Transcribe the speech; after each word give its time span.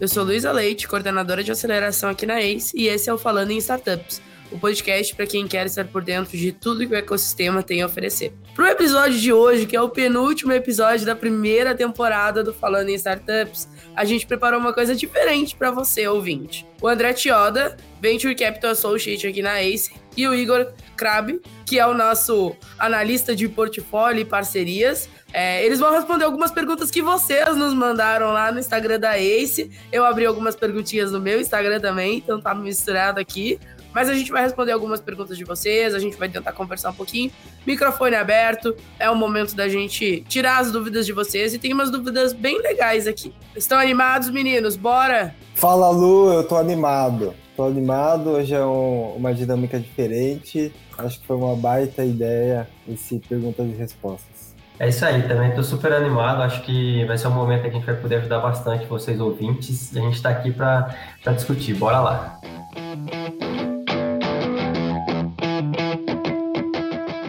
Eu 0.00 0.06
sou 0.06 0.22
Luísa 0.22 0.52
Leite, 0.52 0.86
coordenadora 0.86 1.42
de 1.42 1.50
aceleração 1.50 2.08
aqui 2.08 2.24
na 2.24 2.40
ACE, 2.40 2.72
e 2.72 2.86
esse 2.86 3.10
é 3.10 3.12
o 3.12 3.18
Falando 3.18 3.50
em 3.50 3.56
Startups, 3.56 4.22
o 4.52 4.56
podcast 4.56 5.12
para 5.12 5.26
quem 5.26 5.48
quer 5.48 5.66
estar 5.66 5.84
por 5.86 6.04
dentro 6.04 6.38
de 6.38 6.52
tudo 6.52 6.86
que 6.86 6.94
o 6.94 6.96
ecossistema 6.96 7.64
tem 7.64 7.82
a 7.82 7.86
oferecer. 7.86 8.32
Para 8.54 8.66
o 8.66 8.68
episódio 8.68 9.18
de 9.18 9.32
hoje, 9.32 9.66
que 9.66 9.74
é 9.74 9.82
o 9.82 9.88
penúltimo 9.88 10.52
episódio 10.52 11.04
da 11.04 11.16
primeira 11.16 11.74
temporada 11.74 12.44
do 12.44 12.54
Falando 12.54 12.90
em 12.90 12.94
Startups, 12.94 13.68
a 13.96 14.04
gente 14.04 14.24
preparou 14.24 14.60
uma 14.60 14.72
coisa 14.72 14.94
diferente 14.94 15.56
para 15.56 15.72
você, 15.72 16.06
ouvinte. 16.06 16.64
O 16.80 16.86
André 16.86 17.12
Tioda, 17.12 17.76
Venture 18.00 18.36
Capital 18.36 18.70
Associate 18.70 19.26
aqui 19.26 19.42
na 19.42 19.60
ACE, 19.60 19.90
e 20.18 20.26
o 20.26 20.34
Igor 20.34 20.66
Krab, 20.96 21.40
que 21.64 21.78
é 21.78 21.86
o 21.86 21.94
nosso 21.94 22.52
analista 22.76 23.36
de 23.36 23.48
portfólio 23.48 24.22
e 24.22 24.24
parcerias. 24.24 25.08
É, 25.32 25.64
eles 25.64 25.78
vão 25.78 25.92
responder 25.92 26.24
algumas 26.24 26.50
perguntas 26.50 26.90
que 26.90 27.00
vocês 27.00 27.56
nos 27.56 27.72
mandaram 27.72 28.32
lá 28.32 28.50
no 28.50 28.58
Instagram 28.58 28.98
da 28.98 29.16
Ace. 29.16 29.70
Eu 29.92 30.04
abri 30.04 30.26
algumas 30.26 30.56
perguntinhas 30.56 31.12
no 31.12 31.20
meu 31.20 31.40
Instagram 31.40 31.78
também, 31.78 32.16
então 32.16 32.40
tá 32.40 32.52
misturado 32.52 33.20
aqui. 33.20 33.60
Mas 33.94 34.08
a 34.08 34.14
gente 34.14 34.32
vai 34.32 34.42
responder 34.42 34.72
algumas 34.72 35.00
perguntas 35.00 35.36
de 35.36 35.44
vocês, 35.44 35.94
a 35.94 36.00
gente 36.00 36.16
vai 36.16 36.28
tentar 36.28 36.52
conversar 36.52 36.90
um 36.90 36.94
pouquinho. 36.94 37.30
Microfone 37.64 38.16
aberto, 38.16 38.74
é 38.98 39.08
o 39.08 39.14
momento 39.14 39.54
da 39.54 39.68
gente 39.68 40.24
tirar 40.28 40.58
as 40.58 40.72
dúvidas 40.72 41.06
de 41.06 41.12
vocês 41.12 41.54
e 41.54 41.58
tem 41.58 41.72
umas 41.72 41.92
dúvidas 41.92 42.32
bem 42.32 42.60
legais 42.60 43.06
aqui. 43.06 43.32
Estão 43.54 43.78
animados, 43.78 44.30
meninos? 44.30 44.74
Bora! 44.74 45.32
Fala, 45.54 45.90
Lu, 45.90 46.32
eu 46.32 46.42
tô 46.42 46.56
animado. 46.56 47.34
Tô 47.58 47.64
animado, 47.64 48.30
hoje 48.30 48.54
é 48.54 48.64
um, 48.64 49.16
uma 49.16 49.34
dinâmica 49.34 49.80
diferente. 49.80 50.72
Acho 50.96 51.18
que 51.18 51.26
foi 51.26 51.34
uma 51.34 51.56
baita 51.56 52.04
ideia 52.04 52.68
esse 52.88 53.18
perguntas 53.18 53.66
e 53.66 53.72
respostas. 53.72 54.54
É 54.78 54.88
isso 54.88 55.04
aí, 55.04 55.26
também 55.26 55.48
estou 55.48 55.64
super 55.64 55.92
animado. 55.92 56.40
Acho 56.40 56.62
que 56.62 57.04
vai 57.06 57.18
ser 57.18 57.26
um 57.26 57.32
momento 57.32 57.62
que 57.62 57.66
a 57.66 57.70
gente 57.72 57.84
vai 57.84 57.96
poder 57.96 58.18
ajudar 58.18 58.38
bastante 58.38 58.86
vocês 58.86 59.18
ouvintes. 59.18 59.92
E 59.92 59.98
a 59.98 60.02
gente 60.02 60.14
está 60.14 60.30
aqui 60.30 60.52
para 60.52 60.94
discutir. 61.34 61.74
Bora 61.74 61.98
lá! 61.98 62.40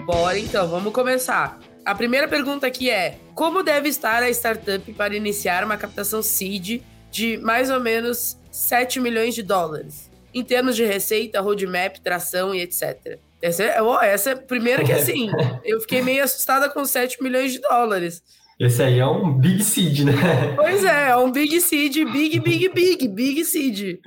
Bora 0.05 0.37
então, 0.37 0.67
vamos 0.67 0.93
começar. 0.93 1.57
A 1.83 1.95
primeira 1.95 2.27
pergunta 2.27 2.67
aqui 2.67 2.91
é: 2.91 3.17
como 3.33 3.63
deve 3.63 3.89
estar 3.89 4.21
a 4.21 4.29
startup 4.29 4.93
para 4.93 5.15
iniciar 5.15 5.63
uma 5.63 5.75
captação 5.75 6.21
seed 6.21 6.83
de 7.09 7.37
mais 7.39 7.71
ou 7.71 7.79
menos 7.79 8.37
7 8.51 8.99
milhões 8.99 9.33
de 9.33 9.41
dólares? 9.41 10.07
Em 10.33 10.43
termos 10.43 10.75
de 10.75 10.85
receita, 10.85 11.41
roadmap, 11.41 11.97
tração 11.97 12.53
e 12.53 12.61
etc. 12.61 13.19
Essa 13.41 13.63
é, 13.63 13.79
essa 14.03 14.29
é 14.31 14.33
a 14.33 14.37
primeira 14.37 14.83
que 14.83 14.91
assim, 14.91 15.29
eu 15.63 15.79
fiquei 15.81 16.01
meio 16.01 16.23
assustada 16.23 16.69
com 16.69 16.85
7 16.85 17.21
milhões 17.23 17.53
de 17.53 17.59
dólares. 17.59 18.21
Esse 18.59 18.83
aí 18.83 18.99
é 18.99 19.07
um 19.07 19.33
Big 19.33 19.63
Seed, 19.63 20.01
né? 20.01 20.11
Pois 20.57 20.83
é, 20.83 21.11
é 21.11 21.15
um 21.15 21.31
Big 21.31 21.61
Seed, 21.61 21.95
Big, 22.11 22.41
Big, 22.41 22.67
Big, 22.75 23.07
Big 23.07 23.45
Seed. 23.45 23.99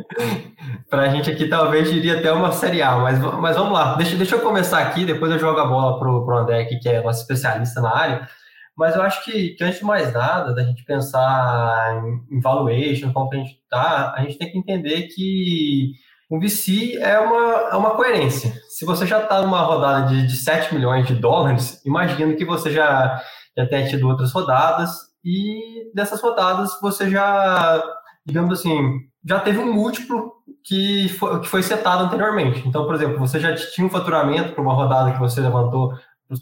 Pra 0.91 1.09
gente 1.09 1.31
aqui, 1.31 1.49
talvez 1.49 1.91
iria 1.91 2.19
até 2.19 2.31
uma 2.31 2.53
Série 2.53 2.83
A, 2.83 2.99
mas, 2.99 3.19
mas 3.19 3.57
vamos 3.57 3.73
lá. 3.73 3.95
Deixa, 3.97 4.15
deixa 4.15 4.37
eu 4.37 4.41
começar 4.41 4.81
aqui, 4.81 5.07
depois 5.07 5.33
eu 5.33 5.39
jogo 5.39 5.59
a 5.59 5.67
bola 5.67 5.99
pro, 5.99 6.27
pro 6.27 6.37
André 6.37 6.61
aqui, 6.61 6.79
que 6.79 6.87
é 6.87 7.03
nosso 7.03 7.23
especialista 7.23 7.81
na 7.81 7.97
área. 7.97 8.29
Mas 8.77 8.95
eu 8.95 9.01
acho 9.01 9.25
que, 9.25 9.51
que 9.51 9.65
antes 9.65 9.79
de 9.79 9.87
mais 9.87 10.13
nada, 10.13 10.55
da 10.55 10.63
gente 10.63 10.85
pensar 10.85 12.03
em, 12.05 12.37
em 12.37 12.41
valuation, 12.41 13.11
como 13.11 13.31
que 13.31 13.37
a 13.37 13.39
gente 13.39 13.59
tá, 13.71 14.13
a 14.15 14.21
gente 14.21 14.37
tem 14.37 14.53
que 14.53 14.59
entender 14.59 15.09
que 15.09 15.93
um 16.35 16.41
VC 16.41 16.99
é 16.99 17.19
uma, 17.19 17.69
é 17.73 17.77
uma 17.77 17.91
coerência. 17.91 18.53
Se 18.69 18.85
você 18.85 19.07
já 19.07 19.23
está 19.23 19.43
numa 19.43 19.61
rodada 19.61 20.07
de, 20.07 20.27
de 20.27 20.37
7 20.37 20.75
milhões 20.75 21.07
de 21.07 21.15
dólares, 21.15 21.81
imagino 21.85 22.35
que 22.35 22.45
você 22.45 22.71
já 22.71 23.23
já 23.57 23.67
tenha 23.67 23.89
tido 23.89 24.09
outras 24.09 24.33
rodadas, 24.33 24.91
e 25.25 25.91
dessas 25.95 26.21
rodadas 26.21 26.79
você 26.81 27.09
já, 27.09 27.83
digamos 28.25 28.59
assim, 28.59 28.99
já 29.25 29.39
teve 29.39 29.59
um 29.59 29.73
múltiplo 29.73 30.33
que 30.65 31.09
foi, 31.11 31.41
que 31.41 31.49
foi 31.49 31.63
setado 31.63 32.05
anteriormente. 32.05 32.67
Então, 32.67 32.87
por 32.87 32.95
exemplo, 32.95 33.19
você 33.19 33.39
já 33.39 33.55
tinha 33.55 33.87
um 33.87 33.91
faturamento 33.91 34.53
para 34.53 34.63
uma 34.63 34.75
rodada 34.75 35.13
que 35.13 35.21
você 35.21 35.41
levantou, 35.41 35.93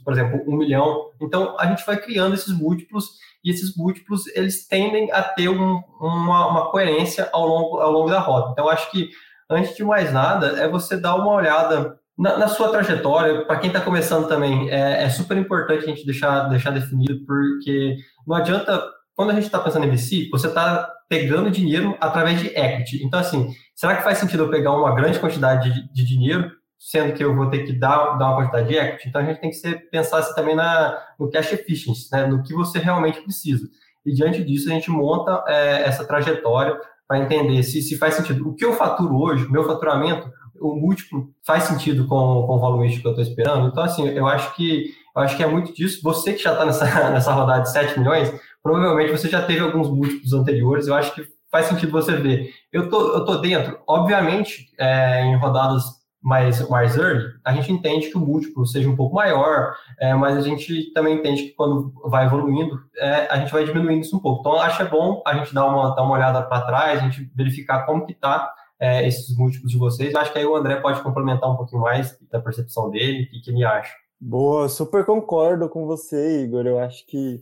por 0.05 0.13
exemplo, 0.13 0.41
um 0.47 0.57
milhão. 0.57 1.11
Então, 1.21 1.57
a 1.59 1.67
gente 1.67 1.85
vai 1.85 1.97
criando 1.97 2.35
esses 2.35 2.57
múltiplos 2.57 3.07
e 3.45 3.51
esses 3.51 3.77
múltiplos 3.77 4.27
eles 4.29 4.67
tendem 4.67 5.11
a 5.13 5.23
ter 5.23 5.49
um, 5.49 5.83
uma, 6.01 6.47
uma 6.47 6.71
coerência 6.71 7.29
ao 7.33 7.47
longo, 7.47 7.81
ao 7.81 7.91
longo 7.91 8.09
da 8.09 8.21
roda. 8.21 8.53
Então, 8.53 8.69
acho 8.69 8.91
que 8.91 9.11
antes 9.51 9.77
de 9.77 9.85
mais 9.85 10.13
nada 10.13 10.61
é 10.61 10.69
você 10.69 10.97
dar 10.97 11.17
uma 11.17 11.33
olhada 11.33 11.99
na, 12.21 12.37
na 12.37 12.49
sua 12.49 12.71
trajetória, 12.71 13.47
para 13.47 13.59
quem 13.59 13.69
está 13.69 13.81
começando 13.81 14.29
também, 14.29 14.71
é, 14.71 15.05
é, 15.05 15.09
super 15.09 15.37
importante 15.39 15.85
a 15.85 15.89
gente 15.89 16.05
deixar, 16.05 16.49
deixar 16.49 16.71
definido, 16.71 17.25
porque 17.27 17.97
não 18.27 18.37
adianta, 18.37 18.83
quando 19.17 19.31
a 19.31 19.35
gente 19.35 19.47
está 19.47 19.59
pensando 19.59 19.87
em 19.87 19.91
VC, 19.91 20.29
você 20.31 20.47
está 20.47 20.87
pegando 21.09 21.51
dinheiro 21.51 21.97
através 21.99 22.39
de 22.39 22.49
equity. 22.49 23.03
Então, 23.03 23.19
assim, 23.19 23.51
será 23.75 23.97
que 23.97 24.05
faz 24.05 24.19
sentido 24.19 24.45
eu 24.45 24.51
pegar 24.51 24.73
uma 24.73 24.95
grande 24.95 25.19
quantidade 25.19 25.73
de, 25.73 25.93
de 25.93 26.05
dinheiro, 26.05 26.51
sendo 26.79 27.15
que 27.15 27.25
eu 27.25 27.35
vou 27.35 27.49
ter 27.49 27.65
que 27.65 27.73
dar, 27.73 28.19
dar 28.19 28.29
uma 28.29 28.37
quantidade 28.37 28.69
de 28.69 28.77
equity? 28.77 29.09
Então, 29.09 29.23
a 29.23 29.25
gente 29.25 29.41
tem 29.41 29.51
que 29.51 29.57
ser, 29.57 29.89
pensar 29.91 30.19
assim, 30.19 30.35
também 30.35 30.55
na, 30.55 30.99
no 31.19 31.31
cash 31.31 31.55
efficiency, 31.55 32.09
né, 32.13 32.27
no 32.27 32.43
que 32.43 32.53
você 32.53 32.79
realmente 32.79 33.21
precisa. 33.23 33.67
E 34.05 34.13
diante 34.13 34.45
disso, 34.45 34.69
a 34.69 34.73
gente 34.73 34.91
monta 34.91 35.43
é, 35.49 35.83
essa 35.83 36.05
trajetória 36.05 36.79
para 37.11 37.19
entender 37.19 37.61
se, 37.65 37.83
se 37.83 37.99
faz 37.99 38.15
sentido. 38.15 38.49
O 38.49 38.55
que 38.55 38.65
eu 38.65 38.73
faturo 38.73 39.17
hoje, 39.17 39.51
meu 39.51 39.65
faturamento, 39.65 40.31
o 40.61 40.77
múltiplo 40.77 41.31
faz 41.45 41.65
sentido 41.65 42.07
com, 42.07 42.47
com 42.47 42.55
o 42.55 42.61
valuation 42.61 43.01
que 43.01 43.07
eu 43.09 43.11
estou 43.11 43.25
esperando. 43.25 43.67
Então, 43.67 43.83
assim, 43.83 44.07
eu 44.11 44.29
acho 44.29 44.55
que 44.55 44.95
eu 45.17 45.21
acho 45.21 45.37
que 45.37 45.43
é 45.43 45.47
muito 45.47 45.75
disso. 45.75 46.01
Você 46.05 46.35
que 46.35 46.43
já 46.45 46.53
está 46.53 46.65
nessa, 46.65 46.85
nessa 47.11 47.33
rodada 47.33 47.63
de 47.63 47.73
7 47.73 47.99
milhões, 47.99 48.33
provavelmente 48.63 49.11
você 49.11 49.29
já 49.29 49.43
teve 49.43 49.59
alguns 49.59 49.89
múltiplos 49.91 50.33
anteriores. 50.33 50.87
Eu 50.87 50.95
acho 50.95 51.13
que 51.13 51.25
faz 51.51 51.67
sentido 51.67 51.91
você 51.91 52.15
ver. 52.15 52.53
Eu 52.73 52.89
tô, 52.89 53.13
eu 53.13 53.25
tô 53.25 53.39
dentro, 53.39 53.77
obviamente, 53.89 54.69
é, 54.79 55.25
em 55.25 55.37
rodadas 55.37 55.83
mais, 56.23 56.69
mais 56.69 56.97
early, 56.97 57.25
a 57.45 57.53
gente 57.53 57.73
entende 57.73 58.11
que 58.11 58.17
o 58.17 58.21
múltiplo 58.21 58.67
seja 58.67 58.89
um 58.89 58.97
pouco 58.97 59.15
maior, 59.15 59.75
é, 59.99 60.15
mas 60.15 60.37
a 60.37 60.41
gente 60.43 60.93
também 60.93 61.17
entende 61.17 61.45
que 61.45 61.51
quando 61.53 61.93
vai 62.05 62.27
evoluindo, 62.27 62.79
é, 62.99 63.27
a 63.31 63.39
gente 63.39 63.53
vai 63.53 63.65
diminuindo 63.65 64.03
isso 64.03 64.17
um 64.17 64.21
pouco. 64.21 64.41
Então, 64.41 64.61
acho 64.61 64.83
é 64.83 64.89
bom 64.89 65.23
a 65.27 65.35
gente 65.35 65.55
dar 65.55 65.67
uma, 65.67 65.95
dar 65.95 66.03
uma 66.03 66.15
olhada 66.15 66.43
para 66.43 66.67
trás, 66.67 67.01
a 67.01 67.03
gente 67.09 67.31
verificar 67.35 67.87
como 67.87 68.05
que 68.05 68.13
está 68.13 68.53
é, 68.79 69.07
esses 69.07 69.37
múltiplos 69.37 69.73
de 69.73 69.79
vocês. 69.79 70.15
Acho 70.15 70.33
que 70.33 70.39
aí 70.39 70.47
o 70.47 70.57
André 70.57 70.77
pode 70.77 71.03
complementar 71.03 71.51
um 71.51 71.57
pouquinho 71.57 71.83
mais 71.83 72.19
da 72.31 72.41
percepção 72.41 72.91
dele, 72.91 73.25
o 73.25 73.31
que, 73.31 73.41
que 73.41 73.51
ele 73.51 73.65
acha. 73.65 73.93
Boa, 74.21 74.69
super 74.69 75.05
concordo 75.05 75.69
com 75.69 75.87
você, 75.87 76.45
Igor. 76.45 76.67
Eu 76.67 76.79
acho 76.79 77.07
que 77.07 77.41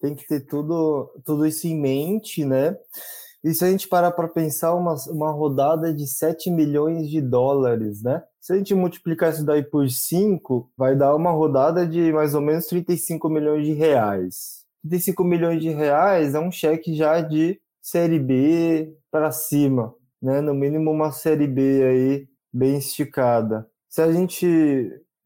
tem 0.00 0.14
que 0.14 0.26
ter 0.26 0.40
tudo, 0.46 1.10
tudo 1.24 1.46
isso 1.46 1.66
em 1.66 1.78
mente, 1.78 2.44
né? 2.44 2.76
E 3.42 3.54
se 3.54 3.64
a 3.64 3.70
gente 3.70 3.88
parar 3.88 4.10
para 4.10 4.28
pensar, 4.28 4.74
uma, 4.74 4.94
uma 5.08 5.30
rodada 5.30 5.94
de 5.94 6.06
7 6.06 6.50
milhões 6.50 7.08
de 7.08 7.20
dólares, 7.20 8.02
né? 8.02 8.22
Se 8.40 8.52
a 8.52 8.56
gente 8.56 8.74
multiplicar 8.74 9.32
isso 9.32 9.44
daí 9.44 9.62
por 9.62 9.88
5, 9.88 10.70
vai 10.76 10.96
dar 10.96 11.14
uma 11.14 11.30
rodada 11.30 11.86
de 11.86 12.12
mais 12.12 12.34
ou 12.34 12.40
menos 12.40 12.66
35 12.66 13.28
milhões 13.28 13.64
de 13.64 13.72
reais. 13.72 14.64
35 14.82 15.24
milhões 15.24 15.60
de 15.62 15.70
reais 15.70 16.34
é 16.34 16.40
um 16.40 16.50
cheque 16.50 16.94
já 16.94 17.20
de 17.20 17.60
série 17.82 18.18
B 18.18 18.94
para 19.10 19.30
cima 19.30 19.94
né? 20.22 20.40
No 20.40 20.54
mínimo 20.54 20.90
uma 20.90 21.12
série 21.12 21.46
B 21.46 21.82
aí 21.82 22.28
bem 22.52 22.78
esticada. 22.78 23.66
Se 23.88 24.02
a 24.02 24.12
gente 24.12 24.46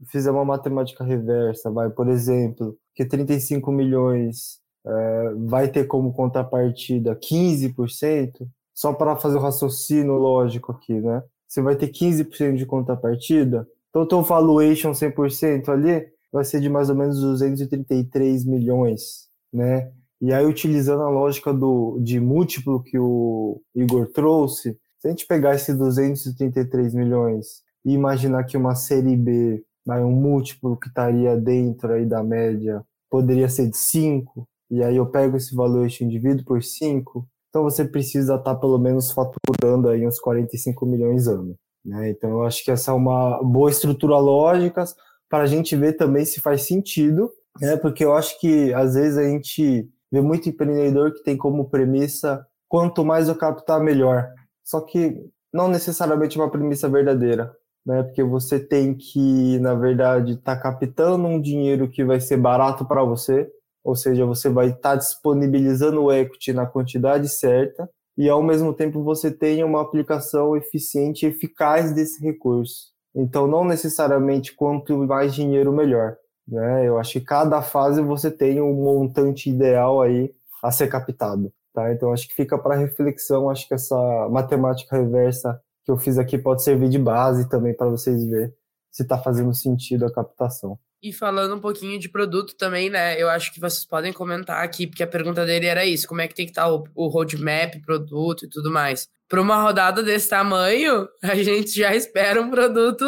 fizer 0.07 0.31
uma 0.31 0.45
matemática 0.45 1.05
reversa, 1.05 1.71
vai, 1.71 1.91
por 1.91 2.09
exemplo, 2.09 2.77
que 2.95 3.05
35 3.05 3.73
milhões 3.73 4.61
é, 4.87 5.35
vai 5.47 5.69
ter 5.69 5.85
como 5.85 6.13
contrapartida 6.13 7.17
15%, 7.17 8.47
só 8.75 8.93
para 8.93 9.17
fazer 9.17 9.37
o 9.37 9.41
raciocínio 9.41 10.15
lógico 10.15 10.73
aqui, 10.73 11.01
né? 11.01 11.23
Você 11.49 11.63
vai 11.63 11.77
ter 11.77 11.89
15% 11.89 12.57
de 12.57 12.67
contrapartida, 12.67 13.67
então 13.89 14.07
teu 14.07 14.23
valuation 14.23 14.91
100% 14.93 15.69
ali 15.69 16.07
vai 16.33 16.45
ser 16.45 16.61
de 16.61 16.69
mais 16.69 16.91
ou 16.91 16.97
menos 16.97 17.21
233 17.21 18.45
milhões, 18.45 19.29
né? 19.53 19.93
E 20.21 20.33
aí, 20.33 20.45
utilizando 20.47 21.03
a 21.03 21.11
lógica 21.11 21.53
do, 21.53 21.99
de 22.01 22.19
múltiplo 22.19 22.83
que 22.83 22.99
o 22.99 23.61
Igor 23.75 24.07
trouxe, 24.07 24.77
se 24.99 25.07
a 25.07 25.11
gente 25.11 25.27
pegar 25.27 25.55
esses 25.55 25.77
233 25.77 26.95
milhões 26.95 27.63
e 27.85 27.93
imaginar 27.93 28.45
que 28.45 28.57
uma 28.57 28.75
série 28.75 29.17
B, 29.17 29.63
né, 29.87 30.03
um 30.03 30.13
múltiplo 30.13 30.79
que 30.79 30.89
estaria 30.89 31.37
dentro 31.37 31.93
aí 31.93 32.07
da 32.07 32.23
média, 32.23 32.83
poderia 33.11 33.49
ser 33.51 33.69
de 33.69 33.77
5, 33.77 34.49
e 34.71 34.83
aí 34.83 34.97
eu 34.97 35.07
pego 35.07 35.37
esse 35.37 35.55
valuation 35.55 36.09
divido 36.09 36.45
por 36.45 36.63
5, 36.63 37.27
então 37.49 37.63
você 37.63 37.85
precisa 37.85 38.35
estar 38.35 38.55
tá 38.55 38.61
pelo 38.61 38.79
menos 38.79 39.13
faturando 39.13 39.89
aí 39.89 40.07
uns 40.07 40.19
45 40.19 40.87
milhões 40.87 41.29
ano. 41.29 41.55
Né? 41.85 42.11
Então 42.11 42.31
eu 42.31 42.43
acho 42.43 42.65
que 42.65 42.71
essa 42.71 42.91
é 42.91 42.95
uma 42.95 43.43
boa 43.43 43.71
estrutura 43.71 44.17
lógica 44.19 44.85
para 45.29 45.45
a 45.45 45.47
gente 45.47 45.77
ver 45.77 45.95
também 45.95 46.25
se 46.25 46.41
faz 46.41 46.63
sentido, 46.63 47.31
né? 47.61 47.77
porque 47.77 48.05
eu 48.05 48.15
acho 48.15 48.41
que 48.41 48.73
às 48.75 48.95
vezes 48.95 49.19
a 49.19 49.25
gente 49.25 49.89
vê 50.11 50.21
muito 50.21 50.49
empreendedor 50.49 51.13
que 51.13 51.23
tem 51.23 51.37
como 51.37 51.69
premissa 51.69 52.45
quanto 52.69 53.05
mais 53.05 53.29
eu 53.29 53.37
captar, 53.37 53.81
melhor. 53.81 54.29
Só 54.65 54.81
que 54.81 55.17
não 55.53 55.69
necessariamente 55.69 56.37
uma 56.37 56.51
premissa 56.51 56.89
verdadeira, 56.89 57.55
né? 57.87 58.03
Porque 58.03 58.23
você 58.23 58.59
tem 58.59 58.95
que, 58.95 59.59
na 59.61 59.75
verdade, 59.75 60.33
estar 60.33 60.57
tá 60.57 60.61
captando 60.61 61.29
um 61.29 61.41
dinheiro 61.41 61.89
que 61.89 62.05
vai 62.05 62.19
ser 62.19 62.37
barato 62.37 62.85
para 62.85 63.05
você, 63.05 63.49
ou 63.85 63.95
seja, 63.95 64.25
você 64.25 64.49
vai 64.49 64.69
estar 64.69 64.81
tá 64.81 64.97
disponibilizando 64.97 66.03
o 66.03 66.13
equity 66.13 66.53
na 66.53 66.65
quantidade 66.65 67.29
certa, 67.29 67.89
e 68.17 68.29
ao 68.29 68.43
mesmo 68.43 68.73
tempo 68.73 69.03
você 69.03 69.31
tenha 69.31 69.67
uma 69.67 69.83
aplicação 69.83 70.57
eficiente 70.57 71.27
e 71.27 71.29
eficaz 71.29 71.93
desse 71.93 72.25
recurso. 72.25 72.95
Então, 73.15 73.47
não 73.47 73.65
necessariamente 73.65 74.55
quanto 74.55 74.97
mais 74.99 75.35
dinheiro, 75.35 75.73
melhor. 75.73 76.17
Né? 76.47 76.89
Eu 76.89 76.99
acho 76.99 77.13
que 77.13 77.21
cada 77.21 77.61
fase 77.63 78.01
você 78.01 78.31
tem 78.31 78.61
um 78.61 78.73
montante 78.73 79.51
ideal 79.51 80.01
aí 80.01 80.33
a 80.63 80.71
ser 80.71 80.89
captado. 80.89 81.53
Tá? 81.73 81.93
Então, 81.93 82.13
acho 82.13 82.27
que 82.29 82.35
fica 82.35 82.59
para 82.59 82.77
reflexão. 82.77 83.51
Acho 83.51 83.69
que 83.69 83.75
essa 83.75 83.97
matemática 84.31 84.97
reversa 84.97 85.61
que 85.85 85.91
eu 85.91 85.97
fiz 85.97 86.19
aqui 86.19 86.39
pode 86.39 86.63
servir 86.63 86.89
de 86.89 86.99
base 86.99 87.49
também 87.49 87.75
para 87.75 87.89
vocês 87.89 88.25
verem 88.25 88.53
se 88.91 89.03
está 89.03 89.19
fazendo 89.19 89.53
sentido 89.53 90.07
a 90.07 90.13
captação. 90.13 90.79
E 91.05 91.13
falando 91.13 91.55
um 91.55 91.61
pouquinho 91.61 92.01
de 92.01 92.09
produto 92.09 92.57
também, 92.57 92.89
né? 92.89 93.21
Eu 93.21 93.29
acho 93.29 93.53
que 93.53 93.61
vocês 93.61 93.85
podem 93.85 94.11
comentar 94.11 94.65
aqui, 94.65 94.87
porque 94.87 95.03
a 95.03 95.07
pergunta 95.07 95.45
dele 95.45 95.67
era 95.67 95.85
isso: 95.85 96.09
como 96.09 96.23
é 96.23 96.27
que 96.27 96.35
tem 96.35 96.47
que 96.47 96.53
estar 96.53 96.63
tá 96.63 96.73
o, 96.73 96.83
o 96.95 97.09
roadmap, 97.09 97.79
produto 97.85 98.47
e 98.47 98.49
tudo 98.49 98.73
mais. 98.73 99.07
Para 99.29 99.43
uma 99.43 99.63
rodada 99.63 100.03
desse 100.03 100.31
tamanho, 100.31 101.07
a 101.23 101.35
gente 101.35 101.79
já 101.79 101.95
espera 101.95 102.41
um 102.41 102.49
produto 102.49 103.05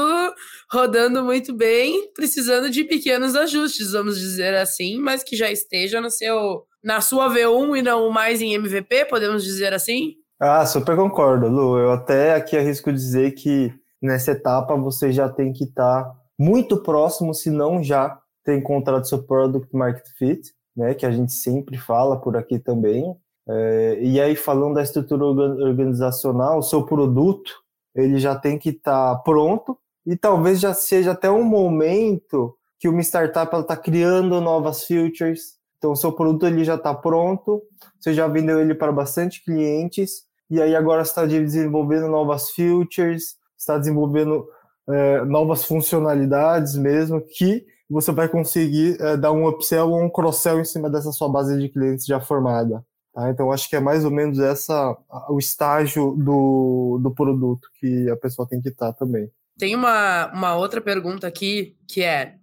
rodando 0.70 1.24
muito 1.24 1.54
bem, 1.54 2.12
precisando 2.12 2.68
de 2.68 2.84
pequenos 2.84 3.34
ajustes, 3.34 3.92
vamos 3.92 4.18
dizer 4.18 4.54
assim, 4.56 4.98
mas 4.98 5.24
que 5.24 5.34
já 5.34 5.50
esteja 5.50 5.98
no 5.98 6.10
seu, 6.10 6.64
na 6.84 7.00
sua 7.00 7.30
V1 7.30 7.78
e 7.78 7.82
não 7.82 8.10
mais 8.10 8.42
em 8.42 8.52
MVP, 8.52 9.06
podemos 9.06 9.42
dizer 9.42 9.72
assim? 9.72 10.16
Ah, 10.38 10.66
super 10.66 10.96
concordo, 10.96 11.48
Lu. 11.48 11.78
Eu 11.78 11.92
até 11.92 12.34
aqui 12.34 12.58
arrisco 12.58 12.92
dizer 12.92 13.30
que 13.30 13.72
nessa 14.02 14.32
etapa 14.32 14.76
você 14.76 15.10
já 15.10 15.30
tem 15.30 15.50
que 15.50 15.64
estar 15.64 16.04
tá 16.04 16.25
muito 16.38 16.82
próximo, 16.82 17.34
se 17.34 17.50
não 17.50 17.82
já 17.82 18.18
ter 18.44 18.56
encontrado 18.56 19.08
seu 19.08 19.22
product 19.22 19.74
market 19.74 20.06
fit, 20.16 20.52
né, 20.76 20.94
que 20.94 21.06
a 21.06 21.10
gente 21.10 21.32
sempre 21.32 21.78
fala 21.78 22.20
por 22.20 22.36
aqui 22.36 22.58
também. 22.58 23.16
É, 23.48 23.98
e 24.00 24.20
aí 24.20 24.36
falando 24.36 24.74
da 24.74 24.82
estrutura 24.82 25.24
organizacional, 25.24 26.58
o 26.58 26.62
seu 26.62 26.84
produto 26.84 27.52
ele 27.94 28.18
já 28.18 28.34
tem 28.34 28.58
que 28.58 28.70
estar 28.70 29.16
tá 29.16 29.22
pronto 29.22 29.78
e 30.04 30.16
talvez 30.16 30.60
já 30.60 30.74
seja 30.74 31.12
até 31.12 31.30
um 31.30 31.44
momento 31.44 32.54
que 32.78 32.88
uma 32.88 33.00
startup 33.00 33.56
está 33.56 33.76
criando 33.76 34.40
novas 34.40 34.84
features. 34.84 35.56
Então 35.78 35.92
o 35.92 35.96
seu 35.96 36.12
produto 36.12 36.46
ele 36.46 36.64
já 36.64 36.74
está 36.74 36.94
pronto, 36.94 37.62
você 37.98 38.12
já 38.12 38.26
vendeu 38.26 38.60
ele 38.60 38.74
para 38.74 38.92
bastante 38.92 39.42
clientes 39.44 40.24
e 40.50 40.60
aí 40.60 40.76
agora 40.76 41.02
está 41.02 41.24
desenvolvendo 41.24 42.08
novas 42.08 42.50
features, 42.50 43.36
está 43.58 43.78
desenvolvendo 43.78 44.46
é, 44.88 45.24
novas 45.24 45.64
funcionalidades 45.64 46.76
mesmo 46.76 47.20
que 47.20 47.66
você 47.88 48.12
vai 48.12 48.28
conseguir 48.28 49.00
é, 49.00 49.16
dar 49.16 49.32
um 49.32 49.46
upsell 49.46 49.90
ou 49.90 50.02
um 50.02 50.10
cross-sell 50.10 50.60
em 50.60 50.64
cima 50.64 50.90
dessa 50.90 51.12
sua 51.12 51.28
base 51.28 51.58
de 51.58 51.68
clientes 51.68 52.04
já 52.04 52.20
formada. 52.20 52.84
Tá? 53.14 53.30
Então, 53.30 53.50
acho 53.50 53.68
que 53.68 53.76
é 53.76 53.80
mais 53.80 54.04
ou 54.04 54.10
menos 54.10 54.38
essa 54.38 54.96
o 55.28 55.38
estágio 55.38 56.14
do, 56.16 56.98
do 57.02 57.10
produto 57.14 57.68
que 57.80 58.10
a 58.10 58.16
pessoa 58.16 58.46
tem 58.46 58.60
que 58.60 58.68
estar 58.68 58.92
também. 58.92 59.30
Tem 59.58 59.74
uma, 59.74 60.30
uma 60.34 60.54
outra 60.56 60.80
pergunta 60.80 61.26
aqui 61.26 61.76
que 61.88 62.02
é, 62.02 62.34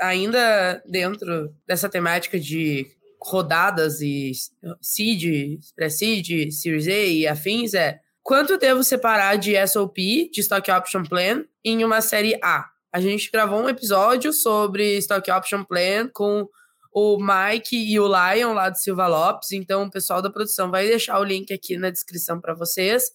ainda 0.00 0.82
dentro 0.86 1.52
dessa 1.66 1.88
temática 1.88 2.38
de 2.38 2.86
rodadas 3.20 4.00
e 4.00 4.32
seed, 4.80 5.58
pré-seed, 5.74 6.52
Series 6.52 6.86
A 6.86 6.90
e 6.90 7.26
afins, 7.26 7.74
é 7.74 7.98
Quanto 8.24 8.56
devo 8.56 8.82
separar 8.82 9.36
de 9.36 9.54
SOP, 9.66 10.30
de 10.32 10.40
Stock 10.40 10.70
Option 10.70 11.02
Plan, 11.02 11.44
em 11.62 11.84
uma 11.84 12.00
série 12.00 12.34
A? 12.42 12.64
A 12.90 12.98
gente 12.98 13.30
gravou 13.30 13.60
um 13.60 13.68
episódio 13.68 14.32
sobre 14.32 14.96
Stock 14.96 15.30
Option 15.30 15.62
Plan 15.62 16.08
com 16.10 16.48
o 16.90 17.18
Mike 17.18 17.76
e 17.76 18.00
o 18.00 18.06
Lion 18.06 18.54
lá 18.54 18.70
do 18.70 18.78
Silva 18.78 19.06
Lopes, 19.06 19.52
então 19.52 19.82
o 19.82 19.90
pessoal 19.90 20.22
da 20.22 20.30
produção 20.30 20.70
vai 20.70 20.86
deixar 20.86 21.20
o 21.20 21.24
link 21.24 21.52
aqui 21.52 21.76
na 21.76 21.90
descrição 21.90 22.40
para 22.40 22.54
vocês. 22.54 23.10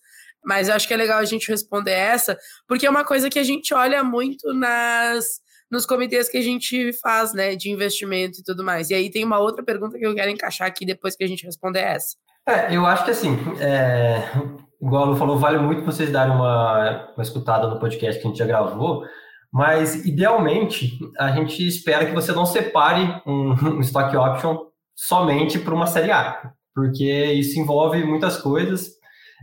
Mas 0.45 0.69
eu 0.69 0.75
acho 0.75 0.87
que 0.87 0.93
é 0.93 0.97
legal 0.97 1.17
a 1.17 1.25
gente 1.25 1.49
responder 1.49 1.91
essa, 1.91 2.37
porque 2.67 2.85
é 2.85 2.89
uma 2.89 3.03
coisa 3.03 3.31
que 3.31 3.39
a 3.39 3.43
gente 3.43 3.73
olha 3.73 4.03
muito 4.03 4.53
nas 4.53 5.41
nos 5.71 5.87
comitês 5.87 6.29
que 6.29 6.37
a 6.37 6.41
gente 6.41 6.93
faz, 6.93 7.33
né, 7.33 7.55
de 7.55 7.71
investimento 7.71 8.41
e 8.41 8.43
tudo 8.43 8.63
mais. 8.63 8.91
E 8.91 8.93
aí 8.93 9.09
tem 9.09 9.23
uma 9.23 9.39
outra 9.39 9.63
pergunta 9.63 9.97
que 9.97 10.05
eu 10.05 10.13
quero 10.13 10.29
encaixar 10.29 10.67
aqui 10.67 10.85
depois 10.85 11.15
que 11.15 11.23
a 11.23 11.27
gente 11.27 11.45
responder 11.45 11.79
essa. 11.79 12.15
É, 12.47 12.75
eu 12.75 12.85
acho 12.85 13.05
que 13.05 13.11
assim, 13.11 13.37
é, 13.59 14.23
igual 14.81 15.03
a 15.03 15.05
Lu 15.07 15.15
falou, 15.15 15.37
vale 15.37 15.57
muito 15.57 15.83
vocês 15.83 16.11
darem 16.11 16.33
uma, 16.33 17.11
uma 17.15 17.23
escutada 17.23 17.67
no 17.67 17.79
podcast 17.79 18.19
que 18.19 18.27
a 18.27 18.29
gente 18.29 18.39
já 18.39 18.45
gravou, 18.45 19.03
mas 19.51 20.05
idealmente 20.05 20.97
a 21.17 21.31
gente 21.31 21.67
espera 21.67 22.05
que 22.05 22.13
você 22.13 22.31
não 22.31 22.45
separe 22.45 23.21
um, 23.25 23.53
um 23.77 23.79
stock 23.81 24.15
option 24.15 24.57
somente 24.95 25.59
para 25.59 25.73
uma 25.73 25.87
série 25.87 26.11
A, 26.11 26.51
porque 26.73 27.25
isso 27.33 27.59
envolve 27.59 28.03
muitas 28.03 28.37
coisas, 28.37 28.91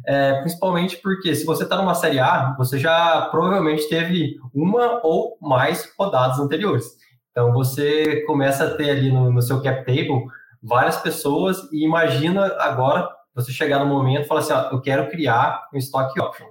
é, 0.06 0.40
principalmente 0.40 0.98
porque 0.98 1.34
se 1.34 1.44
você 1.44 1.64
está 1.64 1.76
numa 1.76 1.94
série 1.94 2.18
A, 2.18 2.54
você 2.56 2.78
já 2.78 3.22
provavelmente 3.30 3.88
teve 3.88 4.36
uma 4.54 5.00
ou 5.02 5.38
mais 5.40 5.90
rodadas 5.98 6.38
anteriores. 6.38 6.84
Então 7.30 7.52
você 7.52 8.22
começa 8.26 8.64
a 8.64 8.74
ter 8.74 8.90
ali 8.90 9.10
no, 9.10 9.30
no 9.30 9.42
seu 9.42 9.62
cap 9.62 9.84
table 9.84 10.26
várias 10.62 10.96
pessoas 10.98 11.58
e 11.72 11.84
imagina 11.84 12.46
agora 12.58 13.08
você 13.36 13.52
chegar 13.52 13.78
no 13.78 13.86
momento 13.86 14.24
e 14.24 14.28
falar 14.28 14.40
assim, 14.40 14.52
ó, 14.52 14.70
eu 14.72 14.80
quero 14.80 15.08
criar 15.08 15.68
um 15.72 15.76
stock 15.76 16.18
option. 16.20 16.46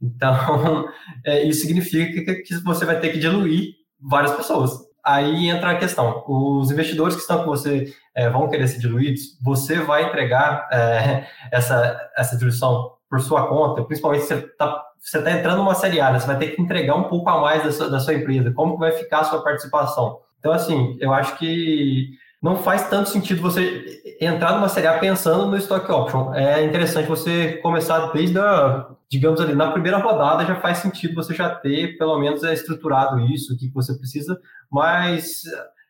Então, 0.00 0.88
é, 1.24 1.42
isso 1.42 1.62
significa 1.62 2.34
que 2.34 2.54
você 2.62 2.84
vai 2.84 3.00
ter 3.00 3.10
que 3.10 3.18
diluir 3.18 3.74
várias 4.00 4.34
pessoas. 4.36 4.72
Aí 5.04 5.48
entra 5.48 5.70
a 5.70 5.78
questão, 5.78 6.24
os 6.26 6.70
investidores 6.70 7.14
que 7.14 7.22
estão 7.22 7.44
com 7.44 7.50
você 7.50 7.94
é, 8.14 8.28
vão 8.28 8.48
querer 8.48 8.66
ser 8.68 8.80
diluídos, 8.80 9.38
você 9.42 9.78
vai 9.78 10.04
entregar 10.04 10.68
é, 10.70 11.26
essa, 11.50 12.10
essa 12.16 12.36
diluição 12.36 12.92
por 13.08 13.20
sua 13.20 13.46
conta, 13.46 13.84
principalmente 13.84 14.22
se 14.22 14.34
você 14.34 14.46
está 14.46 14.82
você 14.98 15.22
tá 15.22 15.30
entrando 15.30 15.58
numa 15.58 15.76
série 15.76 16.00
A, 16.00 16.10
né? 16.10 16.18
você 16.18 16.26
vai 16.26 16.36
ter 16.36 16.48
que 16.48 16.60
entregar 16.60 16.96
um 16.96 17.04
pouco 17.04 17.30
a 17.30 17.40
mais 17.40 17.62
da 17.62 17.70
sua, 17.70 17.88
da 17.88 18.00
sua 18.00 18.14
empresa, 18.14 18.50
como 18.50 18.76
vai 18.76 18.90
ficar 18.90 19.20
a 19.20 19.24
sua 19.24 19.40
participação. 19.40 20.18
Então, 20.40 20.52
assim, 20.52 20.96
eu 21.00 21.12
acho 21.12 21.38
que 21.38 22.10
não 22.46 22.56
faz 22.56 22.88
tanto 22.88 23.08
sentido 23.08 23.42
você 23.42 24.00
entrar 24.20 24.52
numa 24.52 24.68
série 24.68 24.86
A 24.86 24.98
pensando 24.98 25.50
no 25.50 25.56
stock 25.56 25.90
option. 25.90 26.32
É 26.32 26.62
interessante 26.64 27.08
você 27.08 27.54
começar 27.54 28.12
desde 28.12 28.38
a, 28.38 28.88
digamos 29.10 29.40
ali, 29.40 29.52
na 29.52 29.72
primeira 29.72 29.98
rodada 29.98 30.44
já 30.44 30.54
faz 30.54 30.78
sentido 30.78 31.16
você 31.16 31.34
já 31.34 31.50
ter 31.50 31.98
pelo 31.98 32.16
menos 32.20 32.44
é, 32.44 32.54
estruturado 32.54 33.18
isso, 33.18 33.52
o 33.52 33.58
que 33.58 33.68
você 33.74 33.98
precisa, 33.98 34.38
mas 34.70 35.42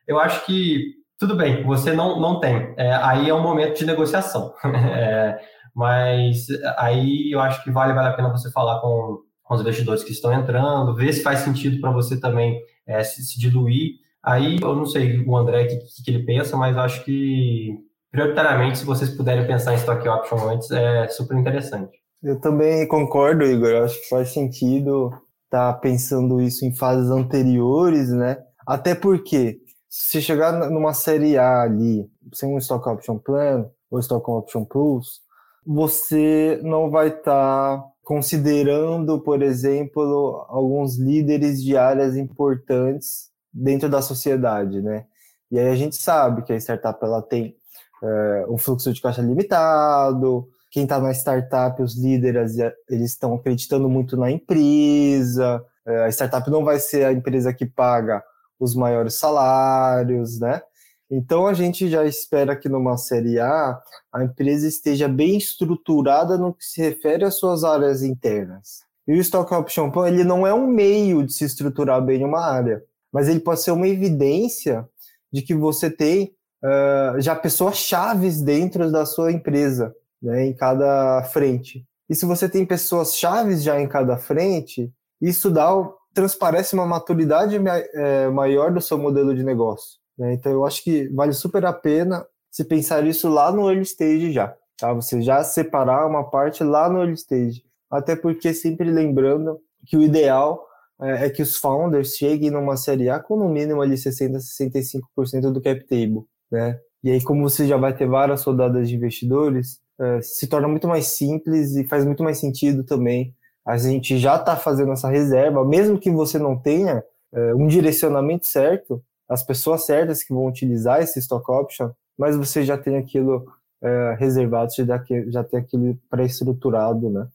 eu 0.07 0.19
acho 0.19 0.43
que 0.47 0.95
tudo 1.19 1.35
bem, 1.35 1.63
você 1.63 1.93
não, 1.93 2.19
não 2.19 2.39
tem. 2.39 2.73
É, 2.75 2.91
aí 2.95 3.29
é 3.29 3.33
um 3.33 3.41
momento 3.41 3.77
de 3.77 3.85
negociação. 3.85 4.51
é, 4.65 5.39
mas 5.75 6.47
aí 6.77 7.31
eu 7.31 7.39
acho 7.39 7.63
que 7.63 7.69
vale, 7.69 7.93
vale 7.93 8.07
a 8.07 8.13
pena 8.13 8.31
você 8.31 8.51
falar 8.51 8.81
com, 8.81 9.19
com 9.43 9.53
os 9.53 9.61
investidores 9.61 10.03
que 10.03 10.11
estão 10.11 10.33
entrando, 10.33 10.95
ver 10.95 11.13
se 11.13 11.21
faz 11.21 11.39
sentido 11.39 11.79
para 11.79 11.91
você 11.91 12.19
também 12.19 12.59
é, 12.87 13.03
se, 13.03 13.23
se 13.23 13.39
diluir 13.39 14.06
Aí 14.27 14.59
eu 14.61 14.75
não 14.75 14.85
sei 14.85 15.23
o 15.25 15.37
André 15.37 15.63
o 15.63 15.67
que, 15.69 16.03
que, 16.03 16.11
ele 16.11 16.25
pensa, 16.25 16.57
mas 16.57 16.75
acho 16.75 17.05
que 17.05 17.79
prioritariamente, 18.11 18.79
se 18.79 18.83
vocês 18.83 19.09
puderem 19.09 19.47
pensar 19.47 19.71
em 19.71 19.77
stock 19.77 20.05
option 20.05 20.49
antes, 20.49 20.69
é 20.69 21.07
super 21.07 21.37
interessante. 21.37 21.97
Eu 22.21 22.37
também 22.37 22.85
concordo, 22.89 23.45
Igor. 23.45 23.69
Eu 23.69 23.85
acho 23.85 24.01
que 24.01 24.09
faz 24.09 24.33
sentido 24.33 25.13
estar 25.45 25.71
tá 25.71 25.79
pensando 25.79 26.41
isso 26.41 26.65
em 26.65 26.75
fases 26.75 27.09
anteriores, 27.09 28.09
né? 28.09 28.37
Até 28.67 28.93
porque 28.93 29.61
se 29.87 30.21
chegar 30.21 30.51
numa 30.69 30.93
série 30.93 31.37
A 31.37 31.61
ali, 31.61 32.05
sem 32.33 32.53
um 32.53 32.57
stock 32.57 32.85
option 32.89 33.17
plan 33.17 33.65
ou 33.89 33.97
stock 34.01 34.29
option 34.29 34.65
plus, 34.65 35.21
você 35.65 36.59
não 36.63 36.89
vai 36.89 37.07
estar 37.07 37.77
tá 37.77 37.83
considerando, 38.03 39.21
por 39.21 39.41
exemplo, 39.41 40.45
alguns 40.49 40.97
líderes 40.97 41.63
de 41.63 41.77
áreas 41.77 42.17
importantes 42.17 43.36
dentro 43.53 43.89
da 43.89 44.01
sociedade, 44.01 44.81
né? 44.81 45.05
E 45.51 45.59
aí 45.59 45.69
a 45.69 45.75
gente 45.75 45.95
sabe 45.95 46.43
que 46.43 46.53
a 46.53 46.57
startup 46.57 47.03
ela 47.03 47.21
tem 47.21 47.55
é, 48.03 48.45
um 48.49 48.57
fluxo 48.57 48.91
de 48.93 49.01
caixa 49.01 49.21
limitado, 49.21 50.47
quem 50.71 50.83
está 50.83 50.99
na 50.99 51.11
startup, 51.11 51.81
os 51.81 51.95
líderes, 51.95 52.57
eles 52.89 53.11
estão 53.11 53.33
acreditando 53.35 53.89
muito 53.89 54.17
na 54.17 54.29
empresa, 54.29 55.63
é, 55.85 56.03
a 56.03 56.09
startup 56.09 56.49
não 56.49 56.63
vai 56.63 56.79
ser 56.79 57.05
a 57.05 57.13
empresa 57.13 57.53
que 57.53 57.65
paga 57.65 58.21
os 58.59 58.75
maiores 58.75 59.15
salários, 59.15 60.39
né? 60.39 60.61
Então 61.09 61.47
a 61.47 61.53
gente 61.53 61.89
já 61.89 62.03
espera 62.05 62.55
que 62.55 62.67
numa 62.67 62.97
série 62.97 63.39
A 63.39 63.79
a 64.11 64.23
empresa 64.23 64.67
esteja 64.67 65.07
bem 65.07 65.37
estruturada 65.37 66.37
no 66.37 66.53
que 66.53 66.65
se 66.65 66.81
refere 66.81 67.23
às 67.23 67.39
suas 67.39 67.63
áreas 67.63 68.03
internas. 68.03 68.85
E 69.07 69.13
o 69.13 69.21
Stock 69.21 69.53
Option 69.53 69.89
Plan 69.89 70.09
ele 70.09 70.25
não 70.25 70.45
é 70.45 70.53
um 70.53 70.67
meio 70.67 71.25
de 71.25 71.31
se 71.31 71.45
estruturar 71.45 72.01
bem 72.01 72.25
uma 72.25 72.41
área 72.41 72.83
mas 73.11 73.27
ele 73.27 73.39
pode 73.39 73.61
ser 73.61 73.71
uma 73.71 73.87
evidência 73.87 74.87
de 75.31 75.41
que 75.41 75.53
você 75.53 75.89
tem 75.89 76.33
uh, 76.63 77.19
já 77.19 77.35
pessoas 77.35 77.77
chaves 77.77 78.41
dentro 78.41 78.91
da 78.91 79.05
sua 79.05 79.31
empresa, 79.31 79.93
né, 80.21 80.45
em 80.45 80.53
cada 80.53 81.23
frente. 81.23 81.85
E 82.09 82.15
se 82.15 82.25
você 82.25 82.47
tem 82.47 82.65
pessoas 82.65 83.15
chaves 83.15 83.61
já 83.61 83.79
em 83.79 83.87
cada 83.87 84.17
frente, 84.17 84.91
isso 85.21 85.49
dá 85.49 85.69
transparece 86.13 86.73
uma 86.73 86.85
maturidade 86.87 87.55
é, 87.93 88.27
maior 88.29 88.73
do 88.73 88.81
seu 88.81 88.97
modelo 88.97 89.35
de 89.35 89.43
negócio. 89.43 89.99
Né? 90.17 90.33
Então 90.33 90.51
eu 90.51 90.65
acho 90.65 90.83
que 90.83 91.07
vale 91.09 91.31
super 91.31 91.63
a 91.63 91.71
pena 91.71 92.25
se 92.49 92.63
pensar 92.63 93.05
isso 93.05 93.29
lá 93.29 93.51
no 93.51 93.69
early 93.69 93.83
stage 93.83 94.31
já. 94.31 94.55
tá? 94.79 94.91
Você 94.93 95.21
já 95.21 95.43
separar 95.43 96.07
uma 96.07 96.27
parte 96.27 96.63
lá 96.63 96.89
no 96.89 97.01
early 97.01 97.13
stage. 97.13 97.63
Até 97.87 98.15
porque 98.15 98.51
sempre 98.51 98.89
lembrando 98.89 99.59
que 99.85 99.95
o 99.95 100.01
ideal 100.01 100.66
é, 101.01 101.25
é 101.25 101.29
que 101.29 101.41
os 101.41 101.57
founders 101.57 102.15
cheguem 102.15 102.49
numa 102.49 102.77
série 102.77 103.09
A 103.09 103.19
com 103.19 103.37
no 103.37 103.49
mínimo 103.49 103.81
ali 103.81 103.97
60, 103.97 104.37
65% 104.37 105.51
do 105.51 105.61
cap 105.61 105.83
table, 105.85 106.23
né? 106.51 106.79
E 107.03 107.11
aí, 107.11 107.21
como 107.23 107.47
você 107.47 107.67
já 107.67 107.77
vai 107.77 107.95
ter 107.95 108.07
várias 108.07 108.43
rodadas 108.43 108.89
de 108.89 108.95
investidores, 108.95 109.79
é, 109.99 110.21
se 110.21 110.47
torna 110.47 110.67
muito 110.67 110.87
mais 110.87 111.07
simples 111.07 111.75
e 111.75 111.83
faz 111.87 112.05
muito 112.05 112.23
mais 112.23 112.39
sentido 112.39 112.83
também. 112.83 113.33
A 113.65 113.77
gente 113.77 114.17
já 114.17 114.35
está 114.35 114.55
fazendo 114.55 114.91
essa 114.91 115.09
reserva, 115.09 115.63
mesmo 115.65 115.99
que 115.99 116.09
você 116.09 116.39
não 116.39 116.57
tenha 116.57 117.03
é, 117.33 117.53
um 117.53 117.67
direcionamento 117.67 118.47
certo, 118.47 119.03
as 119.29 119.43
pessoas 119.43 119.85
certas 119.85 120.23
que 120.23 120.33
vão 120.33 120.47
utilizar 120.47 121.01
esse 121.01 121.19
stock 121.19 121.49
option, 121.51 121.91
mas 122.17 122.35
você 122.35 122.63
já 122.63 122.77
tem 122.77 122.97
aquilo 122.97 123.45
é, 123.81 124.15
reservado, 124.17 124.71
você 124.71 124.85
já, 124.85 125.03
já 125.27 125.43
tem 125.43 125.59
aquilo 125.59 125.97
pré-estruturado, 126.09 127.09
né? 127.09 127.27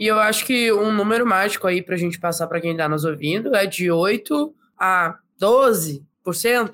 E 0.00 0.06
eu 0.06 0.18
acho 0.18 0.46
que 0.46 0.72
um 0.72 0.90
número 0.90 1.26
mágico 1.26 1.66
aí 1.66 1.82
para 1.82 1.94
a 1.94 1.98
gente 1.98 2.18
passar 2.18 2.46
para 2.46 2.58
quem 2.58 2.72
está 2.72 2.88
nos 2.88 3.04
ouvindo 3.04 3.54
é 3.54 3.66
de 3.66 3.90
8 3.90 4.54
a 4.78 5.18
12%, 5.38 6.02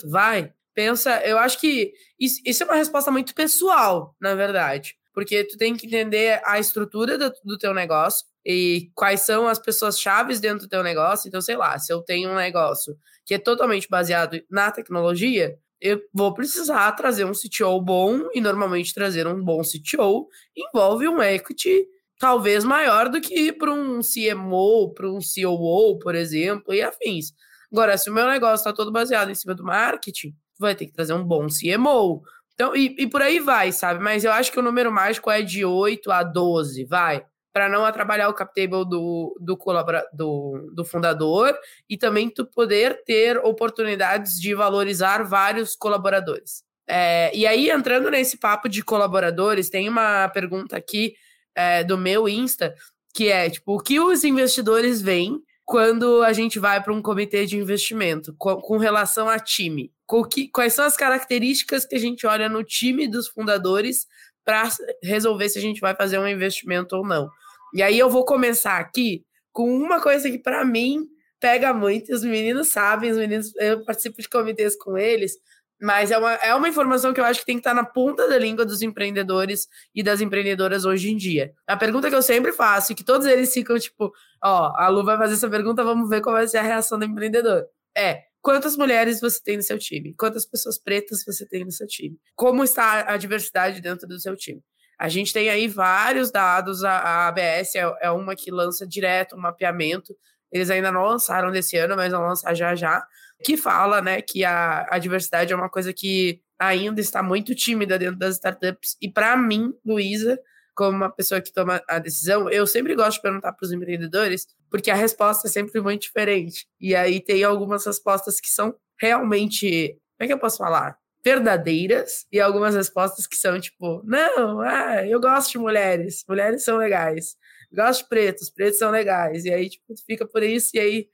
vai. 0.09 0.52
Pensa, 0.73 1.21
eu 1.25 1.37
acho 1.37 1.61
que 1.61 1.92
isso, 2.21 2.40
isso 2.47 2.62
é 2.62 2.66
uma 2.66 2.76
resposta 2.76 3.11
muito 3.11 3.35
pessoal, 3.35 4.14
na 4.21 4.37
verdade. 4.37 4.95
Porque 5.12 5.42
tu 5.42 5.56
tem 5.56 5.75
que 5.75 5.87
entender 5.87 6.40
a 6.45 6.61
estrutura 6.61 7.18
do, 7.18 7.33
do 7.42 7.59
teu 7.59 7.75
negócio 7.75 8.25
e 8.45 8.92
quais 8.95 9.23
são 9.23 9.49
as 9.49 9.59
pessoas 9.59 9.99
chaves 9.99 10.38
dentro 10.38 10.66
do 10.66 10.68
teu 10.68 10.85
negócio. 10.85 11.26
Então, 11.26 11.40
sei 11.40 11.56
lá, 11.56 11.76
se 11.80 11.92
eu 11.92 12.02
tenho 12.02 12.30
um 12.30 12.37
negócio 12.37 12.97
que 13.25 13.35
é 13.35 13.38
totalmente 13.38 13.88
baseado 13.88 14.40
na 14.49 14.71
tecnologia, 14.71 15.59
eu 15.80 16.00
vou 16.14 16.33
precisar 16.33 16.92
trazer 16.92 17.25
um 17.25 17.33
CTO 17.33 17.80
bom 17.80 18.28
e 18.33 18.40
normalmente 18.40 18.95
trazer 18.95 19.26
um 19.26 19.42
bom 19.42 19.62
CTO 19.62 20.28
envolve 20.56 21.09
um 21.09 21.21
equity 21.21 21.88
talvez 22.18 22.64
maior 22.64 23.08
do 23.08 23.20
que 23.20 23.52
para 23.52 23.73
um 23.73 24.00
CMO, 24.00 24.92
para 24.94 25.11
um 25.11 25.18
COO, 25.18 25.99
por 25.99 26.14
exemplo, 26.14 26.73
e 26.73 26.82
afins. 26.82 27.32
Agora, 27.70 27.99
se 27.99 28.08
o 28.08 28.12
meu 28.12 28.26
negócio 28.26 28.56
está 28.56 28.73
todo 28.73 28.92
baseado 28.92 29.30
em 29.30 29.35
cima 29.35 29.54
do 29.54 29.64
marketing, 29.64 30.35
vai 30.58 30.75
ter 30.75 30.87
que 30.87 30.92
trazer 30.92 31.12
um 31.12 31.25
bom 31.25 31.46
CMO. 31.49 32.23
Então, 32.54 32.75
e, 32.75 32.94
e 32.99 33.06
por 33.06 33.20
aí 33.20 33.38
vai, 33.38 33.70
sabe? 33.70 34.02
Mas 34.02 34.25
eu 34.25 34.32
acho 34.32 34.50
que 34.50 34.58
o 34.58 34.62
número 34.62 34.90
mágico 34.90 35.30
é 35.30 35.42
de 35.42 35.64
8 35.64 36.11
a 36.11 36.23
12, 36.23 36.85
vai. 36.85 37.25
Para 37.52 37.68
não 37.68 37.85
atrapalhar 37.85 38.28
o 38.28 38.35
cap 38.35 38.52
table 38.54 38.88
do, 38.88 39.37
do, 39.40 39.56
colabora, 39.56 40.06
do, 40.12 40.70
do 40.75 40.85
fundador 40.85 41.56
e 41.88 41.96
também 41.96 42.30
tu 42.30 42.46
poder 42.46 43.02
ter 43.04 43.38
oportunidades 43.38 44.40
de 44.40 44.54
valorizar 44.54 45.23
vários 45.23 45.75
colaboradores. 45.75 46.64
É, 46.88 47.35
e 47.35 47.46
aí, 47.46 47.70
entrando 47.70 48.11
nesse 48.11 48.38
papo 48.38 48.68
de 48.68 48.82
colaboradores, 48.82 49.68
tem 49.68 49.88
uma 49.88 50.28
pergunta 50.28 50.76
aqui 50.76 51.14
é, 51.57 51.83
do 51.83 51.97
meu 51.97 52.29
Insta, 52.29 52.75
que 53.15 53.29
é, 53.29 53.49
tipo, 53.49 53.75
o 53.75 53.81
que 53.81 53.99
os 53.99 54.23
investidores 54.25 55.01
veem 55.01 55.41
quando 55.65 56.23
a 56.23 56.33
gente 56.33 56.59
vai 56.59 56.81
para 56.83 56.93
um 56.93 57.03
comitê 57.03 57.47
de 57.47 57.57
investimento, 57.57 58.35
com, 58.39 58.57
com 58.61 58.77
relação 58.77 59.29
a 59.29 59.39
time? 59.39 59.91
Que, 60.31 60.49
quais 60.49 60.75
são 60.75 60.85
as 60.85 60.97
características 60.97 61.85
que 61.85 61.97
a 61.97 61.99
gente 61.99 62.27
olha 62.27 62.49
no 62.49 62.63
time 62.63 63.09
dos 63.09 63.27
fundadores 63.27 64.07
para 64.45 64.69
resolver 65.03 65.49
se 65.49 65.59
a 65.59 65.63
gente 65.63 65.81
vai 65.81 65.97
fazer 65.97 66.19
um 66.19 66.29
investimento 66.29 66.95
ou 66.95 67.05
não? 67.05 67.29
E 67.75 67.83
aí 67.83 67.99
eu 67.99 68.09
vou 68.09 68.25
começar 68.25 68.79
aqui 68.79 69.25
com 69.53 69.75
uma 69.77 70.01
coisa 70.01 70.31
que 70.31 70.39
para 70.39 70.65
mim 70.65 71.09
pega 71.41 71.73
muito, 71.73 72.13
os 72.13 72.23
meninos 72.23 72.69
sabem, 72.69 73.11
os 73.11 73.17
meninos, 73.17 73.55
eu 73.57 73.85
participo 73.85 74.21
de 74.21 74.29
comitês 74.29 74.77
com 74.77 74.97
eles, 74.97 75.33
mas 75.80 76.11
é 76.11 76.18
uma, 76.18 76.33
é 76.35 76.54
uma 76.54 76.68
informação 76.68 77.12
que 77.12 77.21
eu 77.21 77.25
acho 77.25 77.40
que 77.40 77.47
tem 77.47 77.56
que 77.56 77.61
estar 77.61 77.75
na 77.75 77.85
ponta 77.85 78.26
da 78.28 78.38
língua 78.38 78.64
dos 78.64 78.83
empreendedores 78.83 79.68
e 79.95 80.02
das 80.02 80.21
empreendedoras 80.21 80.85
hoje 80.85 81.11
em 81.11 81.16
dia. 81.16 81.52
A 81.66 81.76
pergunta 81.76 82.09
que 82.09 82.14
eu 82.14 82.23
sempre 82.23 82.52
faço, 82.52 82.92
e 82.92 82.95
que 82.95 83.04
todos 83.04 83.26
eles 83.26 83.52
ficam 83.52 83.78
tipo, 83.78 84.12
ó, 84.42 84.73
a 84.76 84.88
Lu 84.88 85.04
vai 85.04 85.18
fazer 85.18 85.35
essa 85.35 85.50
pergunta, 85.50 85.85
vamos 85.85 86.09
ver 86.09 86.23
qual 86.23 86.35
vai 86.35 86.49
ser 86.49 86.59
a 86.59 86.62
reação 86.62 86.99
do 86.99 87.04
empreendedor. 87.04 87.66
É, 87.97 88.23
quantas 88.40 88.76
mulheres 88.76 89.21
você 89.21 89.42
tem 89.42 89.56
no 89.56 89.62
seu 89.62 89.78
time? 89.78 90.14
Quantas 90.14 90.47
pessoas 90.47 90.78
pretas 90.78 91.25
você 91.25 91.47
tem 91.47 91.64
no 91.64 91.73
seu 91.73 91.87
time? 91.87 92.18
Como 92.35 92.64
está 92.64 93.12
a 93.12 93.16
diversidade 93.16 93.80
dentro 93.80 94.09
do 94.09 94.18
seu 94.18 94.35
time? 94.37 94.62
A 94.99 95.11
gente 95.11 95.33
tem 95.33 95.50
aí 95.50 95.68
vários 95.68 96.30
dados, 96.30 96.83
a, 96.83 96.92
a 96.92 97.28
ABS 97.28 97.75
é, 97.75 97.97
é 98.00 98.11
uma 98.11 98.35
que 98.35 98.50
lança 98.50 98.87
direto 98.87 99.37
um 99.37 99.40
mapeamento, 99.40 100.16
eles 100.50 100.71
ainda 100.71 100.90
não 100.90 101.04
lançaram 101.04 101.50
desse 101.50 101.76
ano, 101.76 101.97
mas 101.97 102.12
vão 102.12 102.23
lançar 102.23 102.54
já 102.54 102.75
já 102.75 103.06
que 103.45 103.57
fala, 103.57 104.00
né, 104.00 104.23
que 104.23 104.45
a, 104.45 104.87
a 104.90 104.99
diversidade 104.99 105.52
é 105.52 105.57
uma 105.57 105.69
coisa 105.69 105.93
que 105.93 106.40
ainda 106.59 107.00
está 107.00 107.23
muito 107.23 107.55
tímida 107.55 107.99
dentro 107.99 108.19
das 108.19 108.37
startups. 108.37 108.97
E 109.00 109.11
para 109.11 109.37
mim, 109.37 109.75
Luísa, 109.85 110.38
como 110.75 110.97
uma 110.97 111.11
pessoa 111.11 111.40
que 111.40 111.52
toma 111.52 111.83
a 111.88 111.99
decisão, 111.99 112.50
eu 112.50 112.66
sempre 112.66 112.95
gosto 112.95 113.16
de 113.16 113.23
perguntar 113.23 113.52
para 113.52 113.64
os 113.64 113.73
empreendedores, 113.73 114.47
porque 114.71 114.90
a 114.90 114.95
resposta 114.95 115.49
é 115.49 115.50
sempre 115.50 115.81
muito 115.81 116.02
diferente. 116.02 116.66
E 116.81 116.95
aí 116.95 117.21
tem 117.21 117.43
algumas 117.45 117.85
respostas 117.87 118.40
que 118.40 118.49
são 118.49 118.75
realmente, 119.00 119.99
como 120.19 120.25
é 120.25 120.26
que 120.26 120.33
eu 120.33 120.38
posso 120.38 120.59
falar? 120.59 120.97
Verdadeiras, 121.25 122.26
e 122.31 122.38
algumas 122.40 122.75
respostas 122.75 123.26
que 123.26 123.37
são 123.37 123.59
tipo, 123.61 124.02
não, 124.05 124.61
ah, 124.61 125.05
eu 125.07 125.21
gosto 125.21 125.52
de 125.52 125.59
mulheres, 125.59 126.25
mulheres 126.28 126.62
são 126.62 126.76
legais. 126.76 127.37
gosto 127.73 128.02
de 128.02 128.09
pretos, 128.09 128.50
pretos 128.50 128.78
são 128.78 128.90
legais. 128.90 129.45
E 129.45 129.52
aí, 129.52 129.69
tipo, 129.69 129.95
fica 130.07 130.26
por 130.26 130.43
isso, 130.43 130.71
e 130.75 130.78
aí 130.78 131.09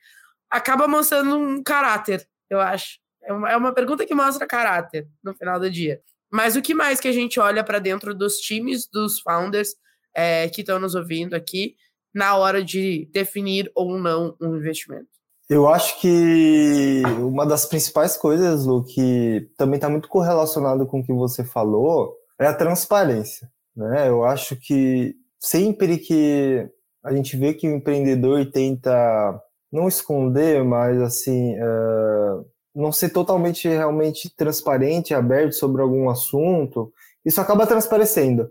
acaba 0.52 0.87
mostrando 0.87 1.37
um 1.37 1.62
caráter, 1.62 2.28
eu 2.50 2.61
acho. 2.61 2.99
É 3.25 3.32
uma, 3.32 3.50
é 3.50 3.56
uma 3.56 3.73
pergunta 3.73 4.04
que 4.04 4.14
mostra 4.14 4.47
caráter 4.47 5.09
no 5.25 5.35
final 5.35 5.59
do 5.59 5.71
dia. 5.71 6.00
Mas 6.30 6.56
o 6.56 6.62
que 6.62 6.75
mais 6.75 7.00
que 7.00 7.09
a 7.09 7.12
gente 7.12 7.40
olha 7.40 7.64
para 7.64 7.78
dentro 7.78 8.14
dos 8.14 8.37
times 8.37 8.87
dos 8.87 9.21
founders 9.21 9.71
é, 10.14 10.49
que 10.49 10.61
estão 10.61 10.78
nos 10.78 10.94
ouvindo 10.94 11.35
aqui 11.35 11.76
na 12.14 12.37
hora 12.37 12.62
de 12.62 13.09
definir 13.12 13.71
ou 13.75 13.99
não 13.99 14.37
um 14.40 14.56
investimento? 14.56 15.09
Eu 15.49 15.68
acho 15.68 16.00
que 16.00 17.02
uma 17.18 17.47
das 17.47 17.66
principais 17.66 18.16
coisas, 18.16 18.64
Lu, 18.64 18.85
que 18.85 19.49
também 19.56 19.76
está 19.76 19.88
muito 19.88 20.09
correlacionado 20.09 20.87
com 20.87 21.00
o 21.00 21.04
que 21.04 21.12
você 21.12 21.44
falou, 21.44 22.14
é 22.40 22.47
a 22.47 22.54
transparência. 22.54 23.50
Né? 23.76 24.09
Eu 24.09 24.25
acho 24.25 24.56
que 24.56 25.14
sempre 25.38 25.99
que 25.99 26.68
a 27.04 27.12
gente 27.12 27.37
vê 27.37 27.52
que 27.52 27.68
o 27.68 27.76
empreendedor 27.76 28.50
tenta 28.50 29.38
não 29.73 29.88
esconder, 29.88 30.62
mas 30.62 31.00
assim, 31.00 31.55
uh, 31.59 32.45
não 32.75 32.93
ser 32.93 33.11
totalmente 33.11 33.67
realmente 33.67 34.29
transparente, 34.37 35.14
aberto 35.14 35.55
sobre 35.55 35.81
algum 35.81 36.11
assunto, 36.11 36.93
isso 37.25 37.41
acaba 37.41 37.67
transparecendo. 37.67 38.50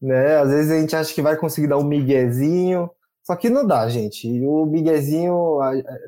Né? 0.00 0.36
Às 0.36 0.50
vezes 0.50 0.70
a 0.70 0.80
gente 0.80 0.96
acha 0.96 1.14
que 1.14 1.22
vai 1.22 1.36
conseguir 1.36 1.68
dar 1.68 1.78
um 1.78 1.84
miguezinho, 1.84 2.90
só 3.22 3.36
que 3.36 3.48
não 3.48 3.66
dá, 3.66 3.88
gente. 3.88 4.28
O 4.44 4.66
miguezinho, 4.66 5.58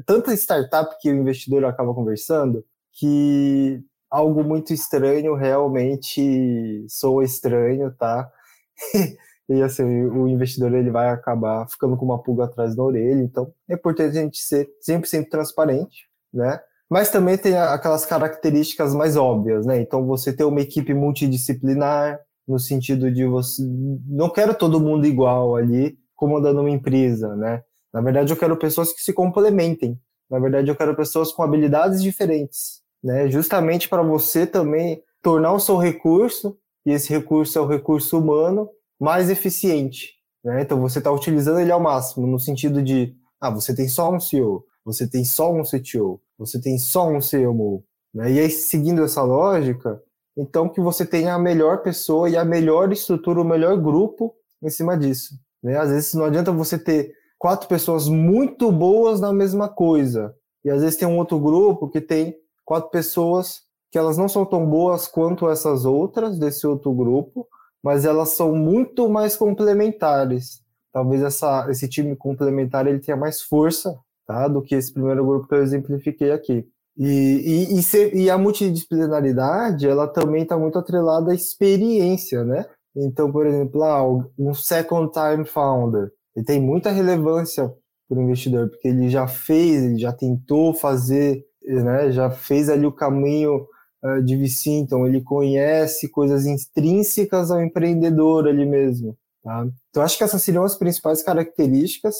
tanta 0.05 0.35
startup 0.35 0.97
que 1.01 1.11
o 1.11 1.17
investidor 1.17 1.65
acaba 1.65 1.95
conversando, 1.95 2.65
que 2.93 3.81
algo 4.11 4.45
muito 4.45 4.73
estranho 4.73 5.35
realmente 5.35 6.85
soa 6.89 7.25
estranho, 7.25 7.93
tá? 7.93 8.29
e 9.49 9.63
assim, 9.63 9.85
o 10.07 10.27
investidor 10.27 10.73
ele 10.73 10.91
vai 10.91 11.11
acabar 11.11 11.69
ficando 11.69 11.97
com 11.97 12.05
uma 12.05 12.23
pulga 12.23 12.45
atrás 12.45 12.75
da 12.75 12.83
orelha, 12.83 13.23
então 13.23 13.53
é 13.69 13.75
importante 13.75 14.17
a 14.17 14.23
gente 14.23 14.39
ser 14.39 14.69
100% 14.87 15.29
transparente, 15.29 16.09
né? 16.33 16.61
Mas 16.89 17.11
também 17.11 17.37
tem 17.37 17.57
aquelas 17.57 18.07
características 18.07 18.95
mais 18.95 19.17
óbvias, 19.17 19.67
né? 19.67 19.81
Então 19.81 20.07
você 20.07 20.33
ter 20.33 20.45
uma 20.45 20.61
equipe 20.61 20.95
multidisciplinar, 20.95 22.21
no 22.47 22.59
sentido 22.59 23.11
de 23.11 23.25
você 23.27 23.63
não 24.07 24.29
quero 24.29 24.55
todo 24.55 24.81
mundo 24.81 25.07
igual 25.07 25.57
ali 25.57 25.97
comandando 26.15 26.61
uma 26.61 26.71
empresa, 26.71 27.35
né? 27.37 27.63
Na 27.93 28.01
verdade 28.01 28.33
eu 28.33 28.37
quero 28.37 28.57
pessoas 28.57 28.93
que 28.93 29.01
se 29.01 29.13
complementem. 29.13 29.99
Na 30.31 30.39
verdade 30.39 30.69
eu 30.71 30.77
quero 30.77 30.95
pessoas 30.95 31.33
com 31.33 31.43
habilidades 31.43 32.03
diferentes, 32.03 32.83
né? 33.03 33.29
Justamente 33.29 33.89
para 33.89 34.03
você 34.03 34.47
também 34.47 35.03
tornar 35.23 35.53
o 35.53 35.61
seu 35.61 35.77
recurso 35.77 36.57
e 36.87 36.93
esse 36.93 37.11
recurso 37.11 37.59
é 37.59 37.63
o 37.63 37.67
recurso 37.67 38.19
humano 38.19 38.69
mais 39.01 39.31
eficiente. 39.31 40.15
Né? 40.45 40.63
Então 40.63 40.81
você 40.81 40.99
está 40.99 41.11
utilizando 41.11 41.61
ele 41.61 41.73
ao 41.73 41.81
máximo, 41.81 42.27
no 42.27 42.39
sentido 42.39 42.83
de, 42.83 43.15
ah, 43.41 43.51
você 43.51 43.75
tem 43.75 43.89
só 43.89 44.13
um 44.13 44.21
CEO, 44.21 44.65
você 44.85 45.09
tem 45.09 45.25
só 45.25 45.53
um 45.53 45.63
CTO, 45.63 46.21
você 46.39 46.61
tem 46.61 46.79
só 46.79 47.09
um 47.09 47.19
CMO. 47.19 47.85
Né? 48.13 48.33
E 48.33 48.41
aí, 48.41 48.51
seguindo 48.51 49.03
essa 49.03 49.23
lógica, 49.23 50.01
então 50.37 50.69
que 50.69 50.81
você 50.81 51.07
tenha 51.07 51.35
a 51.35 51.39
melhor 51.39 51.83
pessoa 51.83 52.29
e 52.29 52.37
a 52.37 52.45
melhor 52.45 52.93
estrutura, 52.93 53.41
o 53.41 53.45
melhor 53.45 53.81
grupo 53.81 54.35
em 54.63 54.71
cima 54.71 54.97
disso. 54.97 55.35
Né? 55.63 55.79
Às 55.79 55.91
vezes 55.91 56.15
não 56.15 56.25
adianta 56.25 56.53
você 56.53 56.79
ter 56.79 57.13
quatro 57.39 57.69
pessoas 57.69 58.09
muito 58.09 58.71
boas 58.71 59.21
na 59.21 59.33
mesma 59.33 59.69
coisa. 59.69 60.35
E 60.65 60.71
às 60.71 60.83
vezes 60.83 60.97
tem 60.97 61.07
um 61.07 61.19
outro 61.19 61.39
grupo 61.39 61.89
que 61.89 62.01
tem 62.01 62.35
quatro 62.65 62.91
pessoas 62.91 63.63
que 63.91 63.99
elas 63.99 64.19
não 64.19 64.29
são 64.29 64.45
tão 64.45 64.67
boas 64.67 65.07
quanto 65.07 65.49
essas 65.49 65.85
outras 65.85 66.39
desse 66.39 66.67
outro 66.67 66.93
grupo, 66.93 67.47
mas 67.85 68.07
elas 68.07 68.31
são 68.31 68.57
muito 68.57 69.11
mais 69.11 69.37
complementares. 69.37 70.63
Talvez 70.91 71.23
essa, 71.23 71.67
esse 71.69 71.87
time 71.87 72.17
complementar 72.17 72.87
ele 72.87 72.99
tenha 72.99 73.17
mais 73.17 73.43
força 73.43 73.95
tá, 74.27 74.49
do 74.49 74.63
que 74.63 74.75
esse 74.75 74.91
primeiro 74.91 75.25
grupo 75.27 75.47
que 75.47 75.55
eu 75.55 75.63
exemplifiquei 75.63 76.33
aqui. 76.33 76.67
E, 76.97 77.69
e, 77.69 77.79
e, 77.79 78.23
e 78.23 78.31
a 78.31 78.39
multidisciplinaridade 78.39 79.87
ela 79.87 80.09
também 80.09 80.45
está 80.45 80.57
muito 80.57 80.79
atrelada 80.79 81.33
à 81.33 81.35
experiência, 81.35 82.43
né? 82.43 82.65
Então, 82.97 83.31
por 83.31 83.47
exemplo, 83.47 83.83
ah, 83.83 84.03
um 84.39 84.55
second 84.55 85.11
time 85.13 85.45
founder, 85.45 86.11
ele 86.35 86.47
tem 86.47 86.61
muita 86.61 86.91
relevância 86.91 87.71
para 88.09 88.19
o 88.19 88.23
investidor, 88.23 88.71
porque 88.71 88.89
ele 88.89 89.11
já 89.11 89.27
fez, 89.27 89.83
ele 89.83 89.99
já 89.99 90.13
tentou 90.13 90.73
fazer, 90.73 91.45
né, 91.67 92.13
já 92.13 92.31
fez 92.31 92.69
ali 92.69 92.87
o 92.87 92.93
caminho 92.93 93.67
uh, 94.05 94.23
de 94.23 94.37
VC, 94.37 94.71
então 94.71 95.07
ele 95.07 95.21
conhece 95.21 96.09
coisas 96.09 96.47
intrínsecas 96.47 97.51
ao 97.51 97.63
empreendedor 97.63 98.47
ali 98.47 98.67
mesmo. 98.67 99.17
Tá? 99.43 99.67
Então, 99.91 100.03
acho 100.03 100.17
que 100.17 100.25
essas 100.25 100.43
seriam 100.43 100.65
as 100.65 100.77
principais 100.77 101.23
características. 101.23 102.17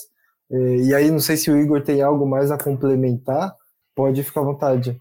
Eh, 0.51 0.77
e 0.77 0.95
aí, 0.95 1.11
não 1.11 1.21
sei 1.21 1.39
se 1.39 1.51
o 1.51 1.57
Igor 1.57 1.83
tem 1.83 2.03
algo 2.03 2.27
mais 2.27 2.51
a 2.51 2.59
complementar, 2.59 3.55
pode 3.95 4.23
ficar 4.23 4.43
à 4.43 4.45
vontade. 4.45 5.01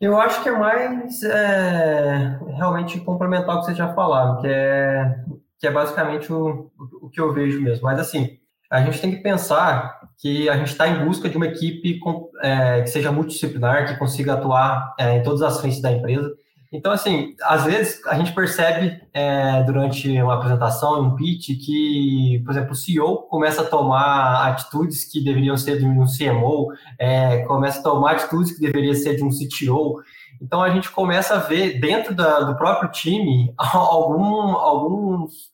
Eu 0.00 0.18
acho 0.18 0.42
que 0.42 0.48
é 0.48 0.52
mais 0.52 1.22
é, 1.24 2.38
realmente 2.56 3.00
complementar 3.00 3.56
o 3.56 3.60
que 3.60 3.66
vocês 3.66 3.76
já 3.76 3.92
falaram, 3.94 4.40
que 4.40 4.46
é, 4.46 5.24
que 5.58 5.66
é 5.66 5.70
basicamente 5.70 6.32
o, 6.32 6.70
o 7.02 7.10
que 7.10 7.20
eu 7.20 7.32
vejo 7.34 7.60
mesmo. 7.60 7.84
Mas 7.84 7.98
assim, 8.00 8.38
a 8.70 8.82
gente 8.82 9.00
tem 9.00 9.10
que 9.10 9.22
pensar 9.22 9.98
que 10.18 10.48
a 10.48 10.56
gente 10.56 10.72
está 10.72 10.88
em 10.88 11.04
busca 11.04 11.28
de 11.28 11.36
uma 11.36 11.46
equipe 11.46 11.98
com, 12.00 12.28
é, 12.42 12.82
que 12.82 12.88
seja 12.88 13.12
multidisciplinar, 13.12 13.86
que 13.86 13.98
consiga 13.98 14.34
atuar 14.34 14.94
é, 14.98 15.16
em 15.16 15.22
todas 15.22 15.42
as 15.42 15.60
frentes 15.60 15.80
da 15.80 15.92
empresa. 15.92 16.30
Então, 16.70 16.92
assim, 16.92 17.34
às 17.44 17.64
vezes 17.64 18.04
a 18.06 18.14
gente 18.14 18.34
percebe 18.34 19.00
é, 19.14 19.62
durante 19.62 20.10
uma 20.20 20.34
apresentação, 20.34 21.00
um 21.00 21.16
pitch, 21.16 21.48
que, 21.64 22.42
por 22.44 22.50
exemplo, 22.50 22.72
o 22.72 22.74
CEO 22.74 23.22
começa 23.22 23.62
a 23.62 23.64
tomar 23.64 24.48
atitudes 24.48 25.10
que 25.10 25.24
deveriam 25.24 25.56
ser 25.56 25.78
de 25.78 25.86
um 25.86 26.04
CMO, 26.04 26.70
é, 26.98 27.38
começa 27.44 27.80
a 27.80 27.82
tomar 27.82 28.12
atitudes 28.12 28.52
que 28.52 28.60
deveriam 28.60 28.92
ser 28.92 29.16
de 29.16 29.24
um 29.24 29.30
CTO. 29.30 30.02
Então, 30.42 30.60
a 30.62 30.68
gente 30.68 30.90
começa 30.90 31.36
a 31.36 31.38
ver 31.38 31.80
dentro 31.80 32.14
da, 32.14 32.40
do 32.40 32.54
próprio 32.54 32.90
time 32.90 33.50
algum, 33.56 34.52
alguns 34.52 35.50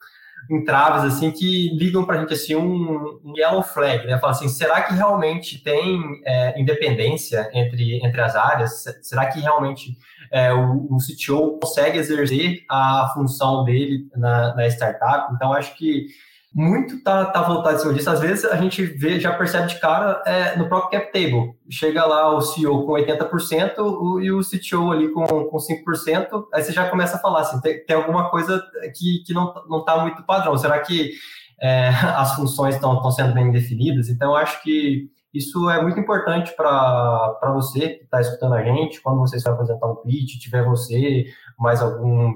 entraves 0.50 1.04
assim 1.04 1.30
que 1.30 1.70
ligam 1.76 2.04
para 2.04 2.16
a 2.16 2.20
gente 2.20 2.34
assim 2.34 2.54
um, 2.54 3.20
um, 3.24 3.32
yellow 3.36 3.62
flag, 3.62 4.06
né? 4.06 4.18
Fala 4.18 4.32
assim, 4.32 4.48
será 4.48 4.82
que 4.82 4.94
realmente 4.94 5.62
tem 5.62 6.00
é, 6.24 6.60
independência 6.60 7.50
entre, 7.52 8.04
entre 8.04 8.20
as 8.20 8.36
áreas? 8.36 8.84
Será 9.02 9.26
que 9.26 9.40
realmente 9.40 9.96
é, 10.30 10.52
o, 10.52 10.86
o 10.90 10.98
CTO 10.98 11.58
consegue 11.58 11.98
exercer 11.98 12.64
a 12.68 13.10
função 13.14 13.64
dele 13.64 14.08
na, 14.16 14.54
na 14.54 14.66
startup? 14.68 15.32
Então 15.34 15.52
acho 15.52 15.76
que 15.76 16.06
muito 16.54 17.02
tá, 17.02 17.24
tá 17.26 17.42
voltado 17.42 17.74
em 17.74 17.78
cima 17.80 17.94
disso. 17.94 18.10
Às 18.10 18.20
vezes 18.20 18.44
a 18.44 18.56
gente 18.56 18.84
vê, 18.84 19.18
já 19.18 19.32
percebe 19.36 19.66
de 19.66 19.80
cara 19.80 20.22
é, 20.24 20.56
no 20.56 20.68
próprio 20.68 21.00
cap 21.00 21.12
table. 21.12 21.52
Chega 21.68 22.06
lá 22.06 22.32
o 22.32 22.40
CEO 22.40 22.86
com 22.86 22.92
80% 22.92 23.78
o, 23.78 24.20
e 24.20 24.30
o 24.30 24.40
CTO 24.40 24.92
ali 24.92 25.10
com, 25.10 25.24
com 25.24 25.56
5%, 25.56 26.44
aí 26.52 26.62
você 26.62 26.72
já 26.72 26.88
começa 26.88 27.16
a 27.16 27.20
falar 27.20 27.40
assim, 27.40 27.60
tem, 27.60 27.84
tem 27.84 27.96
alguma 27.96 28.30
coisa 28.30 28.62
que, 28.96 29.24
que 29.26 29.34
não, 29.34 29.52
não 29.68 29.84
tá 29.84 29.98
muito 29.98 30.22
padrão. 30.22 30.56
Será 30.56 30.78
que 30.78 31.10
é, 31.60 31.88
as 32.16 32.36
funções 32.36 32.76
estão 32.76 33.10
sendo 33.10 33.34
bem 33.34 33.50
definidas? 33.50 34.08
Então, 34.08 34.30
eu 34.30 34.36
acho 34.36 34.62
que 34.62 35.10
isso 35.32 35.68
é 35.68 35.82
muito 35.82 35.98
importante 35.98 36.54
para 36.56 37.52
você 37.52 37.88
que 37.88 38.04
está 38.04 38.20
escutando 38.20 38.54
a 38.54 38.62
gente, 38.62 39.02
quando 39.02 39.18
você 39.18 39.40
vai 39.40 39.54
apresentar 39.54 39.88
um 39.88 39.96
pitch, 39.96 40.40
tiver 40.40 40.64
você, 40.64 41.24
mais 41.58 41.82
algum 41.82 42.32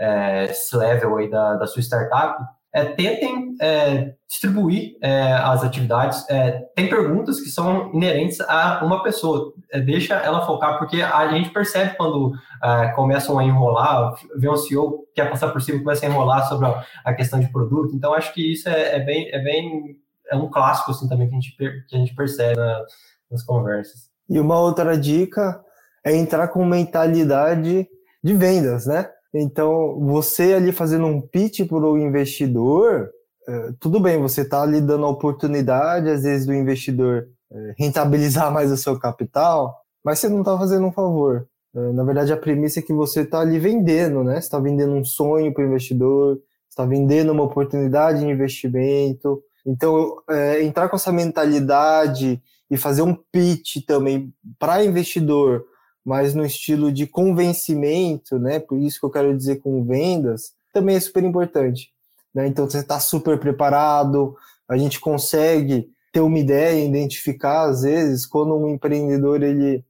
é, 0.00 0.52
level 0.72 1.18
aí 1.18 1.30
da, 1.30 1.54
da 1.54 1.66
sua 1.68 1.80
startup, 1.80 2.42
é, 2.72 2.84
tentem 2.84 3.56
é, 3.60 4.14
distribuir 4.28 4.96
é, 5.02 5.32
as 5.32 5.64
atividades. 5.64 6.24
É, 6.30 6.52
tem 6.74 6.88
perguntas 6.88 7.40
que 7.40 7.48
são 7.48 7.92
inerentes 7.92 8.40
a 8.42 8.84
uma 8.84 9.02
pessoa, 9.02 9.52
é, 9.72 9.80
deixa 9.80 10.14
ela 10.14 10.46
focar, 10.46 10.78
porque 10.78 11.02
a 11.02 11.28
gente 11.32 11.50
percebe 11.50 11.96
quando 11.96 12.32
é, 12.62 12.88
começam 12.88 13.38
a 13.38 13.44
enrolar, 13.44 14.14
vê 14.36 14.48
um 14.48 14.56
CEO 14.56 15.04
que 15.06 15.14
quer 15.16 15.30
passar 15.30 15.48
por 15.48 15.60
cima 15.60 15.80
começa 15.80 16.06
a 16.06 16.08
enrolar 16.08 16.48
sobre 16.48 16.66
a, 16.66 16.84
a 17.04 17.14
questão 17.14 17.40
de 17.40 17.50
produto. 17.50 17.94
Então, 17.94 18.14
acho 18.14 18.32
que 18.32 18.52
isso 18.52 18.68
é, 18.68 19.00
bem, 19.00 19.28
é 19.32 19.38
bem 19.40 19.96
é 20.30 20.36
um 20.36 20.48
clássico 20.48 20.92
assim 20.92 21.08
também 21.08 21.28
que 21.28 21.34
a 21.34 21.40
gente, 21.40 21.56
que 21.56 21.96
a 21.96 21.98
gente 21.98 22.14
percebe 22.14 22.56
na, 22.56 22.84
nas 23.30 23.42
conversas. 23.42 24.08
E 24.28 24.38
uma 24.38 24.58
outra 24.60 24.96
dica 24.96 25.60
é 26.04 26.14
entrar 26.16 26.48
com 26.48 26.64
mentalidade 26.64 27.88
de 28.22 28.34
vendas, 28.34 28.86
né? 28.86 29.10
Então, 29.32 29.98
você 30.00 30.54
ali 30.54 30.72
fazendo 30.72 31.06
um 31.06 31.20
pitch 31.20 31.66
para 31.66 31.76
o 31.76 31.98
investidor, 31.98 33.10
é, 33.48 33.72
tudo 33.78 34.00
bem, 34.00 34.20
você 34.20 34.42
está 34.42 34.62
ali 34.62 34.80
dando 34.80 35.04
a 35.04 35.08
oportunidade, 35.08 36.10
às 36.10 36.22
vezes, 36.22 36.46
do 36.46 36.54
investidor 36.54 37.28
é, 37.50 37.74
rentabilizar 37.78 38.50
mais 38.52 38.70
o 38.70 38.76
seu 38.76 38.98
capital, 38.98 39.76
mas 40.04 40.18
você 40.18 40.28
não 40.28 40.40
está 40.40 40.56
fazendo 40.58 40.86
um 40.86 40.92
favor. 40.92 41.46
É, 41.74 41.92
na 41.92 42.04
verdade, 42.04 42.32
a 42.32 42.36
premissa 42.36 42.80
é 42.80 42.82
que 42.82 42.92
você 42.92 43.20
está 43.20 43.40
ali 43.40 43.58
vendendo, 43.58 44.24
né? 44.24 44.34
Você 44.34 44.46
está 44.46 44.58
vendendo 44.58 44.92
um 44.92 45.04
sonho 45.04 45.52
para 45.54 45.62
o 45.62 45.66
investidor, 45.66 46.40
está 46.68 46.84
vendendo 46.84 47.32
uma 47.32 47.44
oportunidade 47.44 48.20
de 48.20 48.26
investimento. 48.26 49.42
Então, 49.64 50.16
é, 50.28 50.62
entrar 50.62 50.88
com 50.88 50.96
essa 50.96 51.12
mentalidade 51.12 52.42
e 52.70 52.76
fazer 52.76 53.02
um 53.02 53.14
pitch 53.14 53.84
também 53.86 54.32
para 54.58 54.84
investidor 54.84 55.64
mas 56.04 56.34
no 56.34 56.44
estilo 56.44 56.90
de 56.92 57.06
convencimento, 57.06 58.38
né? 58.38 58.58
Por 58.58 58.78
isso 58.78 58.98
que 58.98 59.06
eu 59.06 59.10
quero 59.10 59.36
dizer 59.36 59.60
com 59.60 59.84
vendas, 59.84 60.52
também 60.72 60.96
é 60.96 61.00
super 61.00 61.22
importante. 61.22 61.92
Né? 62.34 62.46
Então 62.46 62.68
você 62.68 62.78
está 62.78 62.98
super 63.00 63.38
preparado, 63.38 64.36
a 64.68 64.76
gente 64.76 65.00
consegue 65.00 65.90
ter 66.12 66.20
uma 66.20 66.38
ideia, 66.38 66.84
identificar 66.84 67.68
às 67.68 67.82
vezes 67.82 68.26
quando 68.26 68.56
um 68.56 68.68
empreendedor 68.68 69.42
ele 69.42 69.84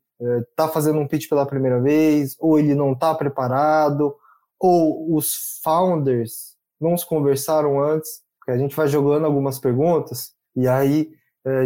está 0.51 0.65
é, 0.65 0.69
fazendo 0.69 0.99
um 0.99 1.07
pitch 1.07 1.29
pela 1.29 1.47
primeira 1.47 1.81
vez, 1.81 2.37
ou 2.39 2.59
ele 2.59 2.75
não 2.75 2.93
está 2.93 3.15
preparado, 3.15 4.15
ou 4.59 5.15
os 5.15 5.61
founders 5.63 6.57
não 6.81 6.97
se 6.97 7.07
conversaram 7.07 7.83
antes, 7.83 8.23
porque 8.39 8.53
a 8.53 8.59
gente 8.59 8.77
vai 8.77 8.89
jogando 8.89 9.25
algumas 9.25 9.59
perguntas 9.59 10.33
e 10.55 10.67
aí 10.67 11.11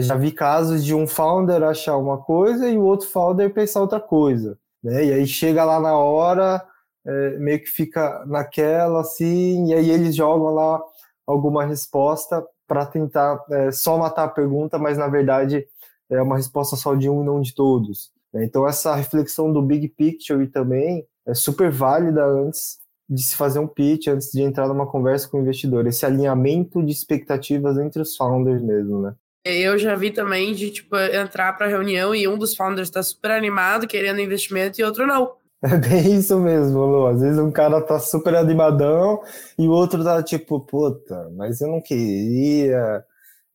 já 0.00 0.16
vi 0.16 0.30
casos 0.30 0.84
de 0.84 0.94
um 0.94 1.06
founder 1.06 1.62
achar 1.62 1.96
uma 1.96 2.18
coisa 2.18 2.68
e 2.68 2.78
o 2.78 2.84
outro 2.84 3.08
founder 3.08 3.52
pensar 3.52 3.80
outra 3.80 4.00
coisa. 4.00 4.58
Né? 4.82 5.06
E 5.06 5.12
aí 5.12 5.26
chega 5.26 5.64
lá 5.64 5.80
na 5.80 5.96
hora, 5.96 6.64
é, 7.04 7.38
meio 7.38 7.58
que 7.60 7.66
fica 7.66 8.24
naquela 8.26 9.00
assim, 9.00 9.68
e 9.68 9.74
aí 9.74 9.90
eles 9.90 10.14
jogam 10.14 10.54
lá 10.54 10.80
alguma 11.26 11.64
resposta 11.64 12.44
para 12.66 12.86
tentar 12.86 13.42
é, 13.50 13.70
só 13.72 13.98
matar 13.98 14.24
a 14.24 14.28
pergunta, 14.28 14.78
mas 14.78 14.96
na 14.96 15.08
verdade 15.08 15.66
é 16.10 16.20
uma 16.22 16.36
resposta 16.36 16.76
só 16.76 16.94
de 16.94 17.08
um 17.08 17.22
e 17.22 17.26
não 17.26 17.40
de 17.40 17.54
todos. 17.54 18.12
Né? 18.32 18.44
Então 18.44 18.66
essa 18.66 18.94
reflexão 18.94 19.52
do 19.52 19.62
big 19.62 19.88
picture 19.88 20.46
também 20.48 21.06
é 21.26 21.34
super 21.34 21.70
válida 21.70 22.24
antes 22.24 22.78
de 23.08 23.22
se 23.22 23.36
fazer 23.36 23.58
um 23.58 23.66
pitch, 23.66 24.08
antes 24.08 24.30
de 24.30 24.42
entrar 24.42 24.68
numa 24.68 24.86
conversa 24.86 25.28
com 25.28 25.38
o 25.38 25.40
investidor. 25.40 25.86
Esse 25.86 26.06
alinhamento 26.06 26.82
de 26.82 26.92
expectativas 26.92 27.78
entre 27.78 28.00
os 28.00 28.16
founders 28.16 28.62
mesmo, 28.62 29.00
né? 29.00 29.14
Eu 29.44 29.78
já 29.78 29.94
vi 29.94 30.10
também 30.10 30.54
de, 30.54 30.70
tipo, 30.70 30.96
entrar 30.96 31.52
para 31.52 31.66
reunião 31.66 32.14
e 32.14 32.26
um 32.26 32.38
dos 32.38 32.56
founders 32.56 32.88
tá 32.88 33.02
super 33.02 33.30
animado, 33.30 33.86
querendo 33.86 34.20
investimento, 34.20 34.80
e 34.80 34.84
outro 34.84 35.06
não. 35.06 35.32
É 35.64 35.78
bem 35.78 36.18
isso 36.18 36.38
mesmo, 36.38 36.78
Lu. 36.78 37.06
Às 37.06 37.22
vezes 37.22 37.38
um 37.38 37.50
cara 37.50 37.80
tá 37.80 37.98
super 37.98 38.34
animadão 38.34 39.22
e 39.58 39.66
o 39.66 39.70
outro 39.70 40.04
tá 40.04 40.22
tipo, 40.22 40.60
puta, 40.60 41.30
mas 41.34 41.62
eu 41.62 41.68
não 41.68 41.80
queria 41.80 43.02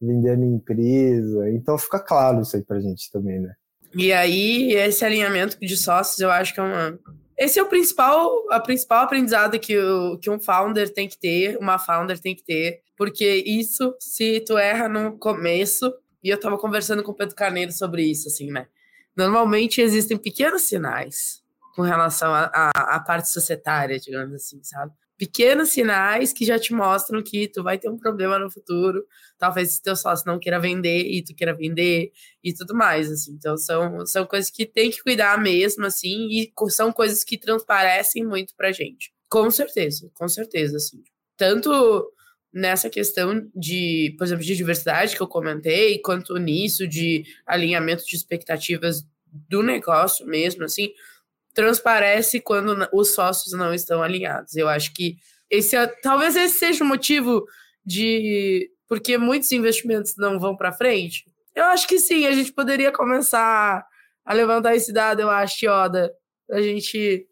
vender 0.02 0.32
a 0.32 0.36
minha 0.36 0.56
empresa. 0.56 1.50
Então 1.52 1.78
fica 1.78 2.00
claro 2.00 2.42
isso 2.42 2.56
aí 2.56 2.64
pra 2.64 2.80
gente 2.80 3.12
também, 3.12 3.40
né? 3.40 3.54
E 3.96 4.14
aí, 4.14 4.74
esse 4.74 5.04
alinhamento 5.04 5.60
de 5.60 5.76
sócios, 5.78 6.20
eu 6.20 6.32
acho 6.32 6.54
que 6.54 6.60
é 6.60 6.64
uma. 6.64 7.00
Esse 7.38 7.60
é 7.60 7.64
o 7.64 7.68
principal, 7.68 8.30
a 8.52 8.60
principal 8.60 9.04
aprendizado 9.04 9.60
que, 9.60 9.78
o, 9.78 10.18
que 10.18 10.30
um 10.30 10.40
founder 10.40 10.94
tem 10.94 11.08
que 11.08 11.18
ter, 11.18 11.58
uma 11.58 11.80
founder 11.80 12.20
tem 12.20 12.36
que 12.36 12.44
ter, 12.44 12.82
porque 13.00 13.42
isso, 13.48 13.96
se 13.98 14.42
tu 14.42 14.58
erra 14.58 14.90
no 14.90 15.18
começo, 15.18 15.94
e 16.22 16.28
eu 16.28 16.38
tava 16.38 16.58
conversando 16.58 17.02
com 17.02 17.14
o 17.14 17.16
Pedro 17.16 17.34
Carneiro 17.34 17.72
sobre 17.72 18.04
isso, 18.04 18.28
assim, 18.28 18.52
né? 18.52 18.68
Normalmente 19.16 19.80
existem 19.80 20.18
pequenos 20.18 20.64
sinais 20.64 21.42
com 21.78 21.82
relação 21.82 22.34
à 22.34 23.00
parte 23.08 23.30
societária, 23.30 23.98
digamos 23.98 24.34
assim, 24.34 24.62
sabe? 24.62 24.92
Pequenos 25.18 25.70
sinais 25.70 26.34
que 26.34 26.44
já 26.44 26.60
te 26.60 26.74
mostram 26.74 27.24
que 27.24 27.48
tu 27.48 27.64
vai 27.64 27.78
ter 27.78 27.90
um 27.90 27.98
problema 27.98 28.38
no 28.38 28.52
futuro, 28.52 29.06
talvez 29.38 29.72
se 29.72 29.82
teu 29.82 29.96
sócio 29.96 30.28
não 30.28 30.38
queira 30.38 30.60
vender 30.60 31.04
e 31.10 31.24
tu 31.24 31.34
queira 31.34 31.54
vender 31.54 32.12
e 32.44 32.54
tudo 32.54 32.76
mais, 32.76 33.10
assim. 33.10 33.32
Então 33.32 33.56
são, 33.56 34.06
são 34.06 34.26
coisas 34.26 34.52
que 34.52 34.66
tem 34.66 34.92
que 34.92 35.02
cuidar 35.02 35.42
mesmo, 35.42 35.86
assim, 35.86 36.28
e 36.30 36.52
são 36.68 36.92
coisas 36.92 37.24
que 37.24 37.38
transparecem 37.38 38.26
muito 38.26 38.54
pra 38.58 38.74
gente. 38.74 39.14
Com 39.30 39.50
certeza, 39.50 40.12
com 40.16 40.28
certeza, 40.28 40.76
assim. 40.76 41.02
Tanto 41.38 42.12
nessa 42.52 42.90
questão 42.90 43.48
de, 43.56 44.16
por 44.18 44.24
exemplo, 44.24 44.44
de 44.44 44.56
diversidade 44.56 45.16
que 45.16 45.22
eu 45.22 45.28
comentei, 45.28 46.00
quanto 46.00 46.36
nisso 46.38 46.88
de 46.88 47.24
alinhamento 47.46 48.06
de 48.06 48.16
expectativas 48.16 49.06
do 49.32 49.62
negócio 49.62 50.26
mesmo, 50.26 50.64
assim, 50.64 50.92
transparece 51.54 52.40
quando 52.40 52.88
os 52.92 53.14
sócios 53.14 53.54
não 53.54 53.74
estão 53.74 54.02
alinhados. 54.02 54.56
Eu 54.56 54.68
acho 54.68 54.94
que 54.94 55.18
esse 55.50 55.76
é, 55.76 55.86
talvez 55.88 56.36
esse 56.36 56.58
seja 56.58 56.84
o 56.84 56.88
motivo 56.88 57.46
de 57.86 58.72
porque 58.88 59.18
muitos 59.18 59.52
investimentos 59.52 60.16
não 60.18 60.40
vão 60.40 60.56
para 60.56 60.74
frente. 60.74 61.26
Eu 61.56 61.66
acho 61.66 61.88
que 61.88 62.00
sim, 62.00 62.26
a 62.26 62.32
gente 62.32 62.52
poderia 62.52 62.92
começar 62.92 63.86
a 64.26 64.34
levantar 64.34 64.76
esse 64.76 64.92
dado, 64.92 65.22
eu 65.22 65.30
acho, 65.30 65.66
Yoda, 65.66 66.12
a 66.50 66.62
gente 66.62 67.28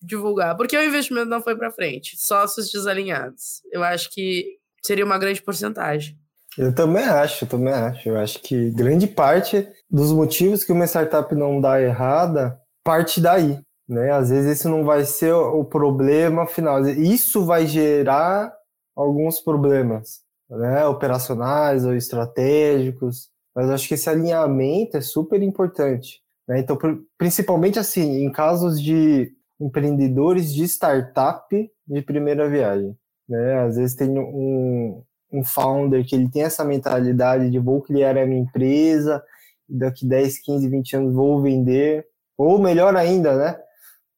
divulgar. 0.00 0.56
Porque 0.56 0.76
o 0.76 0.84
investimento 0.84 1.28
não 1.28 1.42
foi 1.42 1.56
para 1.56 1.70
frente. 1.70 2.16
Sócios 2.16 2.70
desalinhados. 2.70 3.62
Eu 3.72 3.82
acho 3.82 4.10
que 4.10 4.59
seria 4.84 5.04
uma 5.04 5.18
grande 5.18 5.42
porcentagem. 5.42 6.18
Eu 6.58 6.74
também 6.74 7.04
acho, 7.04 7.44
eu 7.44 7.48
também 7.48 7.72
acho. 7.72 8.08
Eu 8.08 8.18
acho 8.18 8.40
que 8.40 8.70
grande 8.70 9.06
parte 9.06 9.68
dos 9.88 10.12
motivos 10.12 10.64
que 10.64 10.72
uma 10.72 10.86
startup 10.86 11.34
não 11.34 11.60
dá 11.60 11.80
errada 11.80 12.60
parte 12.84 13.20
daí. 13.20 13.58
Né? 13.88 14.10
Às 14.12 14.30
vezes 14.30 14.58
esse 14.58 14.68
não 14.68 14.84
vai 14.84 15.04
ser 15.04 15.32
o 15.32 15.64
problema 15.64 16.46
final. 16.46 16.86
Isso 16.88 17.44
vai 17.44 17.66
gerar 17.66 18.52
alguns 18.96 19.40
problemas, 19.40 20.20
né? 20.48 20.86
operacionais 20.86 21.84
ou 21.84 21.94
estratégicos. 21.94 23.28
Mas 23.54 23.68
acho 23.70 23.88
que 23.88 23.94
esse 23.94 24.08
alinhamento 24.08 24.96
é 24.96 25.00
super 25.00 25.42
importante. 25.42 26.20
Né? 26.48 26.60
Então, 26.60 26.78
principalmente 27.18 27.78
assim, 27.78 28.24
em 28.24 28.30
casos 28.30 28.80
de 28.80 29.32
empreendedores 29.60 30.52
de 30.52 30.64
startup 30.64 31.70
de 31.86 32.02
primeira 32.02 32.48
viagem. 32.48 32.96
Né? 33.30 33.60
Às 33.60 33.76
vezes 33.76 33.94
tem 33.94 34.10
um, 34.18 35.02
um 35.32 35.44
founder 35.44 36.04
que 36.04 36.16
ele 36.16 36.28
tem 36.28 36.42
essa 36.42 36.64
mentalidade 36.64 37.48
de 37.48 37.58
vou 37.60 37.80
criar 37.80 38.18
a 38.18 38.26
minha 38.26 38.40
empresa, 38.40 39.22
daqui 39.68 40.04
10, 40.04 40.40
15, 40.40 40.68
20 40.68 40.96
anos 40.96 41.14
vou 41.14 41.40
vender, 41.40 42.04
ou 42.36 42.58
melhor 42.58 42.96
ainda, 42.96 43.36
né? 43.36 43.56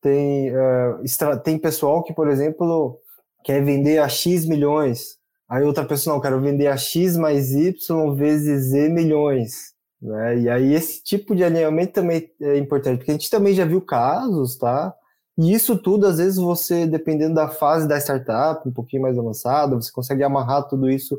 Tem, 0.00 0.50
uh, 0.50 1.38
tem 1.44 1.58
pessoal 1.58 2.02
que, 2.02 2.14
por 2.14 2.28
exemplo, 2.28 2.98
quer 3.44 3.62
vender 3.62 3.98
a 3.98 4.08
X 4.08 4.46
milhões, 4.46 5.18
aí 5.48 5.62
outra 5.62 5.84
pessoa, 5.84 6.14
não, 6.14 6.22
quero 6.22 6.40
vender 6.40 6.68
a 6.68 6.76
X 6.76 7.16
mais 7.16 7.52
Y 7.52 8.14
vezes 8.14 8.70
Z 8.70 8.88
milhões. 8.88 9.72
Né? 10.00 10.38
E 10.40 10.48
aí 10.48 10.74
esse 10.74 11.02
tipo 11.04 11.36
de 11.36 11.44
alinhamento 11.44 11.92
também 11.92 12.28
é 12.40 12.56
importante, 12.56 12.98
porque 12.98 13.10
a 13.10 13.14
gente 13.14 13.30
também 13.30 13.54
já 13.54 13.64
viu 13.64 13.80
casos, 13.80 14.56
tá? 14.56 14.92
E 15.38 15.52
isso 15.52 15.76
tudo, 15.78 16.06
às 16.06 16.18
vezes, 16.18 16.36
você, 16.36 16.86
dependendo 16.86 17.34
da 17.34 17.48
fase 17.48 17.88
da 17.88 17.98
startup, 17.98 18.68
um 18.68 18.72
pouquinho 18.72 19.02
mais 19.02 19.18
avançada, 19.18 19.74
você 19.74 19.90
consegue 19.90 20.22
amarrar 20.22 20.68
tudo 20.68 20.90
isso 20.90 21.18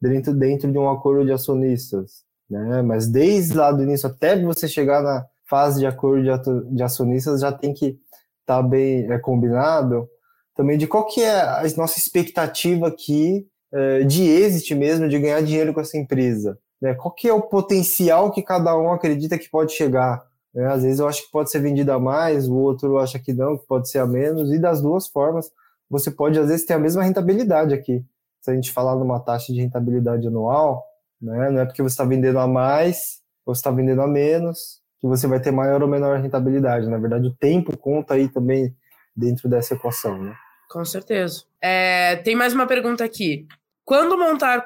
dentro, 0.00 0.32
dentro 0.32 0.70
de 0.70 0.78
um 0.78 0.90
acordo 0.90 1.26
de 1.26 1.32
acionistas. 1.32 2.24
Né? 2.48 2.82
Mas 2.82 3.06
desde 3.06 3.54
lá 3.54 3.70
do 3.70 3.82
início 3.82 4.08
até 4.08 4.40
você 4.40 4.66
chegar 4.66 5.02
na 5.02 5.26
fase 5.48 5.80
de 5.80 5.86
acordo 5.86 6.22
de, 6.22 6.76
de 6.76 6.82
acionistas, 6.82 7.40
já 7.40 7.52
tem 7.52 7.74
que 7.74 7.98
estar 8.40 8.56
tá 8.56 8.62
bem 8.62 9.10
é, 9.10 9.18
combinado 9.18 10.08
também 10.54 10.76
de 10.76 10.86
qual 10.86 11.06
que 11.06 11.22
é 11.22 11.40
a 11.40 11.62
nossa 11.76 11.98
expectativa 11.98 12.88
aqui 12.88 13.46
é, 13.72 14.02
de 14.02 14.24
êxito 14.24 14.76
mesmo, 14.76 15.08
de 15.08 15.18
ganhar 15.18 15.42
dinheiro 15.42 15.72
com 15.72 15.80
essa 15.80 15.96
empresa. 15.96 16.58
Né? 16.80 16.94
Qual 16.94 17.14
que 17.14 17.28
é 17.28 17.32
o 17.32 17.42
potencial 17.42 18.30
que 18.30 18.42
cada 18.42 18.76
um 18.76 18.92
acredita 18.92 19.38
que 19.38 19.48
pode 19.48 19.72
chegar? 19.72 20.22
Né? 20.54 20.66
Às 20.66 20.82
vezes 20.82 20.98
eu 20.98 21.08
acho 21.08 21.24
que 21.24 21.30
pode 21.30 21.50
ser 21.50 21.60
vendida 21.60 21.94
a 21.94 21.98
mais, 21.98 22.48
o 22.48 22.56
outro 22.56 22.98
acha 22.98 23.18
que 23.18 23.32
não, 23.32 23.56
que 23.56 23.66
pode 23.66 23.90
ser 23.90 23.98
a 23.98 24.06
menos, 24.06 24.52
e 24.52 24.58
das 24.58 24.80
duas 24.80 25.08
formas 25.08 25.50
você 25.88 26.10
pode 26.10 26.38
às 26.38 26.48
vezes 26.48 26.64
ter 26.64 26.74
a 26.74 26.78
mesma 26.78 27.02
rentabilidade 27.02 27.74
aqui. 27.74 28.04
Se 28.40 28.50
a 28.50 28.54
gente 28.54 28.70
falar 28.72 28.94
numa 28.94 29.18
taxa 29.18 29.52
de 29.52 29.60
rentabilidade 29.60 30.26
anual, 30.26 30.84
né? 31.20 31.50
não 31.50 31.60
é 31.60 31.66
porque 31.66 31.82
você 31.82 31.94
está 31.94 32.04
vendendo 32.04 32.38
a 32.38 32.46
mais 32.46 33.20
ou 33.44 33.52
está 33.52 33.70
vendendo 33.70 34.00
a 34.00 34.06
menos 34.06 34.80
que 35.00 35.06
você 35.06 35.26
vai 35.26 35.40
ter 35.40 35.50
maior 35.50 35.82
ou 35.82 35.88
menor 35.88 36.20
rentabilidade. 36.20 36.88
Na 36.88 36.98
verdade, 36.98 37.26
o 37.26 37.34
tempo 37.34 37.76
conta 37.76 38.14
aí 38.14 38.28
também 38.28 38.74
dentro 39.16 39.48
dessa 39.48 39.74
equação. 39.74 40.22
Né? 40.22 40.34
Com 40.70 40.84
certeza. 40.84 41.44
É, 41.60 42.16
tem 42.16 42.36
mais 42.36 42.52
uma 42.52 42.66
pergunta 42.66 43.02
aqui. 43.02 43.46
Quando 43.84 44.16
montar 44.16 44.64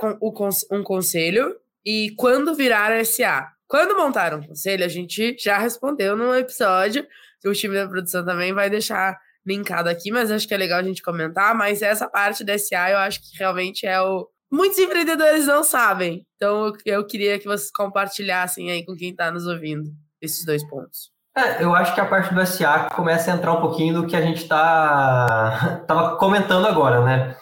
um 0.70 0.82
conselho 0.82 1.56
e 1.86 2.10
quando 2.18 2.54
virar 2.54 2.92
SA? 3.04 3.48
Quando 3.68 3.96
montaram 3.96 4.40
o 4.40 4.46
conselho, 4.46 4.84
a 4.84 4.88
gente 4.88 5.36
já 5.38 5.58
respondeu 5.58 6.16
no 6.16 6.34
episódio, 6.34 7.06
que 7.40 7.48
o 7.48 7.54
time 7.54 7.74
da 7.74 7.88
produção 7.88 8.24
também 8.24 8.52
vai 8.52 8.68
deixar 8.68 9.18
linkado 9.44 9.88
aqui, 9.88 10.10
mas 10.10 10.30
acho 10.30 10.48
que 10.48 10.54
é 10.54 10.56
legal 10.56 10.80
a 10.80 10.82
gente 10.82 11.02
comentar. 11.02 11.54
Mas 11.54 11.82
essa 11.82 12.08
parte 12.08 12.44
da 12.44 12.58
SA 12.58 12.90
eu 12.90 12.98
acho 12.98 13.20
que 13.20 13.36
realmente 13.38 13.86
é 13.86 14.00
o. 14.00 14.28
Muitos 14.50 14.78
empreendedores 14.78 15.46
não 15.46 15.64
sabem. 15.64 16.26
Então 16.36 16.72
eu 16.84 17.04
queria 17.06 17.38
que 17.38 17.46
vocês 17.46 17.70
compartilhassem 17.72 18.70
aí 18.70 18.84
com 18.84 18.94
quem 18.94 19.10
está 19.10 19.30
nos 19.30 19.46
ouvindo 19.46 19.90
esses 20.20 20.44
dois 20.44 20.62
pontos. 20.68 21.12
É, 21.36 21.64
eu 21.64 21.74
acho 21.74 21.92
que 21.94 22.00
a 22.00 22.06
parte 22.06 22.32
do 22.32 22.46
SA 22.46 22.88
começa 22.94 23.32
a 23.32 23.34
entrar 23.34 23.52
um 23.52 23.60
pouquinho 23.60 23.94
do 23.94 24.06
que 24.06 24.14
a 24.14 24.20
gente 24.20 24.42
está 24.42 25.82
tava 25.88 26.16
comentando 26.16 26.66
agora, 26.66 27.04
né? 27.04 27.36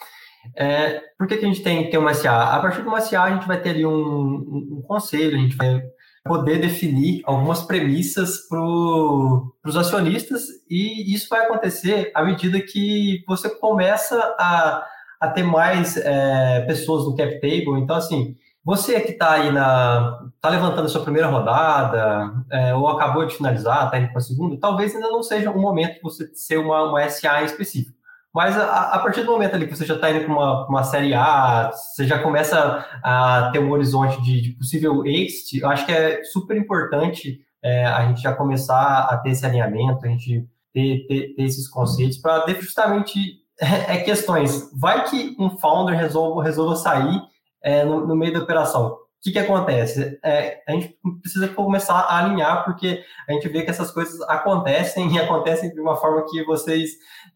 É, 0.56 1.02
por 1.18 1.28
que, 1.28 1.36
que 1.36 1.44
a 1.44 1.48
gente 1.48 1.62
tem, 1.62 1.90
tem 1.90 2.00
uma 2.00 2.14
SA? 2.14 2.54
A 2.54 2.60
partir 2.60 2.82
de 2.82 2.88
uma 2.88 3.00
SA, 3.00 3.22
a 3.22 3.30
gente 3.30 3.46
vai 3.46 3.60
ter 3.60 3.70
ali 3.70 3.86
um, 3.86 3.92
um, 3.92 4.78
um 4.78 4.82
conselho, 4.82 5.36
a 5.36 5.40
gente 5.40 5.56
vai 5.56 5.80
poder 6.24 6.60
definir 6.60 7.22
algumas 7.24 7.62
premissas 7.62 8.46
para 8.48 8.60
os 8.60 9.76
acionistas 9.76 10.42
e 10.70 11.12
isso 11.14 11.28
vai 11.28 11.40
acontecer 11.44 12.12
à 12.14 12.22
medida 12.22 12.60
que 12.60 13.24
você 13.26 13.50
começa 13.50 14.16
a, 14.38 14.86
a 15.20 15.28
ter 15.28 15.42
mais 15.42 15.96
é, 15.96 16.60
pessoas 16.66 17.04
no 17.04 17.16
cap 17.16 17.34
table. 17.40 17.80
Então, 17.80 17.96
assim, 17.96 18.36
você 18.64 19.00
que 19.00 19.12
está 19.12 19.32
aí 19.32 19.50
na. 19.50 20.20
está 20.36 20.48
levantando 20.48 20.88
sua 20.88 21.02
primeira 21.02 21.28
rodada, 21.28 22.32
é, 22.50 22.74
ou 22.74 22.88
acabou 22.88 23.26
de 23.26 23.34
finalizar, 23.34 23.86
está 23.86 23.98
indo 23.98 24.08
para 24.08 24.18
a 24.18 24.20
segunda, 24.20 24.56
talvez 24.60 24.94
ainda 24.94 25.10
não 25.10 25.22
seja 25.22 25.50
o 25.50 25.60
momento 25.60 25.94
de 25.94 26.02
você 26.02 26.30
ser 26.34 26.58
uma, 26.58 26.84
uma 26.84 27.08
SA 27.08 27.42
em 27.42 27.46
específico. 27.46 27.96
Mas 28.34 28.56
a, 28.56 28.94
a, 28.94 28.98
partir 28.98 29.22
do 29.22 29.32
momento 29.32 29.54
ali 29.54 29.66
que 29.66 29.76
você 29.76 29.84
já 29.84 29.94
está 29.94 30.10
indo 30.10 30.24
para 30.24 30.32
uma, 30.32 30.66
uma 30.66 30.82
série 30.84 31.12
A, 31.12 31.70
você 31.70 32.06
já 32.06 32.18
começa 32.18 32.84
a 33.02 33.50
ter 33.52 33.58
um 33.58 33.70
horizonte 33.70 34.22
de, 34.22 34.40
de 34.40 34.50
possível 34.52 35.04
exit, 35.04 35.60
eu 35.60 35.68
acho 35.68 35.84
que 35.84 35.92
é 35.92 36.24
super 36.24 36.56
importante 36.56 37.40
é, 37.62 37.84
a 37.84 38.08
gente 38.08 38.22
já 38.22 38.34
começar 38.34 39.00
a 39.10 39.18
ter 39.18 39.30
esse 39.30 39.44
alinhamento, 39.44 40.06
a 40.06 40.08
gente 40.08 40.48
ter, 40.72 41.06
ter, 41.06 41.34
ter 41.34 41.42
esses 41.42 41.68
conceitos 41.68 42.16
para 42.16 42.46
justamente 42.54 43.42
é, 43.60 43.96
é, 43.96 44.00
questões. 44.00 44.70
Vai 44.78 45.04
que 45.04 45.36
um 45.38 45.50
founder 45.58 45.96
resolva, 45.96 46.42
resolva 46.42 46.74
sair 46.76 47.20
é, 47.62 47.84
no, 47.84 48.06
no 48.06 48.16
meio 48.16 48.32
da 48.32 48.40
operação 48.40 49.01
que, 49.22 49.30
que 49.30 49.38
acontece? 49.38 50.18
É, 50.22 50.60
a 50.66 50.72
gente 50.72 50.98
precisa 51.20 51.46
começar 51.48 51.94
a 51.94 52.18
alinhar, 52.18 52.64
porque 52.64 53.04
a 53.28 53.32
gente 53.32 53.48
vê 53.48 53.62
que 53.62 53.70
essas 53.70 53.92
coisas 53.92 54.20
acontecem 54.22 55.14
e 55.14 55.18
acontecem 55.18 55.72
de 55.72 55.80
uma 55.80 55.96
forma 55.96 56.24
que 56.28 56.44
vocês 56.44 56.90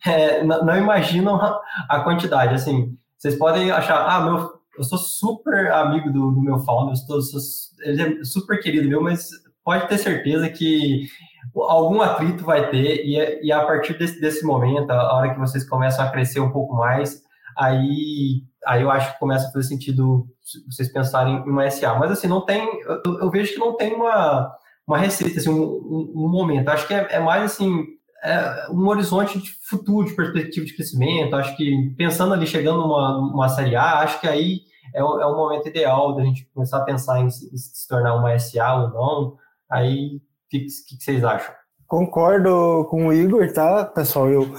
é, 0.04 0.42
não 0.42 0.76
imaginam 0.76 1.40
a, 1.88 2.00
quantidade. 2.00 2.54
Assim, 2.54 2.96
vocês 3.16 3.36
podem 3.36 3.70
achar, 3.70 4.04
ah, 4.04 4.20
meu, 4.20 4.52
eu 4.76 4.82
sou 4.82 4.98
super 4.98 5.70
amigo 5.70 6.10
do, 6.10 6.32
do 6.32 6.40
meu 6.40 6.58
founder, 6.58 6.92
eu 6.92 6.96
sou, 6.96 7.22
sou, 7.22 7.40
ele 7.84 8.20
é 8.20 8.24
super 8.24 8.60
querido 8.60 8.88
meu, 8.88 9.00
mas 9.00 9.28
pode 9.64 9.86
ter 9.86 9.98
certeza 9.98 10.48
que 10.48 11.06
algum 11.54 12.00
atrito 12.00 12.44
vai 12.44 12.68
ter, 12.68 13.04
e, 13.04 13.46
e 13.46 13.52
a 13.52 13.64
partir 13.64 13.96
desse, 13.96 14.20
desse 14.20 14.44
momento, 14.44 14.90
a 14.90 15.16
hora 15.16 15.32
que 15.32 15.38
vocês 15.38 15.66
começam 15.68 16.04
a 16.04 16.10
crescer 16.10 16.40
um 16.40 16.50
pouco 16.50 16.74
mais, 16.74 17.22
aí, 17.56 18.42
aí 18.66 18.82
eu 18.82 18.90
acho 18.90 19.12
que 19.12 19.18
começa 19.18 19.48
a 19.48 19.52
fazer 19.52 19.68
sentido 19.68 20.26
vocês 20.68 20.92
pensarem 20.92 21.36
em 21.36 21.50
uma 21.50 21.68
SA. 21.70 21.94
Mas 21.94 22.10
assim, 22.10 22.28
não 22.28 22.44
tem, 22.44 22.68
eu, 23.04 23.18
eu 23.20 23.30
vejo 23.30 23.54
que 23.54 23.58
não 23.58 23.76
tem 23.76 23.94
uma, 23.94 24.54
uma 24.86 24.98
receita, 24.98 25.38
assim, 25.38 25.50
um, 25.50 25.62
um, 25.62 26.12
um 26.14 26.28
momento. 26.28 26.68
Acho 26.68 26.86
que 26.86 26.94
é, 26.94 27.06
é 27.10 27.20
mais 27.20 27.42
assim, 27.44 27.84
é 28.22 28.68
um 28.70 28.86
horizonte 28.88 29.40
de 29.40 29.50
futuro, 29.68 30.06
de 30.06 30.14
perspectiva 30.14 30.66
de 30.66 30.74
crescimento. 30.74 31.34
Acho 31.36 31.56
que 31.56 31.94
pensando 31.96 32.34
ali, 32.34 32.46
chegando 32.46 32.82
numa, 32.82 33.20
numa 33.20 33.48
série 33.48 33.76
A, 33.76 34.00
acho 34.00 34.20
que 34.20 34.28
aí 34.28 34.60
é 34.94 35.02
o, 35.02 35.20
é 35.20 35.26
o 35.26 35.36
momento 35.36 35.68
ideal 35.68 36.14
da 36.14 36.22
gente 36.22 36.48
começar 36.54 36.78
a 36.78 36.84
pensar 36.84 37.20
em 37.20 37.30
se, 37.30 37.52
em 37.52 37.56
se 37.56 37.88
tornar 37.88 38.14
uma 38.14 38.38
SA 38.38 38.74
ou 38.74 38.90
não. 38.90 39.36
Aí, 39.70 40.16
o 40.16 40.20
que, 40.48 40.60
que, 40.60 40.96
que 40.96 41.04
vocês 41.04 41.24
acham? 41.24 41.54
Concordo 41.86 42.86
com 42.90 43.06
o 43.06 43.12
Igor, 43.12 43.52
tá, 43.52 43.84
pessoal? 43.84 44.28
Eu 44.28 44.52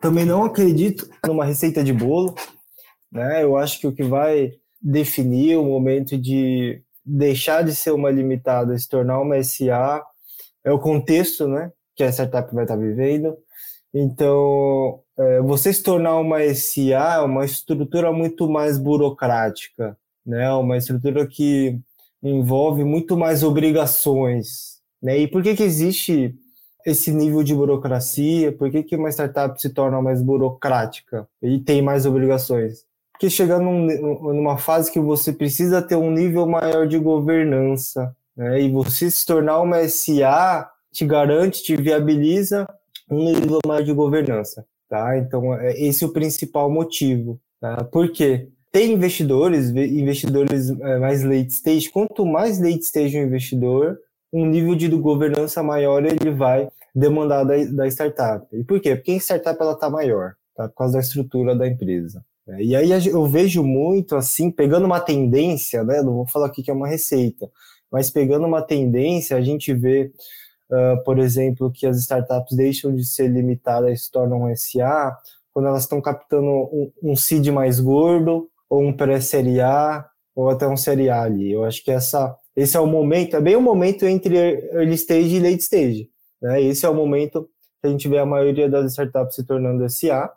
também 0.00 0.24
não 0.24 0.44
acredito 0.44 1.08
numa 1.26 1.44
receita 1.44 1.82
de 1.82 1.92
bolo, 1.92 2.34
né? 3.10 3.42
Eu 3.42 3.56
acho 3.56 3.80
que 3.80 3.86
o 3.86 3.92
que 3.92 4.02
vai 4.02 4.52
definir 4.80 5.56
o 5.56 5.64
momento 5.64 6.16
de 6.16 6.82
deixar 7.04 7.62
de 7.64 7.74
ser 7.74 7.90
uma 7.90 8.10
limitada 8.10 8.74
e 8.74 8.78
se 8.78 8.88
tornar 8.88 9.20
uma 9.20 9.42
SA 9.42 10.02
é 10.64 10.70
o 10.70 10.78
contexto, 10.78 11.48
né? 11.48 11.72
Que 11.96 12.04
a 12.04 12.12
startup 12.12 12.54
vai 12.54 12.64
estar 12.64 12.76
vivendo. 12.76 13.36
Então, 13.92 15.00
é, 15.18 15.40
você 15.40 15.72
se 15.72 15.82
tornar 15.82 16.16
uma 16.18 16.38
SA 16.54 17.16
é 17.16 17.20
uma 17.20 17.44
estrutura 17.44 18.12
muito 18.12 18.48
mais 18.48 18.78
burocrática, 18.78 19.96
né? 20.24 20.52
Uma 20.52 20.76
estrutura 20.76 21.26
que 21.26 21.80
envolve 22.22 22.84
muito 22.84 23.16
mais 23.16 23.42
obrigações, 23.42 24.78
né? 25.02 25.18
E 25.18 25.28
por 25.28 25.42
que 25.42 25.56
que 25.56 25.62
existe 25.62 26.34
esse 26.84 27.12
nível 27.12 27.42
de 27.42 27.54
burocracia? 27.54 28.52
Por 28.52 28.70
que, 28.70 28.82
que 28.82 28.96
uma 28.96 29.10
startup 29.10 29.60
se 29.60 29.70
torna 29.70 30.00
mais 30.00 30.22
burocrática 30.22 31.28
e 31.42 31.58
tem 31.58 31.82
mais 31.82 32.06
obrigações? 32.06 32.86
Porque 33.12 33.28
chega 33.28 33.58
num, 33.58 33.86
numa 34.32 34.56
fase 34.56 34.92
que 34.92 35.00
você 35.00 35.32
precisa 35.32 35.82
ter 35.82 35.96
um 35.96 36.10
nível 36.10 36.46
maior 36.46 36.86
de 36.86 36.98
governança, 36.98 38.14
né? 38.36 38.62
e 38.62 38.70
você 38.70 39.10
se 39.10 39.26
tornar 39.26 39.60
uma 39.60 39.86
SA 39.88 40.70
te 40.92 41.04
garante, 41.04 41.62
te 41.62 41.76
viabiliza 41.76 42.66
um 43.10 43.24
nível 43.24 43.58
maior 43.66 43.82
de 43.82 43.92
governança. 43.92 44.64
Tá? 44.88 45.18
Então, 45.18 45.52
é, 45.54 45.78
esse 45.80 46.04
é 46.04 46.06
o 46.06 46.12
principal 46.12 46.70
motivo. 46.70 47.40
Tá? 47.60 47.82
Por 47.84 48.10
quê? 48.12 48.48
Tem 48.70 48.92
investidores, 48.92 49.70
investidores 49.70 50.70
é, 50.70 50.98
mais 50.98 51.24
late 51.24 51.50
stage, 51.50 51.90
quanto 51.90 52.24
mais 52.24 52.60
late 52.60 52.84
stage 52.84 53.18
o 53.18 53.22
investidor, 53.22 53.98
um 54.32 54.46
nível 54.46 54.74
de 54.74 54.88
governança 54.88 55.62
maior 55.62 56.04
ele 56.04 56.30
vai 56.30 56.68
demandar 56.94 57.44
da, 57.44 57.56
da 57.64 57.86
startup. 57.86 58.46
E 58.52 58.64
por 58.64 58.80
quê? 58.80 58.94
Porque 58.96 59.12
a 59.12 59.16
startup 59.16 59.60
ela 59.60 59.72
está 59.72 59.88
maior, 59.88 60.34
tá? 60.54 60.68
por 60.68 60.74
causa 60.74 60.94
da 60.94 61.00
estrutura 61.00 61.54
da 61.54 61.66
empresa. 61.66 62.24
É, 62.48 62.62
e 62.62 62.74
aí 62.74 62.90
eu 63.06 63.26
vejo 63.26 63.62
muito 63.62 64.16
assim, 64.16 64.50
pegando 64.50 64.86
uma 64.86 65.00
tendência, 65.00 65.84
né? 65.84 66.02
Não 66.02 66.14
vou 66.14 66.26
falar 66.26 66.46
aqui 66.46 66.62
que 66.62 66.70
é 66.70 66.74
uma 66.74 66.88
receita, 66.88 67.48
mas 67.90 68.10
pegando 68.10 68.46
uma 68.46 68.62
tendência, 68.62 69.36
a 69.36 69.40
gente 69.40 69.72
vê, 69.74 70.10
uh, 70.70 71.02
por 71.04 71.18
exemplo, 71.18 71.70
que 71.70 71.86
as 71.86 71.98
startups 71.98 72.56
deixam 72.56 72.94
de 72.94 73.04
ser 73.04 73.28
limitadas 73.28 73.92
e 73.92 74.04
se 74.04 74.10
tornam 74.10 74.44
um 74.44 74.56
SA 74.56 75.16
quando 75.52 75.68
elas 75.68 75.82
estão 75.82 76.00
captando 76.00 76.46
um, 76.46 76.92
um 77.02 77.16
seed 77.16 77.48
mais 77.48 77.80
gordo, 77.80 78.48
ou 78.70 78.82
um 78.82 78.92
pré-série 78.92 79.60
A, 79.60 80.06
ou 80.34 80.48
até 80.48 80.68
um 80.68 80.76
série 80.76 81.10
A 81.10 81.22
ali. 81.22 81.52
Eu 81.52 81.64
acho 81.64 81.82
que 81.82 81.90
essa, 81.90 82.36
esse 82.58 82.76
é 82.76 82.80
o 82.80 82.86
momento, 82.86 83.36
é 83.36 83.40
bem 83.40 83.54
o 83.54 83.60
momento 83.60 84.04
entre 84.04 84.36
early 84.72 84.94
stage 84.94 85.36
e 85.36 85.40
late 85.40 85.62
stage. 85.62 86.10
Né? 86.42 86.60
Esse 86.60 86.84
é 86.84 86.88
o 86.88 86.94
momento 86.94 87.48
que 87.80 87.86
a 87.86 87.88
gente 87.88 88.08
vê 88.08 88.18
a 88.18 88.26
maioria 88.26 88.68
das 88.68 88.90
startups 88.90 89.36
se 89.36 89.46
tornando 89.46 89.88
SA. 89.88 90.28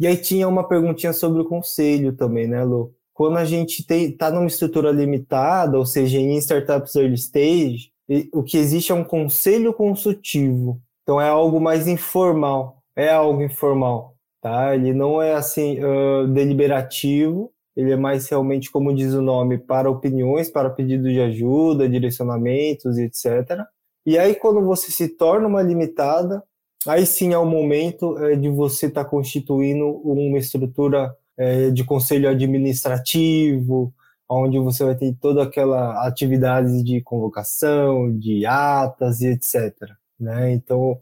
E 0.00 0.04
aí 0.04 0.16
tinha 0.16 0.48
uma 0.48 0.66
perguntinha 0.66 1.12
sobre 1.12 1.40
o 1.40 1.44
conselho 1.44 2.12
também, 2.12 2.48
né, 2.48 2.64
Lu? 2.64 2.92
Quando 3.14 3.36
a 3.36 3.44
gente 3.44 3.86
está 3.88 4.28
numa 4.28 4.48
estrutura 4.48 4.90
limitada, 4.90 5.78
ou 5.78 5.86
seja, 5.86 6.18
em 6.18 6.36
startups 6.38 6.96
early 6.96 7.14
stage, 7.14 7.92
o 8.32 8.42
que 8.42 8.56
existe 8.58 8.90
é 8.90 8.94
um 8.94 9.04
conselho 9.04 9.72
consultivo. 9.72 10.80
Então 11.02 11.20
é 11.20 11.28
algo 11.28 11.60
mais 11.60 11.86
informal, 11.86 12.82
é 12.96 13.10
algo 13.10 13.40
informal, 13.40 14.16
tá? 14.40 14.74
Ele 14.74 14.92
não 14.92 15.22
é 15.22 15.34
assim 15.34 15.78
uh, 15.78 16.26
deliberativo, 16.26 17.52
ele 17.78 17.92
é 17.92 17.96
mais 17.96 18.28
realmente, 18.28 18.72
como 18.72 18.92
diz 18.92 19.14
o 19.14 19.22
nome, 19.22 19.56
para 19.56 19.88
opiniões, 19.88 20.50
para 20.50 20.68
pedido 20.68 21.08
de 21.08 21.20
ajuda, 21.20 21.88
direcionamentos 21.88 22.98
etc. 22.98 23.64
E 24.04 24.18
aí 24.18 24.34
quando 24.34 24.60
você 24.64 24.90
se 24.90 25.08
torna 25.10 25.46
uma 25.46 25.62
limitada, 25.62 26.42
aí 26.84 27.06
sim 27.06 27.32
é 27.32 27.38
o 27.38 27.46
momento 27.46 28.18
é, 28.18 28.34
de 28.34 28.48
você 28.48 28.86
estar 28.86 29.04
tá 29.04 29.10
constituindo 29.10 29.86
uma 30.02 30.38
estrutura 30.38 31.14
é, 31.36 31.70
de 31.70 31.84
conselho 31.84 32.28
administrativo, 32.28 33.94
onde 34.28 34.58
você 34.58 34.82
vai 34.82 34.96
ter 34.96 35.14
toda 35.20 35.44
aquela 35.44 36.04
atividade 36.04 36.82
de 36.82 37.00
convocação, 37.00 38.12
de 38.18 38.44
atas 38.44 39.20
e 39.20 39.28
etc. 39.28 39.72
Né? 40.18 40.52
Então, 40.52 40.98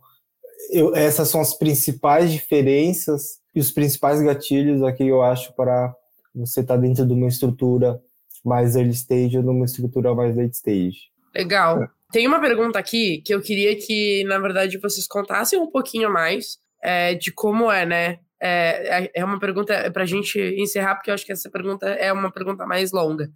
eu, 0.71 0.95
essas 0.95 1.31
são 1.31 1.41
as 1.41 1.55
principais 1.55 2.31
diferenças 2.31 3.39
e 3.55 3.61
os 3.61 3.71
principais 3.71 4.21
gatilhos 4.21 4.83
aqui 4.83 5.09
eu 5.09 5.23
acho 5.23 5.55
para 5.55 5.97
você 6.37 6.61
estar 6.61 6.75
tá 6.75 6.81
dentro 6.81 7.07
de 7.07 7.13
uma 7.13 7.29
estrutura 7.29 8.01
mais 8.45 8.77
early 8.77 8.93
stage 8.93 9.37
ou 9.39 9.43
numa 9.43 9.65
estrutura 9.65 10.15
mais 10.15 10.37
late 10.37 10.55
stage. 10.55 11.11
Legal. 11.35 11.83
É. 11.83 11.89
Tem 12.13 12.27
uma 12.27 12.41
pergunta 12.41 12.79
aqui 12.79 13.21
que 13.23 13.35
eu 13.35 13.41
queria 13.41 13.77
que, 13.77 14.25
na 14.25 14.39
verdade, 14.39 14.79
vocês 14.79 15.07
contassem 15.07 15.59
um 15.59 15.71
pouquinho 15.71 16.11
mais 16.11 16.59
é, 16.83 17.15
de 17.15 17.33
como 17.33 17.71
é, 17.71 17.85
né? 17.85 18.19
É, 18.41 19.05
é, 19.05 19.11
é 19.15 19.25
uma 19.25 19.41
pergunta 19.41 19.91
para 19.91 20.03
a 20.03 20.07
gente 20.07 20.39
encerrar, 20.59 20.95
porque 20.95 21.11
eu 21.11 21.15
acho 21.15 21.27
que 21.27 21.33
essa 21.33 21.51
pergunta 21.51 21.87
é 21.87 22.13
uma 22.13 22.31
pergunta 22.31 22.65
mais 22.65 22.93
longa. 22.93 23.31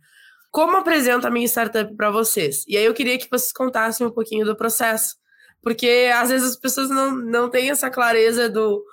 Como 0.50 0.76
apresento 0.76 1.26
a 1.26 1.30
minha 1.30 1.46
startup 1.46 1.94
para 1.96 2.10
vocês? 2.10 2.64
E 2.68 2.76
aí 2.76 2.84
eu 2.84 2.94
queria 2.94 3.18
que 3.18 3.28
vocês 3.30 3.52
contassem 3.52 4.06
um 4.06 4.10
pouquinho 4.10 4.44
do 4.44 4.56
processo, 4.56 5.16
porque 5.62 6.10
às 6.14 6.28
vezes 6.28 6.50
as 6.50 6.56
pessoas 6.56 6.90
não, 6.90 7.14
não 7.14 7.48
têm 7.48 7.70
essa 7.70 7.90
clareza 7.90 8.48
do, 8.48 8.84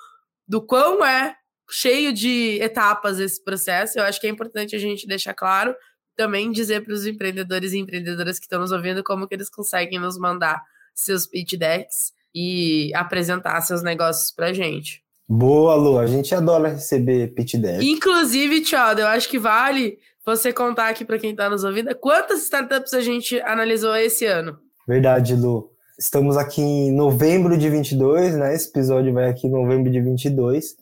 do 0.48 0.62
quão 0.62 1.06
é 1.06 1.36
cheio 1.70 2.14
de 2.14 2.60
etapas 2.62 3.20
esse 3.20 3.44
processo. 3.44 4.00
Eu 4.00 4.04
acho 4.04 4.20
que 4.20 4.28
é 4.28 4.30
importante 4.30 4.76
a 4.76 4.80
gente 4.80 5.08
deixar 5.08 5.34
claro, 5.34 5.76
também 6.16 6.52
dizer 6.52 6.84
para 6.84 6.94
os 6.94 7.06
empreendedores 7.06 7.74
e 7.74 7.78
empreendedoras 7.78 8.40
que 8.40 8.46
estão 8.46 8.60
nos 8.60 8.72
ouvindo 8.72 9.04
como 9.04 9.28
que 9.28 9.36
eles 9.36 9.50
conseguem 9.50 10.00
nos 10.00 10.18
mandar 10.18 10.62
seus 10.94 11.28
pitch 11.28 11.54
decks 11.54 12.12
e 12.34 12.92
apresentar 12.96 13.62
seus 13.62 13.84
negócios 13.84 14.32
para 14.32 14.48
a 14.48 14.54
gente. 14.54 15.04
Boa, 15.30 15.76
Lu. 15.76 16.00
A 16.00 16.08
gente 16.08 16.34
adora 16.34 16.70
receber 16.70 17.34
pitch 17.34 17.56
deck. 17.56 17.86
Inclusive, 17.86 18.62
Tchau, 18.62 18.94
eu 18.94 19.08
acho 19.08 19.30
que 19.30 19.38
vale 19.38 19.98
você 20.26 20.52
contar 20.52 20.90
aqui 20.90 21.06
para 21.06 21.20
quem 21.20 21.32
está 21.32 21.50
nos 21.50 21.64
ouvindo 21.64 21.94
quantas 21.96 22.44
startups 22.44 22.94
a 22.94 23.02
gente 23.02 23.40
analisou 23.42 23.96
esse 23.96 24.26
ano. 24.26 24.58
Verdade, 24.88 25.36
Lu. 25.36 25.72
Estamos 26.00 26.38
aqui 26.38 26.62
em 26.62 26.92
novembro 26.92 27.58
de 27.58 27.70
22, 27.70 28.36
né? 28.36 28.54
Esse 28.54 28.70
episódio 28.70 29.12
vai 29.14 29.30
aqui 29.30 29.48
em 29.48 29.52
novembro 29.52 29.92
de 29.92 30.00
22. 30.00 30.76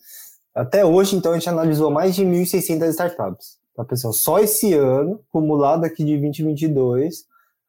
Até 0.56 0.86
hoje, 0.86 1.18
então, 1.18 1.34
a 1.34 1.36
gente 1.36 1.50
analisou 1.50 1.92
mais 1.92 2.16
de 2.16 2.24
1.600 2.24 2.88
startups. 2.90 3.58
Tá, 3.76 3.84
pessoal? 3.84 4.14
Só 4.14 4.40
esse 4.40 4.74
ano, 4.74 5.20
acumulado 5.30 5.84
aqui 5.84 6.06
de 6.06 6.18
2022, 6.18 7.26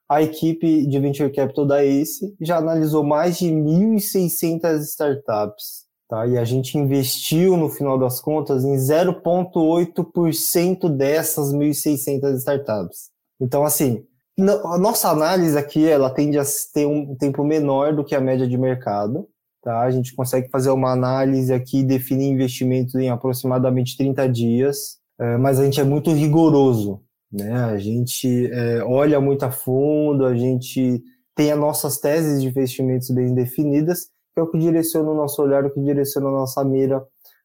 a 0.09 0.23
equipe 0.23 0.87
de 0.87 1.01
Venture 1.01 1.33
Capital 1.33 1.67
da 1.67 1.85
ACE 1.85 2.33
já 2.41 2.59
analisou 2.59 3.03
mais 3.03 3.39
de 3.39 3.47
1.600 3.47 4.83
startups. 4.83 5.85
Tá? 6.09 6.25
E 6.29 6.39
a 6.39 6.45
gente 6.45 6.79
investiu, 6.79 7.57
no 7.57 7.69
final 7.69 7.99
das 7.99 8.21
contas, 8.21 8.65
em 8.65 8.77
0,8% 8.77 10.89
dessas 10.89 11.53
1.600 11.53 12.37
startups. 12.37 13.11
Então, 13.41 13.65
assim, 13.65 14.07
a 14.39 14.79
nossa 14.79 15.11
análise 15.11 15.59
aqui, 15.59 15.89
ela 15.89 16.09
tende 16.09 16.39
a 16.39 16.45
ter 16.73 16.87
um 16.87 17.17
tempo 17.17 17.43
menor 17.43 17.97
do 17.97 18.05
que 18.05 18.15
a 18.15 18.21
média 18.21 18.47
de 18.47 18.57
mercado. 18.57 19.29
Tá? 19.67 19.81
A 19.81 19.91
gente 19.91 20.15
consegue 20.15 20.49
fazer 20.49 20.71
uma 20.71 20.93
análise 20.93 21.53
aqui 21.53 21.81
e 21.81 21.85
definir 21.85 22.29
investimentos 22.29 22.95
em 22.95 23.11
aproximadamente 23.11 23.97
30 23.97 24.29
dias, 24.29 24.99
é, 25.19 25.37
mas 25.37 25.59
a 25.59 25.65
gente 25.65 25.81
é 25.81 25.83
muito 25.83 26.13
rigoroso. 26.13 27.03
Né? 27.33 27.53
A 27.53 27.77
gente 27.77 28.49
é, 28.53 28.85
olha 28.85 29.21
muito 29.21 29.45
a 29.45 29.51
fundo, 29.51 30.25
a 30.25 30.37
gente 30.37 31.03
tem 31.35 31.51
as 31.51 31.59
nossas 31.59 31.99
teses 31.99 32.41
de 32.41 32.47
investimentos 32.47 33.11
bem 33.11 33.35
definidas 33.35 34.07
que 34.37 34.41
é 34.41 34.43
o 34.43 34.47
que 34.47 34.59
direciona 34.59 35.11
o 35.11 35.15
nosso 35.15 35.43
olhar, 35.43 35.65
o 35.65 35.71
que 35.71 35.81
direciona 35.81 36.29
a 36.29 36.33
nossa 36.33 36.63
mira 36.63 37.03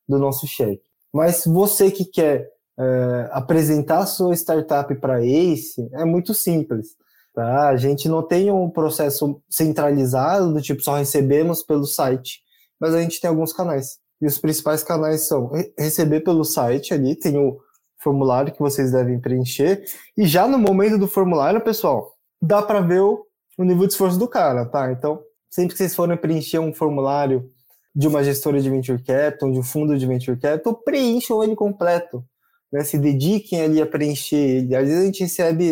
do 0.08 0.20
nosso 0.20 0.46
cheque. 0.46 0.84
Mas 1.12 1.46
você 1.46 1.90
que 1.90 2.04
quer 2.04 2.50
é, 2.78 3.30
apresentar 3.32 4.00
a 4.00 4.06
sua 4.06 4.36
startup 4.36 4.94
para 4.96 5.24
ACE, 5.24 5.90
é 5.94 6.04
muito 6.04 6.34
simples. 6.34 6.98
Tá? 7.34 7.70
A 7.70 7.78
gente 7.78 8.10
não 8.10 8.22
tem 8.22 8.52
um 8.52 8.70
processo 8.70 9.42
centralizado, 9.50 10.54
do 10.54 10.62
tipo 10.62 10.82
só 10.82 10.98
recebemos 10.98 11.64
pelo 11.64 11.86
site, 11.86 12.42
mas 12.80 12.94
a 12.94 13.02
gente 13.02 13.22
tem 13.22 13.30
alguns 13.30 13.54
canais. 13.54 14.00
E 14.22 14.26
os 14.26 14.38
principais 14.38 14.84
canais 14.84 15.22
são 15.22 15.50
receber 15.78 16.22
pelo 16.22 16.44
site 16.44 16.94
ali, 16.94 17.16
tem 17.16 17.38
o 17.38 17.58
formulário 17.98 18.52
que 18.52 18.60
vocês 18.60 18.92
devem 18.92 19.20
preencher, 19.20 19.84
e 20.18 20.26
já 20.26 20.48
no 20.48 20.58
momento 20.58 20.98
do 20.98 21.08
formulário, 21.08 21.62
pessoal, 21.62 22.14
dá 22.42 22.62
para 22.62 22.82
ver 22.82 23.00
o, 23.00 23.26
o 23.58 23.64
nível 23.64 23.88
de 23.88 23.94
esforço 23.94 24.18
do 24.18 24.28
cara, 24.28 24.66
tá? 24.66 24.92
Então, 24.92 25.22
sempre 25.50 25.74
que 25.74 25.78
vocês 25.78 25.96
forem 25.96 26.18
preencher 26.18 26.60
um 26.60 26.74
formulário 26.74 27.50
de 27.96 28.08
uma 28.08 28.24
gestora 28.24 28.60
de 28.60 28.70
venture 28.70 29.02
capital, 29.04 29.52
de 29.52 29.60
um 29.60 29.64
fundo 29.64 29.98
de 29.98 30.06
venture 30.06 30.40
capital, 30.40 30.74
preencham 30.76 31.44
ele 31.44 31.56
completo. 31.56 32.24
Né? 32.72 32.84
Se 32.84 32.98
dediquem 32.98 33.62
ali 33.62 33.82
a 33.82 33.86
preencher 33.86 34.38
ele. 34.38 34.76
Às 34.76 34.88
vezes 34.88 35.02
a 35.02 35.06
gente 35.06 35.24
recebe 35.24 35.72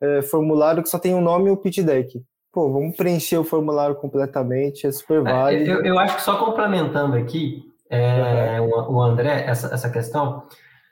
é, 0.00 0.22
formulário 0.22 0.82
que 0.82 0.88
só 0.88 0.98
tem 0.98 1.14
o 1.14 1.18
um 1.18 1.20
nome 1.20 1.48
e 1.48 1.52
o 1.52 1.56
pitch 1.56 1.78
deck. 1.78 2.22
Pô, 2.52 2.72
vamos 2.72 2.96
preencher 2.96 3.36
o 3.36 3.44
formulário 3.44 3.94
completamente, 3.96 4.86
é 4.86 4.92
super 4.92 5.18
é, 5.18 5.22
válido. 5.22 5.70
Eu, 5.70 5.84
eu 5.84 5.98
acho 5.98 6.16
que 6.16 6.22
só 6.22 6.36
complementando 6.42 7.16
aqui, 7.16 7.62
é, 7.90 8.60
uhum. 8.60 8.68
o, 8.68 8.96
o, 8.96 9.02
André, 9.02 9.44
essa, 9.46 9.72
essa 9.72 9.90
questão, 9.90 10.42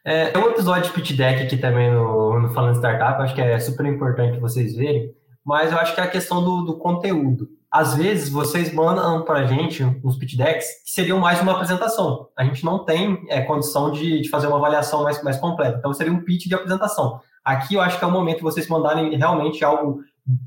é, 0.04 0.26
tem 0.26 0.42
um 0.42 0.50
episódio 0.50 0.84
de 0.84 0.92
pitch 0.92 1.16
deck 1.16 1.42
aqui 1.42 1.56
também 1.56 1.90
no, 1.90 2.40
no 2.40 2.50
Falando 2.52 2.76
Startup, 2.76 3.22
acho 3.22 3.34
que 3.34 3.40
é 3.40 3.58
super 3.58 3.86
importante 3.86 4.38
vocês 4.38 4.76
verem, 4.76 5.14
mas 5.44 5.72
eu 5.72 5.78
acho 5.78 5.94
que 5.94 6.00
é 6.00 6.04
a 6.04 6.10
questão 6.10 6.44
do, 6.44 6.62
do 6.62 6.78
conteúdo 6.78 7.48
às 7.74 7.96
vezes 7.96 8.28
vocês 8.28 8.72
mandam 8.72 9.24
para 9.24 9.40
a 9.40 9.46
gente 9.46 9.82
uns 9.82 10.16
pitch 10.16 10.36
decks 10.36 10.64
que 10.84 10.92
seriam 10.92 11.18
mais 11.18 11.40
uma 11.40 11.50
apresentação. 11.50 12.28
A 12.38 12.44
gente 12.44 12.64
não 12.64 12.84
tem 12.84 13.26
é, 13.28 13.40
condição 13.40 13.90
de, 13.90 14.20
de, 14.20 14.28
fazer 14.28 14.46
uma 14.46 14.58
avaliação 14.58 15.02
mais, 15.02 15.20
mais 15.24 15.38
completa. 15.38 15.78
Então 15.78 15.92
seria 15.92 16.12
um 16.12 16.22
pitch 16.22 16.46
de 16.46 16.54
apresentação. 16.54 17.20
Aqui 17.44 17.74
eu 17.74 17.80
acho 17.80 17.98
que 17.98 18.04
é 18.04 18.08
o 18.08 18.10
momento 18.10 18.38
de 18.38 18.42
vocês 18.42 18.68
mandarem 18.68 19.16
realmente 19.16 19.64
algo 19.64 20.00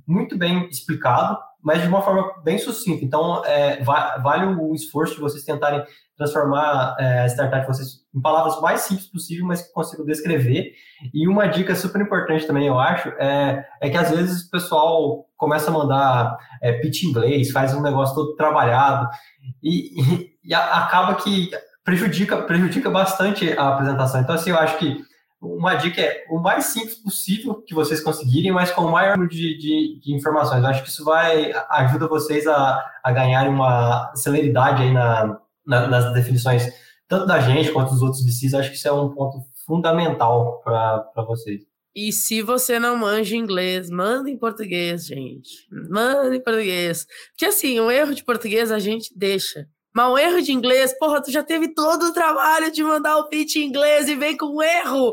muito 0.07 0.37
bem 0.37 0.67
explicado, 0.69 1.37
mas 1.61 1.81
de 1.81 1.87
uma 1.87 2.01
forma 2.01 2.31
bem 2.43 2.57
sucinta. 2.57 3.03
Então, 3.03 3.43
é, 3.45 3.83
vale 3.83 4.45
o 4.59 4.73
esforço 4.73 5.15
de 5.15 5.21
vocês 5.21 5.43
tentarem 5.43 5.83
transformar 6.17 6.95
é, 6.99 7.21
a 7.21 7.27
startup 7.27 7.61
de 7.61 7.67
vocês 7.67 7.87
em 8.13 8.19
palavras 8.19 8.59
mais 8.59 8.81
simples 8.81 9.07
possível, 9.07 9.45
mas 9.45 9.61
que 9.61 9.71
consigam 9.71 10.05
descrever. 10.05 10.71
E 11.13 11.27
uma 11.27 11.47
dica 11.47 11.75
super 11.75 12.01
importante 12.01 12.47
também, 12.47 12.67
eu 12.67 12.79
acho, 12.79 13.09
é, 13.19 13.63
é 13.81 13.89
que 13.89 13.97
às 13.97 14.09
vezes 14.09 14.47
o 14.47 14.49
pessoal 14.49 15.25
começa 15.37 15.69
a 15.69 15.73
mandar 15.73 16.37
é, 16.61 16.73
pitch 16.73 17.03
inglês, 17.03 17.51
faz 17.51 17.73
um 17.75 17.81
negócio 17.81 18.15
todo 18.15 18.35
trabalhado 18.35 19.07
e, 19.61 20.01
e, 20.01 20.29
e 20.45 20.53
acaba 20.53 21.15
que 21.15 21.51
prejudica, 21.83 22.37
prejudica 22.37 22.89
bastante 22.89 23.53
a 23.53 23.69
apresentação. 23.69 24.21
Então, 24.21 24.35
assim, 24.35 24.49
eu 24.49 24.57
acho 24.57 24.77
que 24.79 25.05
uma 25.41 25.75
dica 25.75 26.01
é 26.01 26.25
o 26.29 26.39
mais 26.39 26.65
simples 26.65 26.95
possível 26.95 27.61
que 27.61 27.73
vocês 27.73 28.01
conseguirem, 28.01 28.51
mas 28.51 28.71
com 28.71 28.81
o 28.81 28.91
maior 28.91 29.17
número 29.17 29.29
de, 29.29 29.57
de, 29.57 29.99
de, 29.99 30.13
informações. 30.13 30.63
Eu 30.63 30.69
acho 30.69 30.83
que 30.83 30.89
isso 30.89 31.03
vai 31.03 31.51
ajuda 31.69 32.07
vocês 32.07 32.47
a, 32.47 32.83
a 33.03 33.11
ganharem 33.11 33.53
uma 33.53 34.11
celeridade 34.15 34.83
aí 34.83 34.93
na, 34.93 35.39
na, 35.65 35.87
nas 35.87 36.13
definições, 36.13 36.67
tanto 37.07 37.27
da 37.27 37.39
gente 37.39 37.71
quanto 37.71 37.91
dos 37.91 38.01
outros 38.01 38.25
VCs. 38.25 38.53
Acho 38.53 38.69
que 38.71 38.75
isso 38.75 38.87
é 38.87 38.91
um 38.91 39.09
ponto 39.09 39.39
fundamental 39.65 40.61
para 40.63 41.23
vocês. 41.27 41.61
E 41.95 42.11
se 42.11 42.41
você 42.41 42.79
não 42.79 42.95
manja 42.95 43.35
inglês, 43.35 43.89
manda 43.89 44.29
em 44.29 44.37
português, 44.37 45.05
gente. 45.05 45.67
Manda 45.89 46.35
em 46.35 46.43
português. 46.43 47.07
Porque 47.29 47.45
assim, 47.45 47.79
um 47.79 47.89
erro 47.89 48.13
de 48.13 48.23
português 48.23 48.71
a 48.71 48.79
gente 48.79 49.11
deixa. 49.15 49.67
Mas 49.95 50.11
um 50.11 50.17
erro 50.17 50.41
de 50.41 50.51
inglês, 50.51 50.95
porra, 50.99 51.21
tu 51.21 51.31
já 51.31 51.43
teve 51.43 51.73
todo 51.73 52.03
o 52.03 52.13
trabalho 52.13 52.71
de 52.71 52.83
mandar 52.83 53.17
o 53.17 53.27
pitch 53.29 53.55
em 53.55 53.63
inglês 53.65 54.07
e 54.07 54.15
vem 54.15 54.37
com 54.37 54.57
um 54.57 54.61
erro. 54.61 55.11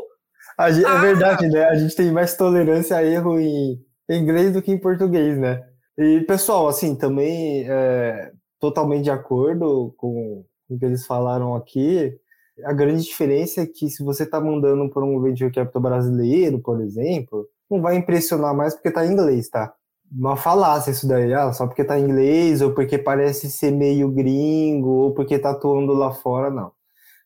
Gente, 0.71 0.85
ah. 0.85 0.95
É 0.95 1.01
verdade, 1.01 1.47
né? 1.49 1.65
A 1.65 1.75
gente 1.75 1.95
tem 1.95 2.11
mais 2.11 2.35
tolerância 2.35 2.95
a 2.97 3.03
erro 3.03 3.39
em 3.39 3.79
inglês 4.09 4.53
do 4.53 4.61
que 4.61 4.71
em 4.71 4.77
português, 4.79 5.37
né? 5.37 5.63
E, 5.97 6.21
pessoal, 6.21 6.67
assim, 6.67 6.95
também 6.95 7.65
é, 7.69 8.31
totalmente 8.59 9.03
de 9.03 9.11
acordo 9.11 9.93
com 9.97 10.45
o 10.69 10.77
que 10.77 10.85
eles 10.85 11.05
falaram 11.05 11.55
aqui. 11.55 12.17
A 12.65 12.73
grande 12.73 13.03
diferença 13.03 13.61
é 13.61 13.65
que 13.65 13.89
se 13.89 14.03
você 14.03 14.23
está 14.23 14.39
mandando 14.39 14.89
para 14.89 15.03
um 15.03 15.21
venture 15.21 15.51
capital 15.51 15.81
brasileiro, 15.81 16.59
por 16.59 16.81
exemplo, 16.81 17.47
não 17.69 17.81
vai 17.81 17.95
impressionar 17.97 18.55
mais 18.55 18.73
porque 18.73 18.89
está 18.89 19.05
em 19.05 19.11
inglês, 19.11 19.49
tá? 19.49 19.73
Uma 20.11 20.37
falácia 20.37 20.91
isso 20.91 21.07
daí, 21.07 21.33
ah, 21.33 21.51
só 21.51 21.67
porque 21.67 21.81
está 21.81 21.99
em 21.99 22.03
inglês, 22.05 22.61
ou 22.61 22.73
porque 22.73 22.97
parece 22.97 23.49
ser 23.51 23.71
meio 23.71 24.09
gringo, 24.11 24.89
ou 24.89 25.13
porque 25.13 25.35
está 25.35 25.51
atuando 25.51 25.93
lá 25.93 26.11
fora, 26.13 26.49
não. 26.49 26.71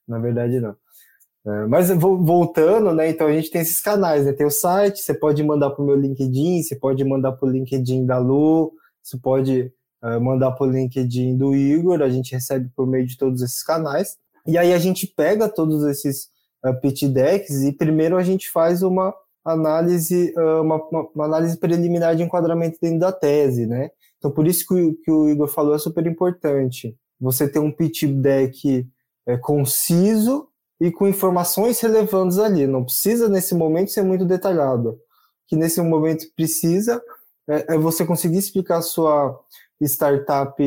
Na 0.08 0.20
verdade, 0.20 0.60
não. 0.60 0.76
É, 1.46 1.66
mas 1.68 1.90
voltando, 1.90 2.94
né? 2.94 3.10
Então 3.10 3.28
a 3.28 3.34
gente 3.34 3.50
tem 3.50 3.62
esses 3.62 3.80
canais, 3.80 4.26
né? 4.26 4.34
Tem 4.34 4.46
o 4.46 4.52
site, 4.52 5.00
você 5.00 5.14
pode 5.14 5.42
mandar 5.42 5.70
para 5.70 5.82
o 5.82 5.86
meu 5.86 5.96
LinkedIn, 5.96 6.62
você 6.62 6.76
pode 6.76 7.04
mandar 7.06 7.32
para 7.32 7.48
o 7.48 7.52
LinkedIn 7.52 8.06
da 8.06 8.18
Lu, 8.18 8.74
você 9.02 9.18
pode 9.18 9.72
uh, 10.04 10.20
mandar 10.20 10.52
para 10.52 10.68
o 10.68 10.70
LinkedIn 10.70 11.38
do 11.38 11.56
Igor, 11.56 12.02
a 12.02 12.10
gente 12.10 12.34
recebe 12.34 12.70
por 12.76 12.86
meio 12.86 13.08
de 13.08 13.18
todos 13.18 13.42
esses 13.42 13.64
canais. 13.64 14.18
E 14.46 14.58
aí 14.58 14.74
a 14.74 14.78
gente 14.78 15.08
pega 15.08 15.48
todos 15.48 15.84
esses 15.86 16.30
uh, 16.66 16.80
pitch 16.82 17.04
decks 17.04 17.64
e 17.64 17.72
primeiro 17.72 18.18
a 18.18 18.24
gente 18.24 18.50
faz 18.52 18.84
uma 18.84 19.14
análise, 19.44 20.34
uh, 20.38 20.62
uma, 20.62 20.76
uma, 21.16 21.26
análise 21.26 21.58
preliminar 21.58 22.18
de 22.18 22.24
enquadramento 22.24 22.78
dentro 22.82 23.00
da 23.00 23.14
tese, 23.14 23.66
né? 23.66 23.90
Então 24.18 24.30
por 24.30 24.46
isso 24.46 24.68
que 24.68 24.74
o, 24.74 24.96
que 24.96 25.10
o 25.10 25.30
Igor 25.30 25.48
falou 25.48 25.74
é 25.74 25.80
super 25.80 26.06
importante. 26.06 26.98
Você 27.22 27.48
ter 27.48 27.60
um 27.60 27.72
pitch 27.72 28.04
deck 28.04 28.86
é, 29.26 29.38
conciso 29.38 30.49
e 30.80 30.92
com 30.92 31.08
informações 31.08 31.80
relevantes 31.80 32.40
ali. 32.40 32.66
Não 32.66 32.84
precisa, 32.84 33.28
nesse 33.28 33.54
momento, 33.54 33.92
ser 33.92 34.04
muito 34.04 34.26
detalhado. 34.26 35.00
Que 35.48 35.56
nesse 35.56 35.82
momento 35.82 36.26
precisa 36.36 37.02
é, 37.48 37.76
é 37.76 37.78
você 37.78 38.06
conseguir 38.06 38.38
explicar 38.38 38.78
a 38.78 38.82
sua 38.82 39.40
startup 39.82 40.62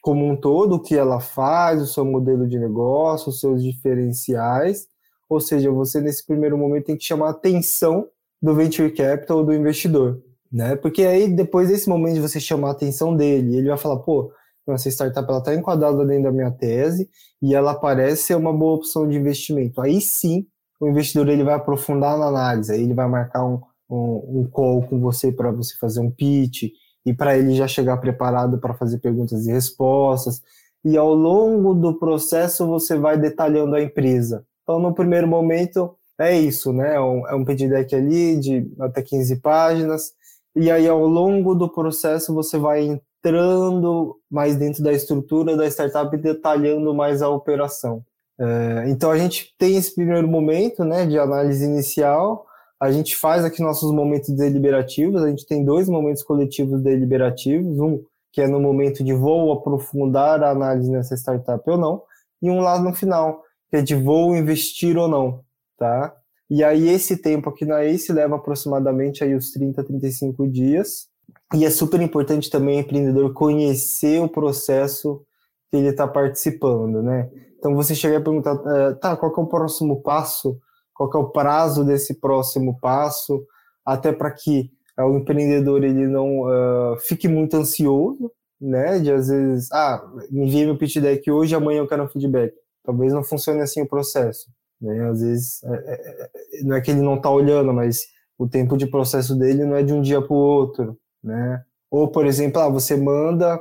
como 0.00 0.26
um 0.26 0.36
todo, 0.36 0.74
o 0.74 0.80
que 0.80 0.94
ela 0.94 1.20
faz, 1.20 1.82
o 1.82 1.86
seu 1.86 2.04
modelo 2.04 2.46
de 2.46 2.58
negócio, 2.58 3.30
os 3.30 3.40
seus 3.40 3.62
diferenciais. 3.62 4.86
Ou 5.28 5.40
seja, 5.40 5.70
você, 5.70 6.00
nesse 6.00 6.26
primeiro 6.26 6.56
momento, 6.56 6.86
tem 6.86 6.96
que 6.96 7.04
chamar 7.04 7.28
a 7.28 7.30
atenção 7.30 8.08
do 8.40 8.54
venture 8.54 8.90
capital 8.90 9.38
ou 9.38 9.44
do 9.44 9.54
investidor. 9.54 10.22
Né? 10.52 10.76
Porque 10.76 11.02
aí, 11.04 11.28
depois 11.28 11.68
desse 11.68 11.88
momento 11.88 12.14
de 12.14 12.20
você 12.20 12.38
chamar 12.38 12.68
a 12.68 12.72
atenção 12.72 13.16
dele, 13.16 13.56
ele 13.56 13.68
vai 13.68 13.78
falar, 13.78 14.00
pô, 14.00 14.30
essa 14.68 14.88
startup 14.88 15.30
está 15.32 15.54
enquadrada 15.54 16.04
dentro 16.04 16.24
da 16.24 16.32
minha 16.32 16.50
tese 16.50 17.08
e 17.40 17.54
ela 17.54 17.74
parece 17.74 18.22
ser 18.24 18.36
uma 18.36 18.52
boa 18.52 18.74
opção 18.74 19.08
de 19.08 19.16
investimento. 19.16 19.80
Aí 19.80 20.00
sim, 20.00 20.46
o 20.80 20.88
investidor 20.88 21.28
ele 21.28 21.44
vai 21.44 21.54
aprofundar 21.54 22.16
na 22.18 22.26
análise, 22.26 22.72
aí 22.72 22.82
ele 22.82 22.94
vai 22.94 23.08
marcar 23.08 23.44
um, 23.44 23.60
um, 23.90 24.40
um 24.40 24.48
call 24.50 24.82
com 24.82 25.00
você 25.00 25.32
para 25.32 25.50
você 25.50 25.76
fazer 25.78 26.00
um 26.00 26.10
pitch 26.10 26.70
e 27.04 27.12
para 27.12 27.36
ele 27.36 27.54
já 27.54 27.66
chegar 27.66 27.96
preparado 27.96 28.58
para 28.58 28.74
fazer 28.74 28.98
perguntas 28.98 29.46
e 29.46 29.52
respostas. 29.52 30.40
E 30.84 30.96
ao 30.96 31.14
longo 31.14 31.74
do 31.74 31.98
processo 31.98 32.66
você 32.66 32.96
vai 32.96 33.18
detalhando 33.18 33.74
a 33.74 33.82
empresa. 33.82 34.44
Então, 34.62 34.78
no 34.78 34.94
primeiro 34.94 35.26
momento, 35.26 35.96
é 36.18 36.38
isso, 36.38 36.72
né? 36.72 36.94
É 36.94 37.00
um, 37.00 37.28
é 37.28 37.34
um 37.34 37.44
pitch 37.44 37.68
deck 37.68 37.94
ali 37.94 38.38
de 38.38 38.72
até 38.80 39.02
15 39.02 39.36
páginas. 39.40 40.12
E 40.54 40.70
aí, 40.70 40.86
ao 40.86 41.06
longo 41.06 41.54
do 41.54 41.68
processo, 41.68 42.34
você 42.34 42.58
vai 42.58 43.00
entrando 43.22 44.18
mais 44.28 44.56
dentro 44.56 44.82
da 44.82 44.92
estrutura 44.92 45.56
da 45.56 45.66
startup 45.68 46.14
e 46.14 46.20
detalhando 46.20 46.92
mais 46.92 47.22
a 47.22 47.28
operação. 47.28 48.04
É, 48.38 48.88
então 48.88 49.10
a 49.10 49.16
gente 49.16 49.54
tem 49.56 49.76
esse 49.76 49.94
primeiro 49.94 50.26
momento 50.26 50.84
né, 50.84 51.06
de 51.06 51.18
análise 51.18 51.64
inicial, 51.64 52.44
a 52.80 52.90
gente 52.90 53.16
faz 53.16 53.44
aqui 53.44 53.62
nossos 53.62 53.92
momentos 53.92 54.30
deliberativos, 54.30 55.22
a 55.22 55.28
gente 55.28 55.46
tem 55.46 55.64
dois 55.64 55.88
momentos 55.88 56.24
coletivos 56.24 56.82
deliberativos, 56.82 57.78
um 57.78 58.02
que 58.32 58.40
é 58.40 58.48
no 58.48 58.58
momento 58.58 59.04
de 59.04 59.12
vou 59.12 59.52
aprofundar 59.52 60.42
a 60.42 60.50
análise 60.50 60.90
nessa 60.90 61.14
startup 61.14 61.62
ou 61.70 61.78
não, 61.78 62.02
e 62.40 62.50
um 62.50 62.60
lá 62.60 62.80
no 62.80 62.92
final, 62.92 63.42
que 63.70 63.76
é 63.76 63.82
de 63.82 63.94
vou 63.94 64.34
investir 64.34 64.96
ou 64.96 65.06
não, 65.06 65.44
tá? 65.78 66.12
E 66.50 66.64
aí 66.64 66.88
esse 66.88 67.16
tempo 67.16 67.50
aqui 67.50 67.64
na 67.64 67.84
ACE 67.84 68.12
leva 68.12 68.36
aproximadamente 68.36 69.22
aí 69.22 69.34
os 69.34 69.52
30, 69.52 69.84
35 69.84 70.48
dias, 70.48 71.11
e 71.54 71.64
é 71.64 71.70
super 71.70 72.00
importante 72.00 72.50
também 72.50 72.78
o 72.78 72.80
empreendedor 72.80 73.32
conhecer 73.32 74.20
o 74.22 74.28
processo 74.28 75.22
que 75.70 75.76
ele 75.76 75.88
está 75.88 76.08
participando, 76.08 77.02
né? 77.02 77.30
Então 77.58 77.74
você 77.74 77.94
chega 77.94 78.18
a 78.18 78.20
perguntar, 78.20 78.58
é, 78.66 78.94
tá, 78.94 79.16
qual 79.16 79.32
é 79.32 79.40
o 79.40 79.46
próximo 79.46 80.02
passo? 80.02 80.58
Qual 80.94 81.10
é 81.14 81.16
o 81.16 81.30
prazo 81.30 81.84
desse 81.84 82.20
próximo 82.20 82.78
passo? 82.80 83.46
Até 83.84 84.12
para 84.12 84.30
que 84.30 84.70
uh, 84.98 85.04
o 85.04 85.18
empreendedor 85.18 85.84
ele 85.84 86.06
não 86.06 86.42
uh, 86.42 86.96
fique 87.00 87.28
muito 87.28 87.56
ansioso, 87.56 88.30
né? 88.60 88.98
De 88.98 89.12
às 89.12 89.28
vezes, 89.28 89.70
ah, 89.72 90.02
me 90.30 90.46
enviei 90.46 90.64
meu 90.64 90.76
pitch 90.76 90.96
deck 90.98 91.30
hoje, 91.30 91.54
amanhã 91.54 91.80
eu 91.80 91.88
quero 91.88 92.04
um 92.04 92.08
feedback. 92.08 92.54
Talvez 92.82 93.12
não 93.12 93.22
funcione 93.22 93.60
assim 93.60 93.82
o 93.82 93.88
processo, 93.88 94.50
né? 94.80 95.08
Às 95.08 95.20
vezes 95.20 95.62
é, 95.64 95.74
é, 95.74 96.22
é 96.60 96.62
não 96.64 96.76
é 96.76 96.80
que 96.80 96.90
ele 96.90 97.02
não 97.02 97.16
está 97.16 97.30
olhando, 97.30 97.72
mas 97.72 98.06
o 98.38 98.48
tempo 98.48 98.76
de 98.76 98.86
processo 98.86 99.36
dele 99.36 99.64
não 99.64 99.76
é 99.76 99.82
de 99.82 99.92
um 99.92 100.00
dia 100.00 100.20
para 100.20 100.34
o 100.34 100.36
outro 100.36 100.98
né? 101.22 101.62
Ou, 101.90 102.08
por 102.08 102.26
exemplo, 102.26 102.60
ah, 102.60 102.68
você 102.68 102.96
manda 102.96 103.60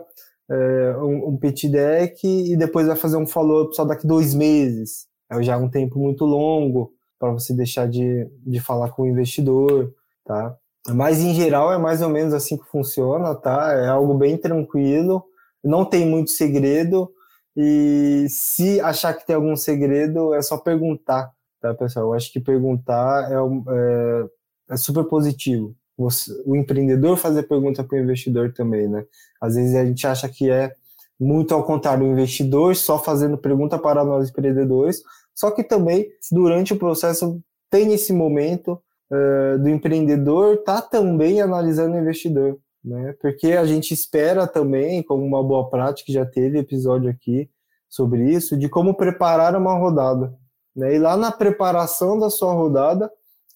é, 0.50 0.95
um, 0.97 1.30
um 1.30 1.38
pitch 1.38 1.65
deck 1.65 2.26
e 2.26 2.56
depois 2.56 2.88
vai 2.88 2.95
fazer 2.95 3.17
um 3.17 3.28
follow-up 3.28 3.76
só 3.76 3.86
daqui 3.86 4.08
dois 4.08 4.34
meses. 4.34 5.08
É 5.30 5.41
já 5.43 5.58
um 5.58 5.69
tempo 5.69 6.00
muito 6.00 6.26
longo 6.26 6.93
para 7.19 7.32
você 7.32 7.54
deixar 7.54 7.88
de, 7.88 8.28
de 8.45 8.60
falar 8.60 8.89
com 8.91 9.04
o 9.04 9.08
investidor, 9.08 9.93
tá? 10.26 10.56
Mas, 10.89 11.19
em 11.19 11.36
geral, 11.36 11.71
é 11.71 11.78
mais 11.78 12.02
ou 12.02 12.10
menos 12.10 12.34
assim 12.34 12.58
que 12.58 12.65
funciona, 12.65 13.36
tá? 13.36 13.74
É 13.74 13.88
algo 13.88 14.15
bem 14.15 14.38
tranquilo, 14.38 15.24
não 15.63 15.86
tem 15.86 16.06
muito 16.08 16.32
segredo, 16.32 17.12
e 17.56 18.26
se 18.30 18.80
achar 18.82 19.13
que 19.13 19.26
tem 19.26 19.36
algum 19.36 19.56
segredo, 19.56 20.34
é 20.34 20.41
só 20.41 20.58
perguntar, 20.58 21.32
tá, 21.62 21.74
pessoal? 21.76 22.08
Eu 22.08 22.13
acho 22.13 22.32
que 22.32 22.39
perguntar 22.39 23.32
é, 23.32 23.36
é, 23.36 24.74
é 24.74 24.78
super 24.78 25.04
positivo 25.04 25.76
você, 26.02 26.32
o 26.46 26.56
empreendedor 26.56 27.18
fazer 27.18 27.44
pergunta 27.44 27.84
para 27.84 27.98
o 27.98 28.02
investidor 28.02 28.52
também, 28.54 28.88
né? 28.88 29.06
Às 29.40 29.56
vezes 29.56 29.76
a 29.76 29.86
gente 29.86 30.06
acha 30.06 30.28
que 30.28 30.50
é 30.50 30.74
muito 31.20 31.54
ao 31.54 31.64
contrário, 31.64 32.04
o 32.04 32.12
investidor 32.12 32.76
só 32.76 32.98
fazendo 32.98 33.38
pergunta 33.38 33.78
para 33.78 34.04
nós 34.04 34.30
empreendedores, 34.30 35.04
só 35.36 35.52
que 35.52 35.64
também 35.64 36.10
durante 36.32 36.74
o 36.74 36.78
processo 36.78 37.40
tem 37.70 37.94
esse 37.94 38.12
momento 38.12 38.82
uh, 39.12 39.60
do 39.60 39.70
empreendedor 39.70 40.58
tá 40.64 40.82
também 40.82 41.40
analisando 41.40 41.96
o 41.96 42.00
investidor, 42.00 42.58
né? 42.84 43.16
Porque 43.22 43.54
a 43.54 43.66
gente 43.66 43.94
espera 43.94 44.48
também, 44.48 45.04
como 45.04 45.24
uma 45.24 45.44
boa 45.44 45.70
prática, 45.70 46.12
já 46.12 46.26
teve 46.26 46.58
episódio 46.58 47.10
aqui 47.10 47.48
sobre 47.88 48.34
isso, 48.34 48.58
de 48.58 48.68
como 48.68 48.96
preparar 48.96 49.56
uma 49.56 49.78
rodada, 49.78 50.34
né? 50.76 50.96
E 50.96 51.00
lá 51.00 51.16
na 51.16 51.32
preparação 51.32 52.20
da 52.20 52.32
sua 52.32 52.54
rodada, 52.54 53.12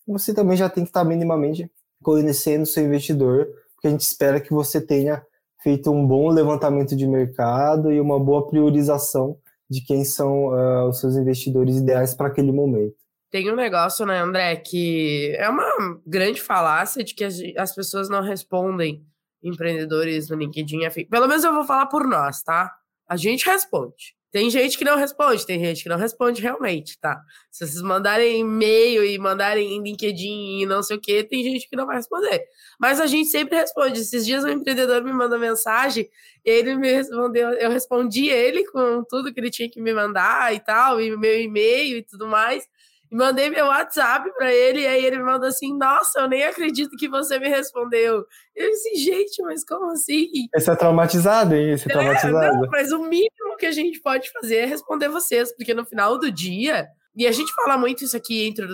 você 0.08 0.34
também 0.34 0.56
já 0.56 0.70
tem 0.70 0.84
que 0.84 0.90
estar 0.92 1.04
minimamente 1.04 1.70
conhecendo 2.06 2.68
seu 2.68 2.86
investidor, 2.86 3.48
porque 3.74 3.88
a 3.88 3.90
gente 3.90 4.02
espera 4.02 4.40
que 4.40 4.54
você 4.54 4.80
tenha 4.80 5.26
feito 5.64 5.92
um 5.92 6.06
bom 6.06 6.30
levantamento 6.30 6.96
de 6.96 7.08
mercado 7.08 7.92
e 7.92 8.00
uma 8.00 8.20
boa 8.20 8.48
priorização 8.48 9.36
de 9.68 9.82
quem 9.82 10.06
são 10.06 10.50
uh, 10.50 10.88
os 10.88 11.00
seus 11.00 11.16
investidores 11.16 11.78
ideais 11.78 12.14
para 12.14 12.28
aquele 12.28 12.52
momento. 12.52 12.94
Tem 13.32 13.52
um 13.52 13.56
negócio, 13.56 14.06
né, 14.06 14.20
André, 14.20 14.56
que 14.58 15.36
é 15.40 15.50
uma 15.50 15.66
grande 16.06 16.40
falácia 16.40 17.04
de 17.04 17.16
que 17.16 17.24
as, 17.58 17.74
pessoas 17.74 18.08
não 18.08 18.22
respondem 18.22 19.04
empreendedores 19.42 20.30
no 20.30 20.38
LinkedIn. 20.38 20.82
Pelo 21.10 21.28
menos 21.28 21.44
eu 21.44 21.54
vou 21.54 21.64
falar 21.64 21.88
por 21.88 22.08
nós, 22.08 22.44
tá? 22.44 22.72
A 23.10 23.18
gente 23.18 23.48
responde. 23.48 24.16
Tem 24.36 24.50
gente 24.50 24.78
que 24.78 24.84
não 24.84 24.98
responde, 24.98 25.46
tem 25.46 25.58
gente 25.58 25.82
que 25.82 25.88
não 25.88 25.96
responde 25.96 26.42
realmente, 26.42 27.00
tá? 27.00 27.22
Se 27.50 27.66
vocês 27.66 27.82
mandarem 27.82 28.42
e-mail 28.42 29.02
e 29.06 29.18
mandarem 29.18 29.78
em 29.78 29.82
LinkedIn 29.82 30.60
e 30.60 30.66
não 30.66 30.84
sei 30.84 30.98
o 30.98 31.00
que, 31.00 31.24
tem 31.24 31.42
gente 31.42 31.70
que 31.70 31.76
não 31.78 31.86
vai 31.86 31.96
responder. 31.96 32.44
Mas 32.78 33.00
a 33.00 33.06
gente 33.06 33.30
sempre 33.30 33.56
responde. 33.56 34.02
Esses 34.02 34.26
dias 34.26 34.44
um 34.44 34.50
empreendedor 34.50 35.02
me 35.06 35.14
mandou 35.14 35.40
mensagem, 35.40 36.10
ele 36.44 36.76
me 36.76 36.92
respondeu, 36.92 37.52
eu 37.52 37.70
respondi 37.70 38.28
ele 38.28 38.66
com 38.66 39.06
tudo 39.08 39.34
que 39.34 39.40
ele 39.40 39.50
tinha 39.50 39.70
que 39.70 39.80
me 39.80 39.94
mandar 39.94 40.54
e 40.54 40.60
tal, 40.60 41.00
e 41.00 41.16
meu 41.16 41.40
e-mail 41.40 42.00
e 42.00 42.04
tudo 42.04 42.28
mais 42.28 42.68
mandei 43.12 43.50
meu 43.50 43.66
WhatsApp 43.68 44.32
para 44.38 44.54
ele, 44.54 44.82
e 44.82 44.88
aí 44.88 45.06
ele 45.06 45.18
me 45.18 45.24
mandou 45.24 45.48
assim: 45.48 45.76
Nossa, 45.78 46.22
eu 46.22 46.28
nem 46.28 46.44
acredito 46.44 46.96
que 46.98 47.08
você 47.08 47.40
me 47.40 47.48
respondeu. 47.48 48.26
Eu 48.56 48.70
disse, 48.70 48.96
gente, 48.96 49.42
mas 49.44 49.64
como 49.66 49.92
assim? 49.92 50.28
Esse 50.54 50.70
é 50.70 50.76
traumatizado, 50.76 51.56
hein? 51.56 51.72
Esse 51.72 51.90
é, 51.90 51.92
é 51.92 51.96
traumatizado. 51.96 52.58
Não, 52.62 52.70
mas 52.70 52.92
o 52.92 53.00
mínimo 53.00 53.58
que 53.58 53.66
a 53.66 53.72
gente 53.72 54.00
pode 54.00 54.32
fazer 54.32 54.58
é 54.58 54.66
responder 54.66 55.10
vocês, 55.10 55.56
porque 55.56 55.74
no 55.74 55.86
final 55.86 56.18
do 56.18 56.32
dia, 56.32 56.88
E 57.16 57.26
a 57.26 57.32
gente 57.32 57.54
fala 57.54 57.78
muito 57.78 58.04
isso 58.04 58.18
aqui 58.18 58.46
entre 58.46 58.66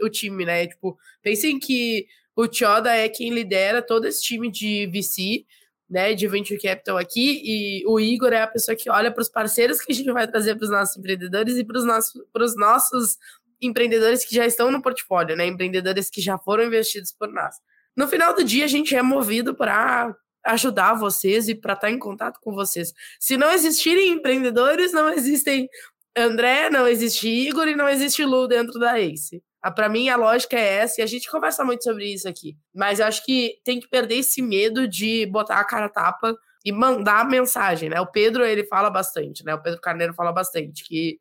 o 0.00 0.08
time, 0.08 0.44
né? 0.44 0.66
Tipo, 0.66 0.96
pensem 1.22 1.58
que 1.58 2.06
o 2.36 2.46
Tioda 2.46 2.94
é 2.94 3.08
quem 3.08 3.30
lidera 3.30 3.82
todo 3.82 4.06
esse 4.06 4.22
time 4.22 4.48
de 4.48 4.86
VC, 4.86 5.44
né, 5.90 6.14
de 6.14 6.28
Venture 6.28 6.60
Capital 6.60 6.98
aqui, 6.98 7.40
e 7.44 7.86
o 7.86 7.98
Igor 7.98 8.32
é 8.32 8.42
a 8.42 8.46
pessoa 8.46 8.76
que 8.76 8.90
olha 8.90 9.10
para 9.10 9.22
os 9.22 9.28
parceiros 9.28 9.80
que 9.80 9.90
a 9.90 9.94
gente 9.94 10.12
vai 10.12 10.28
trazer 10.28 10.54
para 10.54 10.64
os 10.64 10.70
nossos 10.70 10.96
empreendedores 10.96 11.56
e 11.56 11.64
para 11.64 11.78
os 11.78 11.84
nossos, 11.84 12.14
nossos 12.56 13.16
empreendedores 13.60 14.24
que 14.24 14.34
já 14.34 14.46
estão 14.46 14.70
no 14.70 14.82
portfólio, 14.82 15.36
né, 15.36 15.46
empreendedores 15.46 16.10
que 16.10 16.20
já 16.20 16.38
foram 16.38 16.64
investidos 16.64 17.12
por 17.12 17.28
nós. 17.32 17.54
No 17.96 18.06
final 18.06 18.34
do 18.34 18.44
dia, 18.44 18.64
a 18.64 18.68
gente 18.68 18.94
é 18.94 19.02
movido 19.02 19.54
para 19.54 20.14
ajudar 20.46 20.94
vocês 20.94 21.48
e 21.48 21.54
para 21.54 21.74
estar 21.74 21.90
em 21.90 21.98
contato 21.98 22.38
com 22.40 22.54
vocês. 22.54 22.92
Se 23.18 23.36
não 23.36 23.52
existirem 23.52 24.10
empreendedores, 24.10 24.92
não 24.92 25.10
existem 25.10 25.68
André, 26.16 26.70
não 26.70 26.86
existe 26.86 27.28
Igor 27.28 27.68
e 27.68 27.76
não 27.76 27.88
existe 27.88 28.24
Lu 28.24 28.48
dentro 28.48 28.78
da 28.78 29.00
Ace. 29.00 29.42
Ah, 29.62 29.70
Para 29.70 29.88
mim, 29.88 30.08
a 30.08 30.16
lógica 30.16 30.56
é 30.56 30.76
essa, 30.76 31.00
e 31.00 31.04
a 31.04 31.06
gente 31.06 31.30
conversa 31.30 31.64
muito 31.64 31.84
sobre 31.84 32.12
isso 32.12 32.28
aqui. 32.28 32.56
Mas 32.74 33.00
eu 33.00 33.06
acho 33.06 33.24
que 33.24 33.60
tem 33.64 33.80
que 33.80 33.88
perder 33.88 34.16
esse 34.16 34.40
medo 34.40 34.86
de 34.88 35.26
botar 35.26 35.58
a 35.58 35.64
cara 35.64 35.88
tapa 35.88 36.36
e 36.64 36.72
mandar 36.72 37.28
mensagem, 37.28 37.88
né? 37.88 38.00
O 38.00 38.06
Pedro, 38.06 38.44
ele 38.44 38.64
fala 38.64 38.90
bastante, 38.90 39.44
né? 39.44 39.54
O 39.54 39.62
Pedro 39.62 39.80
Carneiro 39.80 40.14
fala 40.14 40.32
bastante 40.32 40.84
que 40.84 41.18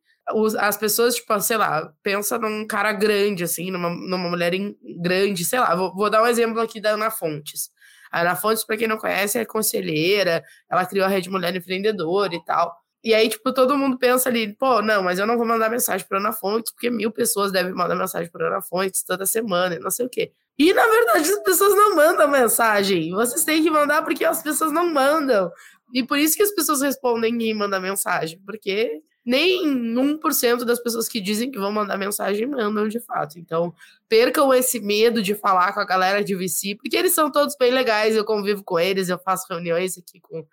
as 0.59 0.77
pessoas, 0.77 1.15
tipo, 1.15 1.39
sei 1.39 1.57
lá, 1.57 1.91
pensa 2.03 2.37
num 2.37 2.65
cara 2.67 2.91
grande, 2.91 3.43
assim, 3.43 3.71
numa, 3.71 3.89
numa 3.89 4.29
mulher 4.29 4.53
grande, 5.01 5.45
sei 5.45 5.59
lá. 5.59 5.73
Vou, 5.75 5.95
vou 5.95 6.09
dar 6.09 6.23
um 6.23 6.27
exemplo 6.27 6.59
aqui 6.59 6.81
da 6.81 6.91
Ana 6.91 7.09
Fontes. 7.09 7.69
A 8.11 8.21
Ana 8.21 8.35
Fontes, 8.35 8.63
para 8.63 8.77
quem 8.77 8.87
não 8.87 8.97
conhece, 8.97 9.37
é 9.37 9.45
conselheira, 9.45 10.43
ela 10.69 10.85
criou 10.85 11.05
a 11.05 11.09
Rede 11.09 11.29
Mulher 11.29 11.55
Empreendedora 11.55 12.35
e 12.35 12.43
tal. 12.43 12.75
E 13.03 13.13
aí, 13.13 13.29
tipo, 13.29 13.53
todo 13.53 13.77
mundo 13.77 13.97
pensa 13.97 14.27
ali, 14.27 14.53
pô, 14.55 14.81
não, 14.81 15.03
mas 15.03 15.19
eu 15.19 15.25
não 15.25 15.37
vou 15.37 15.45
mandar 15.45 15.69
mensagem 15.69 16.05
para 16.07 16.17
Ana 16.17 16.33
Fontes, 16.33 16.73
porque 16.73 16.89
mil 16.89 17.11
pessoas 17.11 17.51
devem 17.51 17.73
mandar 17.73 17.95
mensagem 17.95 18.29
para 18.29 18.47
Ana 18.47 18.61
Fontes 18.61 19.03
toda 19.03 19.25
semana 19.25 19.75
e 19.75 19.79
não 19.79 19.91
sei 19.91 20.05
o 20.07 20.09
quê. 20.09 20.31
E, 20.57 20.73
na 20.73 20.85
verdade, 20.85 21.31
as 21.31 21.39
pessoas 21.43 21.75
não 21.75 21.95
mandam 21.95 22.27
mensagem. 22.27 23.11
Vocês 23.11 23.45
têm 23.45 23.63
que 23.63 23.69
mandar 23.69 24.03
porque 24.03 24.25
as 24.25 24.41
pessoas 24.41 24.71
não 24.71 24.91
mandam. 24.91 25.51
E 25.93 26.03
por 26.03 26.17
isso 26.17 26.35
que 26.35 26.43
as 26.43 26.51
pessoas 26.51 26.81
respondem 26.81 27.41
e 27.41 27.53
mandam 27.53 27.79
mensagem, 27.79 28.41
porque 28.45 29.01
nem 29.27 29.61
1% 29.65 30.63
das 30.63 30.79
pessoas 30.79 31.09
que 31.09 31.19
dizem 31.19 31.51
que 31.51 31.59
vão 31.59 31.69
mandar 31.69 31.97
mensagem 31.97 32.47
mandam 32.47 32.87
de 32.87 33.01
fato. 33.01 33.37
Então, 33.37 33.73
percam 34.07 34.53
esse 34.53 34.79
medo 34.79 35.21
de 35.21 35.35
falar 35.35 35.73
com 35.73 35.81
a 35.81 35.85
galera 35.85 36.23
de 36.23 36.33
VC, 36.33 36.75
porque 36.75 36.95
eles 36.95 37.13
são 37.13 37.29
todos 37.29 37.57
bem 37.59 37.69
legais, 37.69 38.15
eu 38.15 38.23
convivo 38.23 38.63
com 38.63 38.79
eles, 38.79 39.09
eu 39.09 39.19
faço 39.19 39.45
reuniões 39.49 39.97
aqui 39.97 40.21
com 40.21 40.45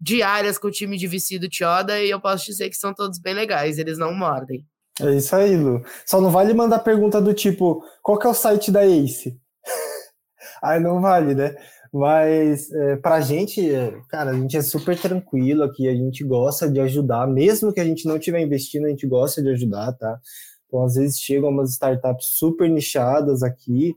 diárias 0.00 0.56
com 0.56 0.68
o 0.68 0.70
time 0.70 0.96
de 0.96 1.06
VC 1.06 1.38
do 1.38 1.50
Tioda 1.50 2.00
e 2.00 2.08
eu 2.08 2.18
posso 2.18 2.46
dizer 2.46 2.70
que 2.70 2.76
são 2.76 2.94
todos 2.94 3.18
bem 3.18 3.34
legais, 3.34 3.78
eles 3.78 3.98
não 3.98 4.14
mordem. 4.14 4.66
É 5.00 5.10
isso 5.14 5.36
aí, 5.36 5.54
Lu. 5.54 5.84
Só 6.06 6.18
não 6.18 6.30
vale 6.30 6.54
mandar 6.54 6.78
pergunta 6.78 7.20
do 7.20 7.34
tipo, 7.34 7.84
qual 8.02 8.18
que 8.18 8.26
é 8.26 8.30
o 8.30 8.34
site 8.34 8.70
da 8.70 8.86
Ace? 8.86 9.38
aí 10.62 10.80
não 10.80 11.00
vale, 11.02 11.34
né? 11.34 11.54
Mas 11.94 12.72
é, 12.72 12.96
pra 12.96 13.20
gente, 13.20 13.72
é, 13.72 13.96
cara, 14.08 14.32
a 14.32 14.34
gente 14.34 14.56
é 14.56 14.62
super 14.62 15.00
tranquilo 15.00 15.62
aqui, 15.62 15.86
a 15.88 15.94
gente 15.94 16.24
gosta 16.24 16.68
de 16.68 16.80
ajudar, 16.80 17.24
mesmo 17.28 17.72
que 17.72 17.78
a 17.78 17.84
gente 17.84 18.04
não 18.08 18.16
estiver 18.16 18.40
investindo, 18.40 18.86
a 18.86 18.88
gente 18.88 19.06
gosta 19.06 19.40
de 19.40 19.48
ajudar, 19.50 19.92
tá? 19.92 20.18
Então, 20.66 20.82
às 20.82 20.96
vezes 20.96 21.20
chegam 21.20 21.50
umas 21.50 21.70
startups 21.70 22.30
super 22.32 22.68
nichadas 22.68 23.44
aqui, 23.44 23.94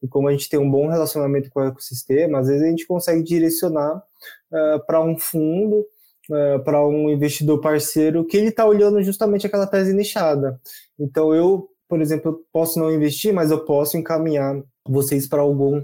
e 0.00 0.06
como 0.06 0.28
a 0.28 0.30
gente 0.30 0.48
tem 0.48 0.60
um 0.60 0.70
bom 0.70 0.86
relacionamento 0.86 1.50
com 1.50 1.58
o 1.58 1.64
ecossistema, 1.64 2.38
às 2.38 2.46
vezes 2.46 2.62
a 2.62 2.70
gente 2.70 2.86
consegue 2.86 3.20
direcionar 3.24 3.96
uh, 3.96 4.86
para 4.86 5.02
um 5.02 5.18
fundo, 5.18 5.84
uh, 6.30 6.62
para 6.62 6.86
um 6.86 7.10
investidor 7.10 7.60
parceiro, 7.60 8.24
que 8.24 8.36
ele 8.36 8.50
está 8.50 8.64
olhando 8.64 9.02
justamente 9.02 9.44
aquela 9.44 9.66
tese 9.66 9.92
nichada. 9.92 10.60
Então, 10.96 11.34
eu, 11.34 11.68
por 11.88 12.00
exemplo, 12.00 12.44
posso 12.52 12.78
não 12.78 12.92
investir, 12.92 13.34
mas 13.34 13.50
eu 13.50 13.64
posso 13.64 13.96
encaminhar 13.96 14.62
vocês 14.88 15.26
para 15.26 15.42
algum 15.42 15.82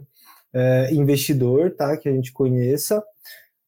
uh, 0.54 0.94
investidor, 0.94 1.74
tá, 1.74 1.96
que 1.96 2.08
a 2.08 2.12
gente 2.12 2.32
conheça, 2.32 3.02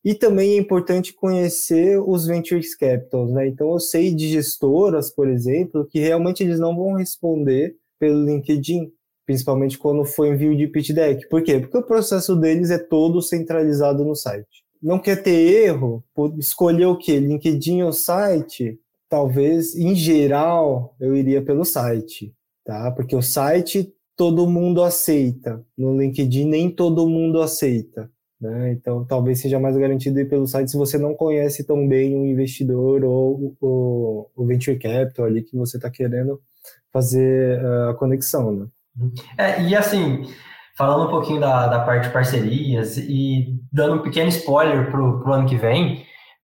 e 0.04 0.14
também 0.14 0.52
é 0.52 0.56
importante 0.56 1.12
conhecer 1.12 2.00
os 2.00 2.26
ventures 2.26 2.74
capitals, 2.74 3.32
né? 3.32 3.48
Então 3.48 3.72
eu 3.72 3.80
sei 3.80 4.14
de 4.14 4.28
gestoras, 4.28 5.10
por 5.10 5.28
exemplo, 5.28 5.86
que 5.86 5.98
realmente 5.98 6.42
eles 6.42 6.58
não 6.58 6.74
vão 6.76 6.94
responder 6.94 7.74
pelo 7.98 8.24
LinkedIn, 8.24 8.90
principalmente 9.26 9.76
quando 9.76 10.04
for 10.04 10.26
envio 10.26 10.56
de 10.56 10.68
pitch 10.68 10.92
deck. 10.92 11.28
Por 11.28 11.42
quê? 11.42 11.58
Porque 11.58 11.76
o 11.76 11.82
processo 11.82 12.36
deles 12.36 12.70
é 12.70 12.78
todo 12.78 13.20
centralizado 13.20 14.04
no 14.04 14.14
site. 14.14 14.64
Não 14.80 14.98
quer 14.98 15.22
ter 15.22 15.64
erro, 15.66 16.04
escolher 16.38 16.86
o 16.86 16.96
quê? 16.96 17.18
LinkedIn 17.18 17.82
ou 17.82 17.92
site? 17.92 18.78
Talvez, 19.08 19.74
em 19.74 19.94
geral, 19.94 20.94
eu 21.00 21.16
iria 21.16 21.42
pelo 21.42 21.64
site, 21.64 22.32
tá? 22.64 22.90
Porque 22.92 23.16
o 23.16 23.22
site 23.22 23.92
todo 24.18 24.48
mundo 24.48 24.82
aceita, 24.82 25.64
no 25.78 25.96
LinkedIn 25.96 26.44
nem 26.44 26.68
todo 26.68 27.08
mundo 27.08 27.40
aceita. 27.40 28.10
Né? 28.40 28.72
Então, 28.72 29.04
talvez 29.04 29.40
seja 29.40 29.60
mais 29.60 29.76
garantido 29.76 30.18
ir 30.18 30.28
pelo 30.28 30.44
site 30.44 30.72
se 30.72 30.76
você 30.76 30.98
não 30.98 31.14
conhece 31.14 31.64
tão 31.64 31.86
bem 31.86 32.16
o 32.16 32.26
investidor 32.26 33.04
ou 33.04 33.56
o, 33.60 34.44
venture 34.44 34.76
capital 34.76 35.24
ali 35.24 35.42
que 35.42 35.56
você 35.56 35.76
está 35.76 35.88
querendo 35.88 36.40
fazer 36.92 37.62
uh, 37.62 37.90
a 37.90 37.94
conexão. 37.94 38.52
Né? 38.52 38.66
É, 39.38 39.62
e 39.62 39.76
assim, 39.76 40.24
falando 40.76 41.06
um 41.06 41.10
pouquinho 41.10 41.38
da, 41.38 41.68
da 41.68 41.84
parte 41.84 42.08
de 42.08 42.12
parcerias 42.12 42.96
e 42.98 43.56
dando 43.72 44.00
um 44.00 44.02
pequeno 44.02 44.28
spoiler 44.30 44.90
para 44.90 45.00
o 45.00 45.32
ano 45.32 45.48
que 45.48 45.56
vem, 45.56 46.04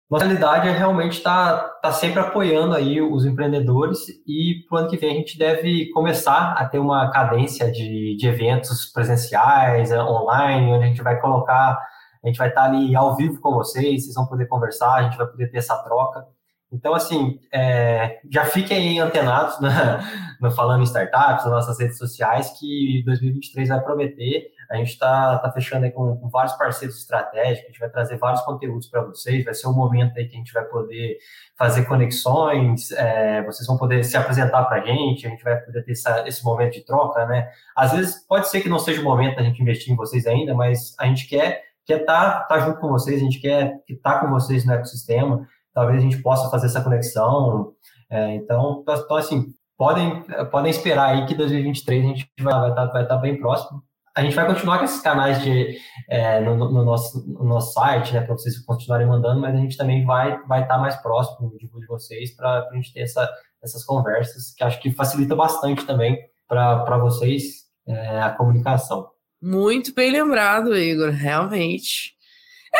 nossa 0.09 0.25
realidade 0.25 0.67
é 0.67 0.71
realmente 0.71 1.17
estar 1.17 1.57
tá, 1.57 1.69
tá 1.81 1.91
sempre 1.91 2.19
apoiando 2.19 2.75
aí 2.75 3.01
os 3.01 3.25
empreendedores 3.25 3.99
e 4.27 4.63
para 4.67 4.75
o 4.75 4.79
ano 4.79 4.89
que 4.89 4.97
vem 4.97 5.11
a 5.11 5.15
gente 5.15 5.37
deve 5.37 5.89
começar 5.91 6.53
a 6.53 6.65
ter 6.65 6.77
uma 6.77 7.09
cadência 7.09 7.71
de, 7.71 8.15
de 8.15 8.27
eventos 8.27 8.91
presenciais, 8.91 9.91
eh, 9.91 10.03
online, 10.03 10.71
onde 10.71 10.83
a 10.83 10.87
gente 10.87 11.01
vai 11.01 11.19
colocar, 11.19 11.79
a 12.23 12.27
gente 12.27 12.37
vai 12.37 12.49
estar 12.49 12.61
tá 12.61 12.67
ali 12.67 12.95
ao 12.95 13.15
vivo 13.15 13.39
com 13.41 13.51
vocês, 13.53 14.03
vocês 14.03 14.15
vão 14.15 14.27
poder 14.27 14.45
conversar, 14.47 14.93
a 14.95 15.03
gente 15.03 15.17
vai 15.17 15.25
poder 15.27 15.49
ter 15.49 15.57
essa 15.57 15.75
troca. 15.83 16.27
Então, 16.73 16.95
assim, 16.95 17.39
é, 17.53 18.19
já 18.31 18.45
fiquem 18.45 18.99
antenados 18.99 19.59
né, 19.61 19.69
no 20.41 20.51
Falando 20.51 20.81
em 20.81 20.85
Startups, 20.85 21.45
nas 21.45 21.53
nossas 21.53 21.79
redes 21.79 21.97
sociais, 21.99 22.49
que 22.59 23.03
2023 23.05 23.69
vai 23.69 23.81
prometer. 23.81 24.51
A 24.71 24.77
gente 24.77 24.89
está 24.89 25.37
tá 25.37 25.51
fechando 25.51 25.85
aí 25.85 25.91
com, 25.91 26.17
com, 26.17 26.29
vários 26.29 26.53
parceiros 26.53 26.97
estratégicos, 26.97 27.65
a 27.65 27.67
gente 27.67 27.79
vai 27.79 27.89
trazer 27.89 28.17
vários 28.17 28.41
conteúdos 28.41 28.87
para 28.87 29.03
vocês, 29.03 29.45
vai 29.45 29.53
ser 29.53 29.67
um 29.67 29.73
momento 29.73 30.17
aí 30.17 30.25
que 30.25 30.35
a 30.35 30.39
gente 30.39 30.51
vai 30.51 30.65
poder 30.65 31.17
fazer 31.55 31.85
conexões, 31.85 32.91
é, 32.91 33.43
vocês 33.43 33.67
vão 33.67 33.77
poder 33.77 34.03
se 34.03 34.17
apresentar 34.17 34.63
para 34.63 34.81
a 34.81 34.85
gente, 34.85 35.27
a 35.27 35.29
gente 35.29 35.43
vai 35.43 35.57
poder 35.57 35.83
ter 35.83 35.91
essa, 35.91 36.27
esse 36.27 36.43
momento 36.43 36.73
de 36.73 36.85
troca, 36.85 37.23
né? 37.27 37.49
Às 37.75 37.91
vezes 37.91 38.25
pode 38.27 38.49
ser 38.49 38.61
que 38.61 38.69
não 38.69 38.79
seja 38.79 39.01
o 39.01 39.03
momento 39.03 39.35
da 39.35 39.43
gente 39.43 39.61
investir 39.61 39.93
em 39.93 39.97
vocês 39.97 40.25
ainda, 40.25 40.55
mas 40.55 40.95
a 40.99 41.05
gente 41.05 41.27
quer 41.27 41.61
quer 41.85 42.01
estar 42.01 42.39
tá, 42.39 42.43
tá 42.45 42.59
junto 42.59 42.79
com 42.79 42.87
vocês, 42.87 43.21
a 43.21 43.23
gente 43.23 43.39
quer 43.39 43.81
estar 43.87 44.13
tá 44.13 44.19
com 44.21 44.29
vocês 44.29 44.65
no 44.65 44.73
ecossistema, 44.73 45.47
talvez 45.73 45.99
a 45.99 46.01
gente 46.01 46.21
possa 46.21 46.49
fazer 46.49 46.67
essa 46.67 46.81
conexão. 46.81 47.73
É, 48.09 48.35
então, 48.35 48.81
então, 48.81 49.17
assim, 49.17 49.53
podem, 49.77 50.23
podem 50.51 50.71
esperar 50.71 51.09
aí 51.09 51.25
que 51.25 51.35
2023 51.35 52.03
a 52.03 52.07
gente 52.07 52.31
vai, 52.39 52.53
vai, 52.53 52.69
estar, 52.69 52.85
vai 52.87 53.03
estar 53.03 53.17
bem 53.17 53.39
próximo. 53.39 53.81
A 54.15 54.21
gente 54.21 54.35
vai 54.35 54.45
continuar 54.45 54.77
com 54.77 54.85
esses 54.85 55.01
canais 55.01 55.41
de, 55.41 55.75
é, 56.07 56.39
no, 56.39 56.55
no, 56.55 56.85
nosso, 56.85 57.25
no 57.27 57.45
nosso 57.45 57.73
site, 57.73 58.13
né, 58.13 58.21
para 58.21 58.35
vocês 58.35 58.59
continuarem 58.59 59.07
mandando, 59.07 59.41
mas 59.41 59.55
a 59.55 59.57
gente 59.57 59.75
também 59.75 60.05
vai, 60.05 60.39
vai 60.43 60.61
estar 60.61 60.77
mais 60.77 60.95
próximo 60.97 61.49
de, 61.57 61.67
de 61.67 61.85
vocês 61.87 62.35
para 62.35 62.67
a 62.69 62.75
gente 62.75 62.93
ter 62.93 63.01
essa, 63.01 63.27
essas 63.63 63.83
conversas, 63.83 64.53
que 64.55 64.63
acho 64.63 64.79
que 64.79 64.91
facilita 64.91 65.35
bastante 65.35 65.83
também 65.85 66.19
para 66.47 66.97
vocês 66.99 67.63
é, 67.87 68.21
a 68.21 68.29
comunicação. 68.29 69.07
Muito 69.41 69.93
bem 69.93 70.11
lembrado, 70.11 70.77
Igor, 70.77 71.09
realmente. 71.09 72.13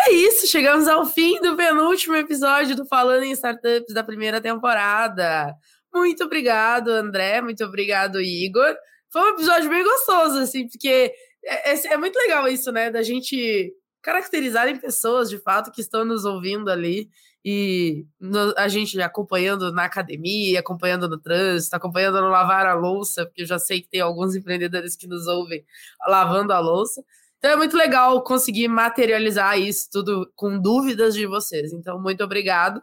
É 0.05 0.11
isso, 0.11 0.47
chegamos 0.47 0.85
ao 0.85 1.05
fim 1.05 1.39
do 1.39 1.55
penúltimo 1.55 2.13
episódio 2.17 2.75
do 2.75 2.85
Falando 2.85 3.23
em 3.23 3.31
Startups 3.31 3.93
da 3.93 4.03
primeira 4.03 4.41
temporada. 4.41 5.55
Muito 5.93 6.25
obrigado, 6.25 6.89
André. 6.89 7.41
Muito 7.41 7.63
obrigado, 7.63 8.19
Igor. 8.19 8.75
Foi 9.09 9.21
um 9.21 9.33
episódio 9.33 9.69
bem 9.69 9.81
gostoso, 9.81 10.39
assim, 10.39 10.67
porque 10.67 11.13
é, 11.45 11.71
é, 11.71 11.93
é 11.93 11.97
muito 11.97 12.17
legal 12.17 12.49
isso, 12.49 12.69
né? 12.69 12.91
Da 12.91 13.01
gente 13.01 13.73
caracterizar 14.01 14.67
em 14.67 14.77
pessoas, 14.77 15.29
de 15.29 15.37
fato, 15.37 15.71
que 15.71 15.79
estão 15.79 16.03
nos 16.03 16.25
ouvindo 16.25 16.69
ali 16.69 17.07
e 17.45 18.05
no, 18.19 18.53
a 18.57 18.67
gente 18.67 19.01
acompanhando 19.01 19.71
na 19.71 19.85
academia, 19.85 20.59
acompanhando 20.59 21.07
no 21.07 21.17
trânsito, 21.17 21.77
acompanhando 21.77 22.19
no 22.19 22.27
lavar 22.27 22.65
a 22.65 22.73
louça, 22.73 23.25
porque 23.25 23.43
eu 23.43 23.45
já 23.45 23.57
sei 23.57 23.81
que 23.81 23.89
tem 23.89 24.01
alguns 24.01 24.35
empreendedores 24.35 24.97
que 24.97 25.07
nos 25.07 25.27
ouvem 25.27 25.63
lavando 26.05 26.51
a 26.51 26.59
louça. 26.59 27.01
Então 27.43 27.51
é 27.51 27.57
muito 27.57 27.75
legal 27.75 28.23
conseguir 28.23 28.69
materializar 28.69 29.59
isso 29.59 29.89
tudo 29.91 30.31
com 30.33 30.57
dúvidas 30.57 31.13
de 31.13 31.27
vocês. 31.27 31.73
Então, 31.73 32.01
muito 32.01 32.23
obrigado. 32.23 32.81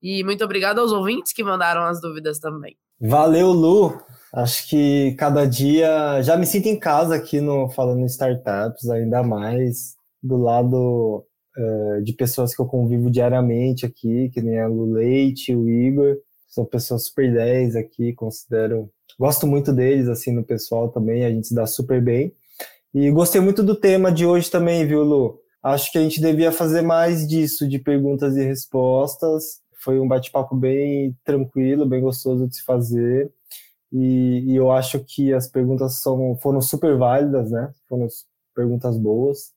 E 0.00 0.22
muito 0.22 0.44
obrigado 0.44 0.78
aos 0.78 0.92
ouvintes 0.92 1.32
que 1.32 1.42
mandaram 1.42 1.82
as 1.82 2.00
dúvidas 2.00 2.38
também. 2.38 2.76
Valeu, 3.00 3.48
Lu. 3.50 4.00
Acho 4.32 4.68
que 4.68 5.16
cada 5.18 5.44
dia 5.44 6.22
já 6.22 6.36
me 6.36 6.46
sinto 6.46 6.66
em 6.66 6.78
casa 6.78 7.16
aqui 7.16 7.40
no 7.40 7.68
Falando 7.70 7.98
em 7.98 8.06
Startups, 8.06 8.88
ainda 8.88 9.24
mais 9.24 9.96
do 10.22 10.36
lado 10.36 11.26
uh, 11.58 12.00
de 12.04 12.12
pessoas 12.12 12.54
que 12.54 12.62
eu 12.62 12.66
convivo 12.66 13.10
diariamente 13.10 13.84
aqui, 13.84 14.30
que 14.32 14.40
nem 14.40 14.60
a 14.60 14.68
Lu 14.68 14.92
Leite, 14.92 15.52
o 15.52 15.68
Igor. 15.68 16.16
São 16.46 16.64
pessoas 16.64 17.06
super 17.06 17.34
10 17.34 17.74
aqui, 17.74 18.12
considero 18.12 18.88
gosto 19.18 19.48
muito 19.48 19.72
deles, 19.72 20.08
assim, 20.08 20.30
no 20.30 20.44
pessoal 20.44 20.90
também, 20.90 21.24
a 21.24 21.30
gente 21.30 21.48
se 21.48 21.54
dá 21.56 21.66
super 21.66 22.00
bem. 22.00 22.32
E 22.96 23.10
gostei 23.10 23.42
muito 23.42 23.62
do 23.62 23.74
tema 23.74 24.10
de 24.10 24.24
hoje 24.24 24.50
também, 24.50 24.86
viu, 24.86 25.02
Lu? 25.02 25.38
Acho 25.62 25.92
que 25.92 25.98
a 25.98 26.00
gente 26.00 26.18
devia 26.18 26.50
fazer 26.50 26.80
mais 26.80 27.28
disso, 27.28 27.68
de 27.68 27.78
perguntas 27.78 28.34
e 28.38 28.42
respostas. 28.42 29.60
Foi 29.84 30.00
um 30.00 30.08
bate-papo 30.08 30.56
bem 30.56 31.14
tranquilo, 31.22 31.84
bem 31.84 32.00
gostoso 32.00 32.48
de 32.48 32.56
se 32.56 32.64
fazer. 32.64 33.30
E, 33.92 34.44
e, 34.46 34.56
eu 34.56 34.72
acho 34.72 35.04
que 35.04 35.30
as 35.34 35.46
perguntas 35.46 36.00
são, 36.00 36.38
foram 36.40 36.62
super 36.62 36.96
válidas, 36.96 37.50
né? 37.50 37.70
Foram 37.86 38.06
perguntas 38.54 38.96
boas. 38.96 39.52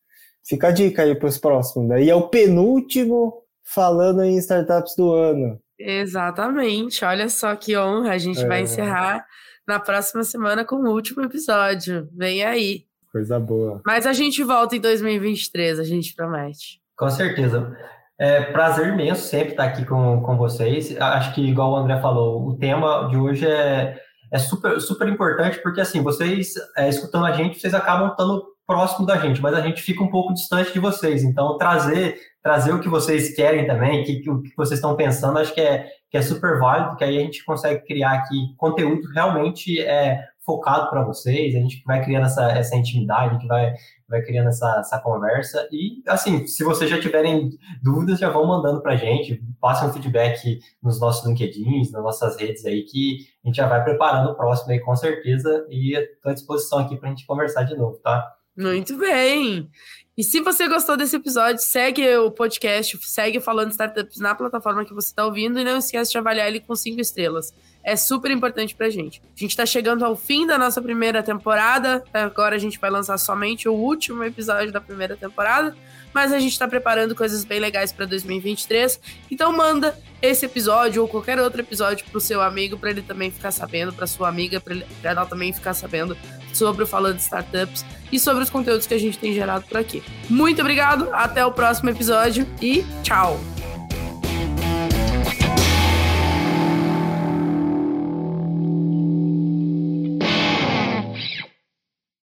Fica 0.46 0.68
a 0.68 0.72
dica 0.72 1.04
aí 1.04 1.16
para 1.16 1.30
os 1.30 1.38
próximos, 1.38 1.88
né? 1.88 2.04
E 2.04 2.10
é 2.10 2.16
o 2.16 2.28
penúltimo 2.28 3.42
falando 3.64 4.22
em 4.22 4.38
startups 4.38 4.96
do 4.98 5.14
ano. 5.14 5.58
Exatamente. 5.80 7.06
Olha 7.06 7.30
só 7.30 7.56
que 7.56 7.78
honra. 7.78 8.12
A 8.12 8.18
gente 8.18 8.44
é... 8.44 8.46
vai 8.46 8.64
encerrar 8.64 9.26
na 9.66 9.80
próxima 9.80 10.26
semana 10.26 10.66
com 10.66 10.76
o 10.76 10.92
último 10.92 11.24
episódio. 11.24 12.10
Vem 12.12 12.44
aí. 12.44 12.89
Coisa 13.12 13.40
boa. 13.40 13.82
Mas 13.86 14.06
a 14.06 14.14
gente 14.14 14.44
volta 14.44 14.76
em 14.76 14.80
2023, 14.80 15.80
a 15.80 15.84
gente 15.84 16.14
promete. 16.14 16.80
Com 16.98 17.10
certeza. 17.10 17.76
É 18.20 18.42
prazer 18.42 18.88
imenso 18.90 19.24
sempre 19.24 19.52
estar 19.52 19.64
aqui 19.64 19.86
com, 19.86 20.22
com 20.22 20.38
vocês. 20.38 20.96
Acho 21.00 21.34
que, 21.34 21.42
igual 21.42 21.72
o 21.72 21.76
André 21.78 22.00
falou, 22.02 22.48
o 22.48 22.58
tema 22.58 23.08
de 23.10 23.18
hoje 23.18 23.48
é, 23.48 23.98
é 24.32 24.38
super, 24.38 24.80
super 24.82 25.08
importante, 25.08 25.60
porque 25.64 25.82
assim, 25.82 26.04
vocês 26.04 26.54
é, 26.78 26.90
escutando 26.90 27.26
a 27.26 27.32
gente, 27.32 27.60
vocês 27.60 27.74
acabam 27.74 28.10
estando 28.10 28.44
próximo 28.68 29.06
da 29.06 29.18
gente, 29.18 29.42
mas 29.42 29.56
a 29.56 29.62
gente 29.62 29.82
fica 29.82 30.04
um 30.04 30.12
pouco 30.12 30.34
distante 30.34 30.72
de 30.72 30.80
vocês. 30.80 31.24
Então, 31.24 31.58
trazer 31.58 32.20
trazer 32.42 32.74
o 32.74 32.80
que 32.80 32.88
vocês 32.88 33.36
querem 33.36 33.68
também, 33.68 34.04
que, 34.04 34.30
o 34.30 34.42
que 34.42 34.56
vocês 34.56 34.80
estão 34.80 34.96
pensando, 34.96 35.40
acho 35.40 35.54
que 35.54 35.62
é, 35.62 35.88
que 36.10 36.18
é 36.18 36.22
super 36.22 36.58
válido, 36.58 36.96
que 36.96 37.04
aí 37.04 37.18
a 37.18 37.22
gente 37.22 37.44
consegue 37.44 37.86
criar 37.86 38.14
aqui 38.14 38.56
conteúdo 38.58 39.08
realmente 39.14 39.80
é, 39.82 40.24
focado 40.50 40.90
para 40.90 41.04
vocês, 41.04 41.56
a 41.56 41.60
gente 41.60 41.84
vai 41.86 42.04
criando 42.04 42.26
essa, 42.26 42.52
essa 42.54 42.76
intimidade, 42.76 43.30
a 43.30 43.34
gente 43.34 43.48
vai, 43.48 43.72
vai 44.08 44.20
criando 44.24 44.50
essa, 44.50 44.80
essa 44.80 45.00
conversa. 45.00 45.70
E, 45.72 46.02
assim, 46.08 46.48
se 46.48 46.64
vocês 46.64 46.90
já 46.90 47.00
tiverem 47.00 47.52
dúvidas, 47.84 48.18
já 48.18 48.32
vão 48.32 48.48
mandando 48.48 48.82
para 48.82 48.94
a 48.94 48.96
gente, 48.96 49.40
passem 49.62 49.88
um 49.88 49.94
feedback 49.94 50.60
nos 50.82 51.00
nossos 51.00 51.28
LinkedIns, 51.28 51.92
nas 51.92 52.02
nossas 52.02 52.36
redes 52.40 52.66
aí, 52.66 52.82
que 52.82 53.28
a 53.46 53.48
gente 53.48 53.58
já 53.58 53.68
vai 53.68 53.84
preparando 53.84 54.32
o 54.32 54.36
próximo 54.36 54.72
aí, 54.72 54.80
com 54.80 54.96
certeza, 54.96 55.68
e 55.70 55.96
estou 55.96 56.32
à 56.32 56.34
disposição 56.34 56.80
aqui 56.80 56.98
para 56.98 57.10
a 57.10 57.12
gente 57.12 57.28
conversar 57.28 57.64
de 57.64 57.76
novo, 57.76 58.00
tá? 58.00 58.28
Muito 58.60 58.98
bem! 58.98 59.70
E 60.18 60.22
se 60.22 60.42
você 60.42 60.68
gostou 60.68 60.98
desse 60.98 61.16
episódio, 61.16 61.64
segue 61.64 62.18
o 62.18 62.30
podcast, 62.30 63.00
segue 63.04 63.40
Falando 63.40 63.72
Startups 63.72 64.20
na 64.20 64.36
plataforma 64.36 64.84
que 64.84 64.94
você 64.94 65.08
está 65.08 65.24
ouvindo 65.26 65.58
e 65.58 65.64
não 65.64 65.78
esquece 65.78 66.12
de 66.12 66.18
avaliar 66.18 66.50
ele 66.50 66.60
com 66.60 66.76
cinco 66.76 67.00
estrelas. 67.00 67.54
É 67.82 67.96
super 67.96 68.30
importante 68.30 68.76
pra 68.76 68.90
gente. 68.90 69.22
A 69.24 69.40
gente 69.40 69.52
está 69.52 69.66
chegando 69.66 70.04
ao 70.04 70.14
fim 70.14 70.46
da 70.46 70.58
nossa 70.58 70.82
primeira 70.82 71.24
temporada. 71.24 72.04
Agora 72.14 72.58
a 72.58 72.60
gente 72.60 72.78
vai 72.78 72.90
lançar 72.90 73.18
somente 73.18 73.70
o 73.70 73.74
último 73.74 74.22
episódio 74.26 74.74
da 74.74 74.82
primeira 74.82 75.16
temporada. 75.16 75.74
Mas 76.14 76.32
a 76.32 76.40
gente 76.40 76.52
está 76.52 76.68
preparando 76.68 77.16
coisas 77.16 77.44
bem 77.44 77.60
legais 77.60 77.92
para 77.92 78.06
2023. 78.06 79.00
Então 79.30 79.52
manda 79.56 79.98
esse 80.22 80.46
episódio 80.46 81.02
ou 81.02 81.08
qualquer 81.08 81.40
outro 81.40 81.62
episódio 81.62 82.06
pro 82.12 82.20
seu 82.20 82.42
amigo 82.42 82.78
para 82.78 82.90
ele 82.90 83.02
também 83.02 83.32
ficar 83.32 83.52
sabendo, 83.52 83.94
para 83.94 84.08
sua 84.08 84.28
amiga, 84.28 84.60
para 84.60 84.76
ela 85.04 85.26
também 85.26 85.54
ficar 85.54 85.74
sabendo 85.74 86.18
sobre 86.54 86.84
o 86.84 86.88
Falando 86.88 87.20
Startups 87.20 87.86
e 88.12 88.20
sobre 88.20 88.44
os 88.44 88.50
conteúdos 88.50 88.88
que 88.88 88.94
a 88.94 89.00
gente 89.00 89.18
tem 89.18 89.34
gerado 89.34 89.66
por 89.66 89.78
aqui. 89.78 90.04
Muito 90.30 90.62
obrigado, 90.62 91.10
até 91.14 91.46
o 91.46 91.52
próximo 91.52 91.90
episódio 91.90 92.48
e 92.62 92.86
tchau! 93.04 93.40